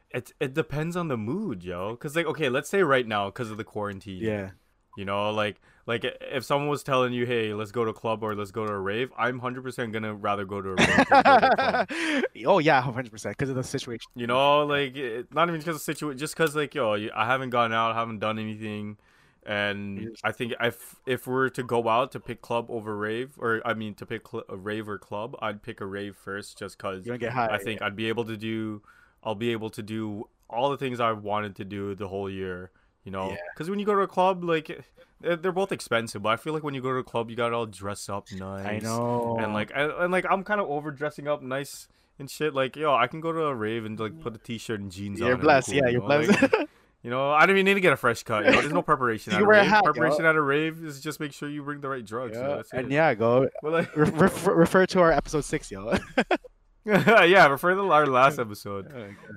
it 0.09 0.33
it 0.39 0.55
depends 0.55 0.95
on 0.95 1.07
the 1.07 1.17
mood, 1.17 1.63
yo. 1.63 1.95
Cause 1.97 2.15
like, 2.15 2.25
okay, 2.25 2.49
let's 2.49 2.69
say 2.69 2.81
right 2.81 3.05
now, 3.05 3.29
cause 3.29 3.51
of 3.51 3.57
the 3.57 3.63
quarantine. 3.63 4.23
Yeah, 4.23 4.51
You 4.97 5.05
know, 5.05 5.29
like 5.29 5.61
like 5.87 6.03
if 6.03 6.43
someone 6.43 6.69
was 6.69 6.81
telling 6.81 7.13
you, 7.13 7.25
hey, 7.25 7.53
let's 7.53 7.71
go 7.71 7.83
to 7.85 7.91
a 7.91 7.93
club 7.93 8.23
or 8.23 8.35
let's 8.35 8.51
go 8.51 8.65
to 8.65 8.73
a 8.73 8.79
rave, 8.79 9.11
I'm 9.17 9.39
hundred 9.39 9.63
percent 9.63 9.93
gonna 9.93 10.15
rather 10.15 10.43
go 10.45 10.61
to 10.61 10.69
a 10.69 10.75
rave. 10.75 11.07
to 11.07 11.87
a 12.35 12.45
oh 12.47 12.59
yeah, 12.59 12.81
hundred 12.81 13.11
percent 13.11 13.37
because 13.37 13.49
of 13.49 13.55
the 13.55 13.63
situation. 13.63 14.11
You 14.15 14.27
know, 14.27 14.65
like 14.65 14.95
it, 14.95 15.33
not 15.33 15.47
even 15.47 15.59
because 15.59 15.75
of 15.75 15.81
situation, 15.81 16.17
just 16.17 16.35
because 16.35 16.55
like 16.55 16.73
yo, 16.73 16.93
I 17.15 17.25
haven't 17.25 17.51
gone 17.51 17.71
out, 17.71 17.91
I 17.91 17.99
haven't 17.99 18.19
done 18.19 18.39
anything, 18.39 18.97
and 19.45 20.17
I 20.23 20.31
think 20.31 20.53
if 20.59 20.95
if 21.05 21.27
we're 21.27 21.49
to 21.49 21.63
go 21.63 21.87
out 21.87 22.11
to 22.13 22.19
pick 22.19 22.41
club 22.41 22.65
over 22.69 22.97
rave, 22.97 23.33
or 23.37 23.61
I 23.63 23.75
mean 23.75 23.93
to 23.95 24.05
pick 24.07 24.27
cl- 24.27 24.45
a 24.49 24.57
rave 24.57 24.89
or 24.89 24.97
club, 24.97 25.35
I'd 25.39 25.61
pick 25.61 25.81
a 25.81 25.85
rave 25.85 26.15
first, 26.15 26.57
just 26.57 26.79
because 26.79 27.05
You 27.05 27.11
don't 27.11 27.19
get 27.19 27.31
high. 27.31 27.47
I 27.47 27.59
think 27.59 27.83
I'd 27.83 27.95
be 27.95 28.07
able 28.07 28.25
to 28.25 28.37
do, 28.37 28.81
I'll 29.23 29.35
be 29.35 29.51
able 29.51 29.69
to 29.69 29.83
do 29.83 30.29
all 30.49 30.71
the 30.71 30.77
things 30.77 30.99
I 30.99 31.11
wanted 31.11 31.55
to 31.57 31.65
do 31.65 31.93
the 31.93 32.07
whole 32.07 32.29
year. 32.29 32.71
You 33.05 33.11
know, 33.11 33.29
Yeah. 33.29 33.37
because 33.53 33.69
when 33.69 33.79
you 33.79 33.85
go 33.85 33.93
to 33.95 34.01
a 34.01 34.07
club, 34.07 34.43
like 34.43 34.83
they're 35.21 35.37
they're 35.37 35.51
both 35.53 35.71
expensive, 35.71 36.21
but 36.23 36.29
I 36.29 36.35
feel 36.35 36.53
like 36.53 36.63
when 36.63 36.73
you 36.73 36.81
go 36.81 36.91
to 36.91 36.97
a 36.97 37.03
club, 37.03 37.29
you 37.29 37.35
got 37.37 37.49
to 37.49 37.55
all 37.55 37.65
dress 37.65 38.09
up 38.09 38.29
nice. 38.33 38.65
I 38.65 38.79
know. 38.79 39.37
And 39.39 39.53
like, 39.53 39.71
and, 39.73 39.91
and 39.93 40.11
like, 40.11 40.25
I'm 40.29 40.43
kind 40.43 40.59
of 40.59 40.67
over 40.67 40.91
dressing 40.91 41.27
up 41.27 41.41
nice 41.41 41.87
and 42.19 42.29
shit. 42.29 42.53
Like, 42.53 42.75
yo, 42.75 42.93
I 42.93 43.07
can 43.07 43.21
go 43.21 43.31
to 43.31 43.43
a 43.45 43.55
rave 43.55 43.85
and 43.85 43.97
like 43.99 44.19
put 44.21 44.35
a 44.35 44.37
t-shirt 44.39 44.79
and 44.81 44.91
jeans 44.91 45.21
on. 45.21 45.27
you're 45.27 45.35
and 45.35 45.41
I'm 45.41 45.45
blessed. 45.45 45.67
cool, 45.67 45.75
yeah, 45.77 45.85
you 45.85 45.91
you're 45.93 46.01
know? 46.01 46.07
blessed. 46.25 46.41
Like, 46.41 46.69
you 47.03 47.11
know, 47.11 47.29
I 47.31 47.45
don't 47.45 47.55
even 47.55 47.65
need 47.65 47.75
to 47.75 47.79
get 47.81 47.93
a 47.93 47.97
fresh 47.97 48.23
cut. 48.23 48.43
Yo. 48.45 48.51
There's 48.53 48.73
no 48.73 48.81
preparation. 48.91 49.33
You 49.33 49.39
at 49.39 49.45
wear 49.45 49.57
a 49.57 49.61
rave. 49.61 49.69
hat, 49.69 49.81
yo. 49.85 49.91
preparation 49.93 50.25
at 50.25 50.35
a 50.35 50.41
rave 50.41 50.83
is 50.83 50.99
just 50.99 51.19
make 51.19 51.31
sure 51.33 51.47
you 51.47 51.61
bring 51.61 51.81
the 51.81 51.89
right 51.89 52.03
drugs. 52.03 52.35
yo, 52.35 52.41
yeah. 52.41 52.55
that's 52.55 52.73
and 52.73 52.87
it. 52.91 52.95
yeah, 52.95 53.13
go 53.13 53.47
But 53.61 53.71
like, 53.71 53.95
re- 53.95 54.09
refer, 54.09 54.53
refer 54.55 54.85
to 54.87 54.99
our 55.01 55.11
episode 55.11 55.45
six, 55.45 55.69
yo. 55.69 55.95
yeah, 57.25 57.47
refer 57.47 57.73
to 57.75 57.91
our 57.91 58.05
last 58.05 58.37
episode. 58.45 58.91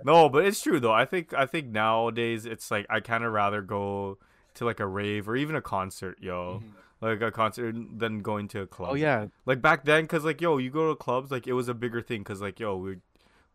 No, 0.04 0.28
but 0.28 0.44
it's 0.44 0.61
true 0.62 0.80
though. 0.80 0.92
I 0.92 1.04
think 1.04 1.32
I 1.34 1.46
think 1.46 1.68
nowadays 1.68 2.44
it's 2.46 2.70
like 2.70 2.87
I 2.90 3.00
kind 3.00 3.24
of 3.24 3.32
rather 3.32 3.62
go 3.62 4.18
to 4.54 4.64
like 4.64 4.80
a 4.80 4.87
rave 4.87 5.28
or 5.28 5.37
even 5.37 5.56
a 5.56 5.62
concert, 5.62 6.18
yo. 6.20 6.62
Mhm. 6.62 6.72
Like 7.00 7.22
a 7.22 7.30
concert 7.30 7.76
than 7.96 8.22
going 8.22 8.48
to 8.48 8.62
a 8.62 8.66
club. 8.66 8.90
Oh 8.90 8.94
yeah, 8.94 9.26
Like 9.46 9.62
back 9.62 9.84
then, 9.84 10.06
cause 10.08 10.24
like 10.24 10.40
yo, 10.40 10.58
you 10.58 10.68
go 10.70 10.88
to 10.90 10.96
clubs, 10.96 11.30
like 11.30 11.46
it 11.46 11.52
was 11.52 11.68
a 11.68 11.74
bigger 11.74 12.02
thing, 12.02 12.24
cause 12.24 12.40
like 12.42 12.58
yo, 12.58 12.76
we 12.76 12.96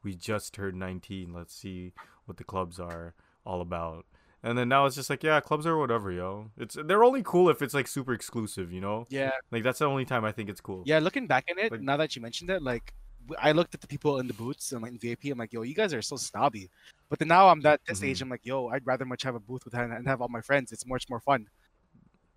we 0.02 0.16
just 0.16 0.54
turned 0.54 0.80
nineteen. 0.80 1.34
Let's 1.34 1.54
see 1.54 1.92
what 2.26 2.38
the 2.38 2.46
clubs 2.46 2.80
are 2.80 3.14
all 3.46 3.60
about. 3.62 4.06
And 4.42 4.58
then 4.58 4.70
now 4.70 4.86
it's 4.86 4.96
just 4.96 5.10
like 5.10 5.24
yeah, 5.24 5.40
clubs 5.42 5.68
are 5.68 5.78
whatever, 5.78 6.10
yo. 6.12 6.52
It's 6.58 6.78
they're 6.86 7.04
only 7.04 7.22
cool 7.22 7.50
if 7.50 7.62
it's 7.62 7.74
like 7.74 7.88
super 7.88 8.14
exclusive, 8.14 8.72
you 8.72 8.80
know. 8.82 9.06
yeah, 9.10 9.32
Like 9.52 9.64
that's 9.64 9.80
the 9.80 9.86
only 9.86 10.06
time 10.06 10.24
I 10.26 10.32
think 10.32 10.50
it's 10.50 10.62
cool. 10.62 10.84
yeah. 10.86 11.00
Looking 11.00 11.28
back 11.28 11.44
in 11.50 11.60
it, 11.60 11.72
Like- 11.72 11.82
now 11.82 11.98
that 11.98 12.16
you 12.16 12.22
mentioned 12.22 12.50
it, 12.50 12.62
like 12.64 12.94
I 13.40 13.52
looked 13.52 13.74
at 13.74 13.82
the 13.82 13.88
people 13.88 14.20
in 14.20 14.28
the 14.28 14.34
booths 14.34 14.72
and 14.72 14.82
like 14.82 14.92
in 14.92 14.98
VIP. 15.00 15.26
I'm 15.26 15.38
like, 15.38 15.54
yo, 15.54 15.62
you 15.62 15.74
guys 15.76 15.94
are 15.94 16.02
so 16.02 16.16
snobby. 16.16 16.70
But 17.10 17.20
then 17.20 17.28
now 17.28 17.48
I'm 17.50 17.66
at 17.66 17.82
this 17.88 18.00
Mhm. 18.02 18.08
age. 18.08 18.22
I'm 18.22 18.30
like, 18.30 18.46
yo, 18.46 18.68
I'd 18.70 18.86
rather 18.86 19.06
much 19.06 19.24
have 19.24 19.36
a 19.36 19.40
booth 19.40 19.66
with 19.66 19.74
and 19.76 20.08
have 20.08 20.22
all 20.22 20.30
my 20.30 20.42
friends. 20.42 20.72
It's 20.72 20.86
much 20.86 21.10
more 21.10 21.20
fun. 21.20 21.48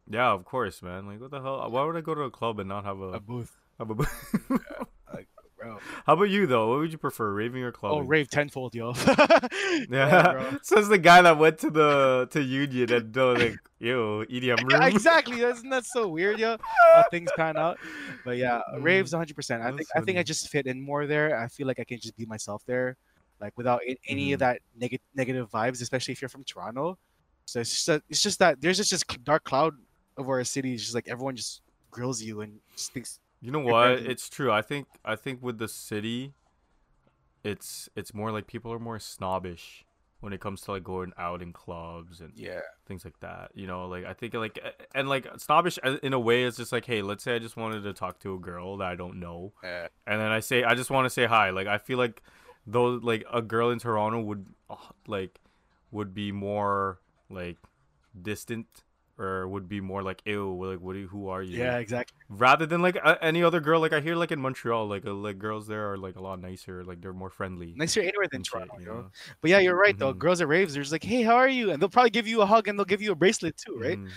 Yeah, 0.09 0.31
of 0.31 0.44
course, 0.44 0.83
man. 0.83 1.07
Like, 1.07 1.20
what 1.20 1.31
the 1.31 1.40
hell? 1.40 1.68
Why 1.70 1.83
would 1.85 1.96
I 1.96 2.01
go 2.01 2.14
to 2.14 2.22
a 2.22 2.31
club 2.31 2.61
and 2.61 2.68
not 2.68 2.85
have 2.85 3.01
a 3.01 3.12
A 3.14 3.20
booth, 3.20 3.53
have 3.79 3.90
a? 3.90 3.94
booth? 3.94 4.51
bro. 5.66 5.79
How 6.07 6.12
about 6.14 6.24
you 6.31 6.46
though? 6.46 6.68
What 6.70 6.79
would 6.81 6.92
you 6.92 6.98
prefer, 6.98 7.33
raving 7.33 7.62
or 7.62 7.72
clubbing? 7.72 7.98
Oh, 7.98 8.02
rave 8.02 8.29
tenfold, 8.31 8.74
yo. 8.74 8.94
Yeah, 9.90 10.57
says 10.62 10.88
the 10.88 10.98
guy 10.98 11.22
that 11.22 11.38
went 11.38 11.59
to 11.59 11.70
the 11.70 12.29
to 12.31 12.38
Uniun 12.38 12.90
and 12.90 13.16
uh, 13.16 13.33
like, 13.33 13.59
yo, 13.79 14.24
EDM 14.24 14.59
room. 14.70 14.81
Yeah, 14.83 14.87
exactly. 14.88 15.40
Isn't 15.40 15.70
that 15.70 15.85
so 15.85 16.09
weird, 16.09 16.38
yo? 16.38 16.57
How 16.94 17.05
things 17.11 17.31
pan 17.37 17.57
out. 17.57 17.79
But 18.24 18.37
yeah, 18.38 18.61
Mm. 18.74 18.83
raves 18.83 19.12
100. 19.12 19.35
percent 19.35 19.62
I 19.62 19.70
think 19.72 19.88
I 19.94 20.00
think 20.00 20.18
I 20.18 20.22
just 20.22 20.48
fit 20.48 20.66
in 20.66 20.81
more 20.81 21.07
there. 21.07 21.38
I 21.38 21.48
feel 21.48 21.66
like 21.66 21.79
I 21.81 21.85
can 21.85 21.98
just 22.00 22.16
be 22.16 22.26
myself 22.26 22.62
there, 22.66 22.96
like 23.40 23.52
without 23.57 23.81
any 24.09 24.33
of 24.33 24.38
Mhm. 24.38 24.40
that 24.40 24.61
negative 24.79 25.05
negative 25.14 25.50
vibes, 25.50 25.83
especially 25.83 26.12
if 26.12 26.20
you're 26.22 26.29
from 26.29 26.44
Toronto. 26.44 26.98
So 27.46 27.61
it's 27.61 27.70
just 27.70 27.87
that, 27.87 28.02
it's 28.11 28.22
just 28.22 28.38
that 28.40 28.61
there's 28.61 28.76
just 28.79 28.90
this 28.90 29.05
dark 29.22 29.44
cloud 29.44 29.74
over 30.16 30.33
our 30.38 30.44
city. 30.44 30.74
It's 30.74 30.83
just 30.83 30.94
like 30.94 31.07
everyone 31.09 31.37
just 31.37 31.61
grills 31.90 32.20
you 32.22 32.40
and 32.40 32.59
just 32.74 32.92
thinks. 32.92 33.20
You 33.40 33.51
know 33.53 33.61
what? 33.61 33.90
It's 33.90 34.29
true. 34.29 34.51
I 34.51 34.62
think 34.62 34.87
I 35.05 35.14
think 35.16 35.42
with 35.42 35.59
the 35.59 35.68
city, 35.68 36.33
it's 37.44 37.88
it's 37.94 38.12
more 38.14 38.33
like 38.33 38.46
people 38.46 38.72
are 38.72 38.79
more 38.79 38.99
snobbish 38.99 39.85
when 40.20 40.33
it 40.33 40.40
comes 40.40 40.62
to 40.62 40.72
like 40.72 40.83
going 40.83 41.12
out 41.18 41.42
in 41.42 41.53
clubs 41.53 42.20
and 42.20 42.33
Yeah. 42.35 42.61
things 42.87 43.05
like 43.05 43.20
that. 43.20 43.51
You 43.55 43.66
know, 43.66 43.87
like 43.87 44.05
I 44.05 44.14
think 44.14 44.35
like 44.35 44.59
and 44.94 45.09
like 45.09 45.27
snobbish 45.37 45.79
in 46.03 46.12
a 46.12 46.18
way 46.18 46.42
is 46.42 46.57
just 46.57 46.72
like, 46.72 46.87
hey, 46.87 47.03
let's 47.03 47.22
say 47.22 47.35
I 47.37 47.38
just 47.38 47.57
wanted 47.57 47.83
to 47.83 47.92
talk 47.92 48.18
to 48.20 48.35
a 48.35 48.38
girl 48.38 48.79
that 48.79 48.88
I 48.88 48.94
don't 48.96 49.20
know, 49.20 49.53
Yeah. 49.62 49.88
and 50.07 50.20
then 50.20 50.33
I 50.33 50.40
say 50.40 50.64
I 50.64 50.75
just 50.75 50.90
want 50.90 51.05
to 51.07 51.11
say 51.11 51.27
hi. 51.27 51.51
Like 51.51 51.66
I 51.66 51.79
feel 51.79 51.99
like 51.99 52.22
though 52.66 52.87
like 52.94 53.25
a 53.33 53.42
girl 53.42 53.70
in 53.70 53.79
Toronto 53.79 54.20
would 54.20 54.46
uh, 54.70 54.77
like 55.07 55.38
would 55.92 56.14
be 56.14 56.33
more 56.33 56.99
like 57.31 57.59
distant 58.20 58.83
or 59.18 59.48
would 59.48 59.68
be 59.68 59.81
more 59.81 60.02
like 60.02 60.20
ew 60.26 60.62
like 60.64 60.81
what 60.81 60.96
you, 60.96 61.09
who 61.09 61.29
are 61.29 61.42
you 61.42 61.59
Yeah. 61.59 61.79
Exactly. 61.79 62.16
rather 62.29 62.66
than 62.66 62.83
like 62.83 62.96
a, 62.96 63.22
any 63.24 63.42
other 63.42 63.61
girl 63.61 63.81
like 63.81 63.92
i 63.92 64.00
hear 64.00 64.14
like 64.16 64.31
in 64.33 64.40
montreal 64.40 64.87
like 64.87 65.07
uh, 65.07 65.12
like 65.14 65.38
girls 65.38 65.66
there 65.66 65.90
are 65.90 65.96
like 65.96 66.16
a 66.16 66.20
lot 66.20 66.40
nicer 66.40 66.85
like 66.85 67.00
they're 67.00 67.12
more 67.14 67.31
friendly 67.31 67.72
Nicer 67.76 68.00
anywhere 68.00 68.26
than 68.31 68.42
shit, 68.42 68.52
Toronto, 68.52 68.79
you 68.79 68.87
yo. 68.87 68.92
know? 68.94 69.11
But 69.40 69.50
yeah, 69.50 69.59
you're 69.59 69.76
right 69.76 69.98
though. 69.98 70.12
Mhm. 70.14 70.18
Girls 70.18 70.40
at 70.40 70.48
raves, 70.48 70.74
they're 70.74 70.83
just 70.83 70.92
like, 70.92 71.05
"Hey, 71.05 71.22
how 71.22 71.37
are 71.37 71.48
you?" 71.48 71.70
And 71.70 71.81
they'll 71.81 71.88
probably 71.88 72.11
give 72.11 72.26
you 72.26 72.42
a 72.42 72.46
hug 72.46 72.68
and 72.68 72.79
they'll 72.79 72.85
give 72.85 73.00
you 73.02 73.12
a 73.12 73.14
bracelet 73.14 73.57
too, 73.57 73.76
right? 73.79 73.98
Mhm. 73.98 74.11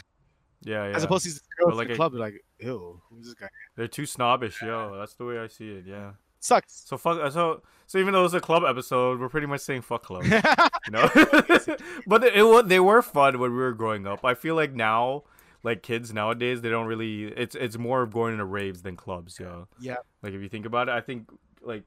yeah 0.63 0.87
yeah 0.89 0.95
As 0.95 1.03
opposed 1.03 1.23
to 1.25 1.29
these 1.29 1.41
girls 1.57 1.75
like 1.77 1.87
at 1.87 1.91
the 1.91 1.95
club, 1.95 2.11
they're 2.13 2.21
like, 2.21 2.41
"Ew, 2.59 3.01
who's 3.09 3.25
this 3.25 3.33
guy?" 3.35 3.49
they're 3.75 3.87
too 3.87 4.05
snobbish 4.05 4.61
yo 4.61 4.97
that's 4.97 5.15
the 5.15 5.25
way 5.25 5.39
i 5.39 5.47
see 5.47 5.69
it 5.71 5.85
yeah 5.85 6.11
Sucks. 6.39 6.83
so 6.85 6.97
fuck 6.97 7.19
uh, 7.19 7.29
so 7.29 7.61
so 7.85 7.97
even 7.97 8.13
though 8.13 8.21
it 8.21 8.23
was 8.23 8.33
a 8.33 8.39
club 8.39 8.63
episode 8.67 9.19
we're 9.19 9.29
pretty 9.29 9.47
much 9.47 9.61
saying 9.61 9.81
fuck 9.81 10.03
club 10.03 10.23
you 10.25 10.91
know 10.91 11.09
but 12.07 12.23
it, 12.23 12.43
wa 12.45 12.61
they 12.61 12.79
were 12.79 13.01
fun 13.01 13.39
when 13.39 13.51
we 13.51 13.57
were 13.57 13.73
growing 13.73 14.07
up 14.07 14.23
i 14.23 14.33
feel 14.33 14.55
like 14.55 14.73
now 14.73 15.23
like 15.63 15.81
kids 15.81 16.13
nowadays 16.13 16.61
they 16.61 16.69
don't 16.69 16.87
really 16.87 17.25
it's 17.25 17.55
it's 17.55 17.77
more 17.77 18.01
of 18.01 18.13
going 18.13 18.37
to 18.37 18.45
raves 18.45 18.81
than 18.83 18.95
clubs 18.95 19.39
yo 19.39 19.67
yeah, 19.79 19.95
like 20.23 20.33
if 20.33 20.41
you 20.41 20.49
think 20.49 20.65
about 20.65 20.87
it 20.87 20.93
i 20.93 21.01
think 21.01 21.29
like 21.61 21.83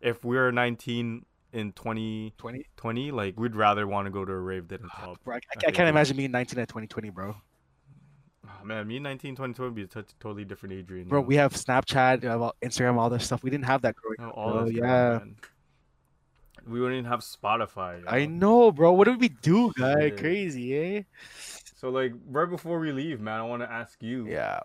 if 0.00 0.24
we 0.24 0.36
are 0.36 0.52
19 0.52 1.24
in 1.52 1.72
20 1.72 2.34
twenty. 2.36 2.66
20 2.76 3.10
like 3.12 3.40
we'd 3.40 3.56
rather 3.56 3.86
want 3.86 4.06
to 4.06 4.10
go 4.10 4.24
to 4.24 4.32
a 4.32 4.38
rave 4.38 4.68
than 4.68 4.84
a 4.84 4.88
club 4.88 5.18
Bro, 5.24 5.34
I, 5.34 5.38
I, 5.38 5.40
I 5.40 5.68
I 5.68 5.70
can't 5.70 5.88
imagine 5.88 6.16
being 6.16 6.30
19 6.30 6.58
at 6.58 6.68
2020, 6.68 7.10
bro. 7.10 7.34
Man 8.66 8.86
me 8.86 8.98
19 8.98 9.36
20 9.36 9.62
would 9.62 9.74
be 9.74 9.82
a 9.82 9.86
t- 9.86 10.00
totally 10.20 10.44
different 10.44 10.74
Adrian 10.74 11.08
Bro, 11.08 11.20
know? 11.22 11.26
we 11.26 11.36
have 11.36 11.52
Snapchat, 11.54 12.22
we 12.22 12.28
have 12.28 12.40
all- 12.42 12.54
Instagram, 12.62 12.96
all 12.98 13.08
this 13.10 13.24
stuff. 13.24 13.42
We 13.42 13.50
didn't 13.50 13.64
have 13.66 13.82
that 13.82 13.94
growing 13.96 14.16
Oh, 14.20 14.28
up. 14.30 14.36
all 14.36 14.70
yeah, 14.70 15.20
we 16.66 16.80
wouldn't 16.80 16.98
even 16.98 17.10
have 17.10 17.20
spotify 17.20 18.02
I 18.06 18.26
know, 18.26 18.72
bro. 18.72 18.92
What 18.92 19.04
did 19.04 19.20
we 19.20 19.28
do, 19.28 19.72
guy? 19.78 20.10
Crazy, 20.10 20.76
eh? 20.76 21.02
so 21.76 21.90
like 21.90 22.12
right 22.28 22.48
before 22.48 22.78
we 22.80 22.90
leave 22.90 23.20
man 23.20 23.38
i 23.38 23.42
want 23.42 23.60
to 23.62 23.70
ask 23.70 24.02
you 24.02 24.26
Yeah. 24.26 24.60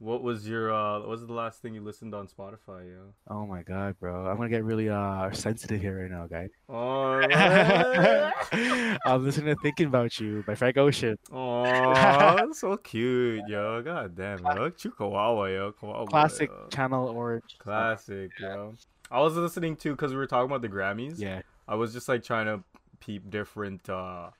What 0.00 0.22
was 0.22 0.48
your 0.48 0.72
uh 0.72 0.98
what 1.00 1.08
was 1.08 1.26
the 1.26 1.32
last 1.32 1.60
thing 1.60 1.74
you 1.74 1.82
listened 1.82 2.14
on 2.14 2.26
spotify 2.26 2.88
yo 2.90 3.12
Oh 3.28 3.44
my 3.46 3.62
god, 3.62 3.96
bro. 4.00 4.26
I'm 4.26 4.36
gonna 4.38 4.48
get 4.48 4.64
really 4.64 4.88
uh 4.88 5.30
sensitive 5.30 5.80
here 5.80 6.00
right 6.00 6.10
now, 6.10 6.26
guy. 6.26 6.48
oh 6.68 7.20
I'm 9.06 9.24
listening 9.24 9.54
to 9.54 9.60
"Thinking 9.62 9.86
About 9.88 10.18
You" 10.18 10.42
by 10.46 10.54
Frank 10.54 10.76
Ocean. 10.78 11.16
oh 11.32 12.50
so 12.52 12.76
cute 12.78 13.42
yo 13.48 13.82
god 13.82 14.16
damn 14.16 14.38
yo 14.56 14.70
Chihuahua 14.70 15.46
yo 15.54 15.72
Kawawa, 15.72 16.08
Classic 16.08 16.48
yo. 16.50 16.66
Channel 16.70 17.08
Orange. 17.08 17.56
classic 17.58 18.30
yo 18.40 18.74
i 19.10 19.20
was 19.20 19.34
listening 19.36 19.76
to 19.76 19.90
because 19.92 20.12
we 20.12 20.16
were 20.16 20.26
talking 20.26 20.50
about 20.50 20.62
the 20.62 20.68
grammys 20.68 21.18
Yeah. 21.18 21.42
I 21.68 21.74
was 21.76 21.92
just 21.92 22.08
like 22.08 22.24
trying 22.24 22.46
to 22.46 22.64
peep 23.00 23.30
different 23.30 23.88
uh 23.88 24.30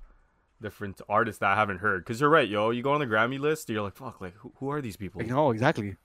different 0.61 1.01
artists 1.09 1.41
that 1.41 1.51
I 1.51 1.55
haven't 1.57 1.79
heard. 1.79 2.05
Cause 2.05 2.21
you're 2.21 2.31
right, 2.31 2.49
yo. 2.49 2.71
You 2.71 2.83
go 2.83 2.93
on 2.93 3.01
the 3.01 3.07
Grammy 3.07 3.39
list, 3.39 3.69
you're 3.69 3.83
like, 3.83 3.97
fuck, 3.97 4.21
like 4.21 4.35
who, 4.35 4.53
who 4.57 4.71
are 4.71 4.81
these 4.81 4.97
people? 4.97 5.21
Like, 5.21 5.31
no, 5.31 5.51
exactly. 5.51 5.97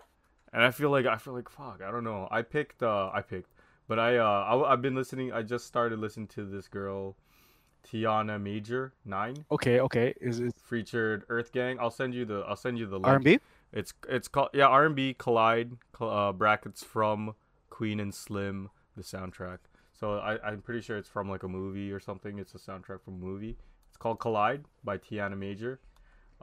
And 0.53 0.63
I 0.63 0.71
feel 0.71 0.89
like 0.89 1.05
I 1.05 1.17
feel 1.17 1.33
like 1.33 1.49
fuck, 1.49 1.81
I 1.85 1.91
don't 1.91 2.03
know. 2.03 2.27
I 2.31 2.41
picked 2.41 2.81
uh 2.81 3.09
I 3.13 3.21
picked, 3.21 3.51
but 3.87 3.99
I 3.99 4.17
uh 4.17 4.63
I, 4.65 4.71
have 4.71 4.81
been 4.81 4.95
listening. 4.95 5.33
I 5.33 5.41
just 5.41 5.67
started 5.67 5.99
listening 5.99 6.27
to 6.27 6.45
this 6.45 6.67
girl, 6.67 7.17
Tiana 7.85 8.41
Major 8.41 8.93
Nine, 9.03 9.45
Okay, 9.51 9.79
okay. 9.81 10.13
Is 10.21 10.39
it 10.39 10.53
featured 10.55 11.27
EarthGang. 11.27 11.77
I'll 11.79 11.91
send 11.91 12.13
you 12.13 12.25
the 12.25 12.45
I'll 12.47 12.55
send 12.55 12.79
you 12.79 12.85
the 12.85 12.95
link. 12.95 13.07
R&B? 13.07 13.39
It's 13.73 13.93
it's 14.07 14.29
called 14.29 14.49
yeah 14.53 14.67
R 14.67 14.85
and 14.85 14.95
B 14.95 15.13
Collide 15.13 15.73
uh, 15.99 16.31
brackets 16.31 16.83
from 16.83 17.35
Queen 17.69 17.99
and 17.99 18.15
Slim 18.15 18.69
the 18.95 19.03
soundtrack. 19.03 19.59
So 19.91 20.19
I 20.19 20.39
I'm 20.45 20.61
pretty 20.61 20.81
sure 20.81 20.97
it's 20.97 21.09
from 21.09 21.29
like 21.29 21.43
a 21.43 21.47
movie 21.47 21.91
or 21.91 21.99
something. 21.99 22.39
It's 22.39 22.55
a 22.55 22.57
soundtrack 22.57 23.01
from 23.03 23.15
a 23.15 23.25
movie. 23.25 23.57
It's 23.95 24.01
called 24.01 24.19
Collide 24.19 24.65
by 24.83 24.97
Tiana 24.97 25.37
Major. 25.37 25.79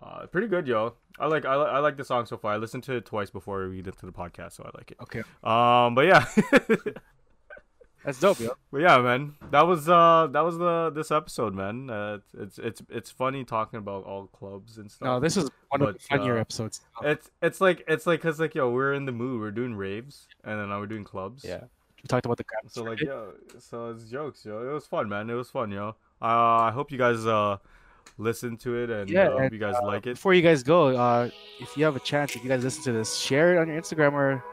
Uh, 0.02 0.24
pretty 0.24 0.46
good, 0.46 0.66
yo. 0.66 0.94
I 1.20 1.26
like 1.26 1.44
I, 1.44 1.54
li- 1.54 1.68
I 1.70 1.80
like 1.80 1.98
the 1.98 2.04
song 2.04 2.24
so 2.24 2.38
far. 2.38 2.54
I 2.54 2.56
listened 2.56 2.82
to 2.84 2.94
it 2.94 3.04
twice 3.04 3.28
before 3.28 3.68
we 3.68 3.82
did 3.82 3.98
to 3.98 4.06
the 4.06 4.12
podcast, 4.12 4.52
so 4.52 4.64
I 4.64 4.70
like 4.78 4.90
it. 4.90 4.96
Okay. 5.02 5.18
Um, 5.44 5.94
but 5.94 6.06
yeah, 6.06 6.24
That's 8.06 8.18
dope, 8.18 8.40
yo. 8.40 8.52
but 8.72 8.80
yeah, 8.80 8.98
man. 9.00 9.34
That 9.50 9.66
was 9.66 9.86
uh 9.86 10.28
that 10.32 10.40
was 10.40 10.56
the 10.56 10.92
this 10.94 11.10
episode, 11.10 11.54
man. 11.54 11.90
Uh, 11.90 12.18
it's 12.38 12.58
it's 12.58 12.80
it's 12.88 13.10
funny 13.10 13.44
talking 13.44 13.78
about 13.78 14.04
all 14.04 14.28
clubs 14.28 14.78
and 14.78 14.90
stuff. 14.90 15.04
No, 15.04 15.20
this 15.20 15.36
is 15.36 15.50
one 15.68 15.82
of 15.82 15.92
the 15.92 16.00
funnier 16.00 16.38
uh, 16.38 16.40
episodes. 16.40 16.80
It's 17.02 17.30
it's 17.42 17.60
like 17.60 17.84
it's 17.86 18.06
like 18.06 18.22
cause 18.22 18.40
like 18.40 18.54
yo, 18.54 18.70
we're 18.70 18.94
in 18.94 19.04
the 19.04 19.12
mood. 19.12 19.42
We're 19.42 19.50
doing 19.50 19.74
raves, 19.74 20.26
and 20.42 20.58
then 20.58 20.70
now 20.70 20.80
we're 20.80 20.86
doing 20.86 21.04
clubs. 21.04 21.44
Yeah. 21.44 21.64
We 22.02 22.08
talked 22.08 22.24
about 22.24 22.38
the 22.38 22.44
Grammys. 22.44 22.72
So 22.72 22.82
like 22.82 23.00
yo, 23.02 23.34
so 23.58 23.90
it's 23.90 24.04
jokes, 24.04 24.42
yo. 24.46 24.66
It 24.66 24.72
was 24.72 24.86
fun, 24.86 25.10
man. 25.10 25.28
It 25.28 25.34
was 25.34 25.50
fun, 25.50 25.70
yo. 25.70 25.96
Uh, 26.22 26.68
I 26.68 26.70
hope 26.72 26.92
you 26.92 26.98
guys 26.98 27.26
uh 27.26 27.56
listen 28.18 28.56
to 28.58 28.76
it 28.76 28.90
and 28.90 29.10
Yeah, 29.10 29.28
uh, 29.28 29.30
hope 29.32 29.40
and, 29.40 29.52
you 29.52 29.58
guys 29.58 29.74
like 29.82 30.06
it. 30.06 30.14
Before 30.14 30.34
you 30.34 30.42
guys 30.42 30.62
go, 30.62 30.88
uh, 30.96 31.28
if 31.60 31.76
you 31.76 31.84
have 31.84 31.96
a 31.96 32.00
chance, 32.00 32.36
if 32.36 32.44
you 32.44 32.48
guys 32.48 32.62
listen 32.62 32.82
to 32.84 32.92
this, 32.92 33.16
share 33.16 33.54
it 33.56 33.58
on 33.58 33.68
your 33.68 33.80
Instagram 33.80 34.12
or 34.12 34.44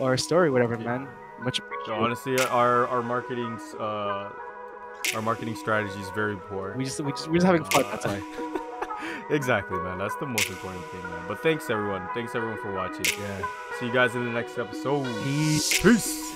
or 0.00 0.16
story, 0.16 0.50
whatever, 0.50 0.74
Yeah. 0.74 0.84
man. 0.98 1.08
Much 1.42 1.60
appreciated. 1.60 2.02
honestly, 2.02 2.38
our 2.48 2.88
our 2.88 3.02
marketing 3.02 3.58
uh 3.78 4.30
our 5.14 5.22
marketing 5.22 5.54
strategy 5.54 5.98
is 6.00 6.10
very 6.10 6.36
poor. 6.36 6.74
we 6.76 6.84
just 6.84 7.00
we 7.00 7.12
just 7.12 7.28
we're 7.28 7.34
just 7.36 7.46
having 7.46 7.62
fun. 7.64 7.84
That's 7.90 8.04
why. 8.06 8.20
exactly, 9.30 9.78
man. 9.78 9.98
That's 9.98 10.16
the 10.16 10.26
most 10.26 10.48
important 10.48 10.84
thing, 10.86 11.02
man. 11.02 11.22
But 11.28 11.40
thanks 11.42 11.70
everyone. 11.70 12.08
Thanks 12.14 12.34
everyone 12.34 12.58
for 12.58 12.72
watching. 12.72 13.04
Yeah. 13.20 13.46
See 13.78 13.86
you 13.86 13.92
guys 13.92 14.16
in 14.16 14.24
the 14.24 14.32
next 14.32 14.58
episode. 14.58 15.04
Peace. 15.22 15.80
Peace. 15.80 16.34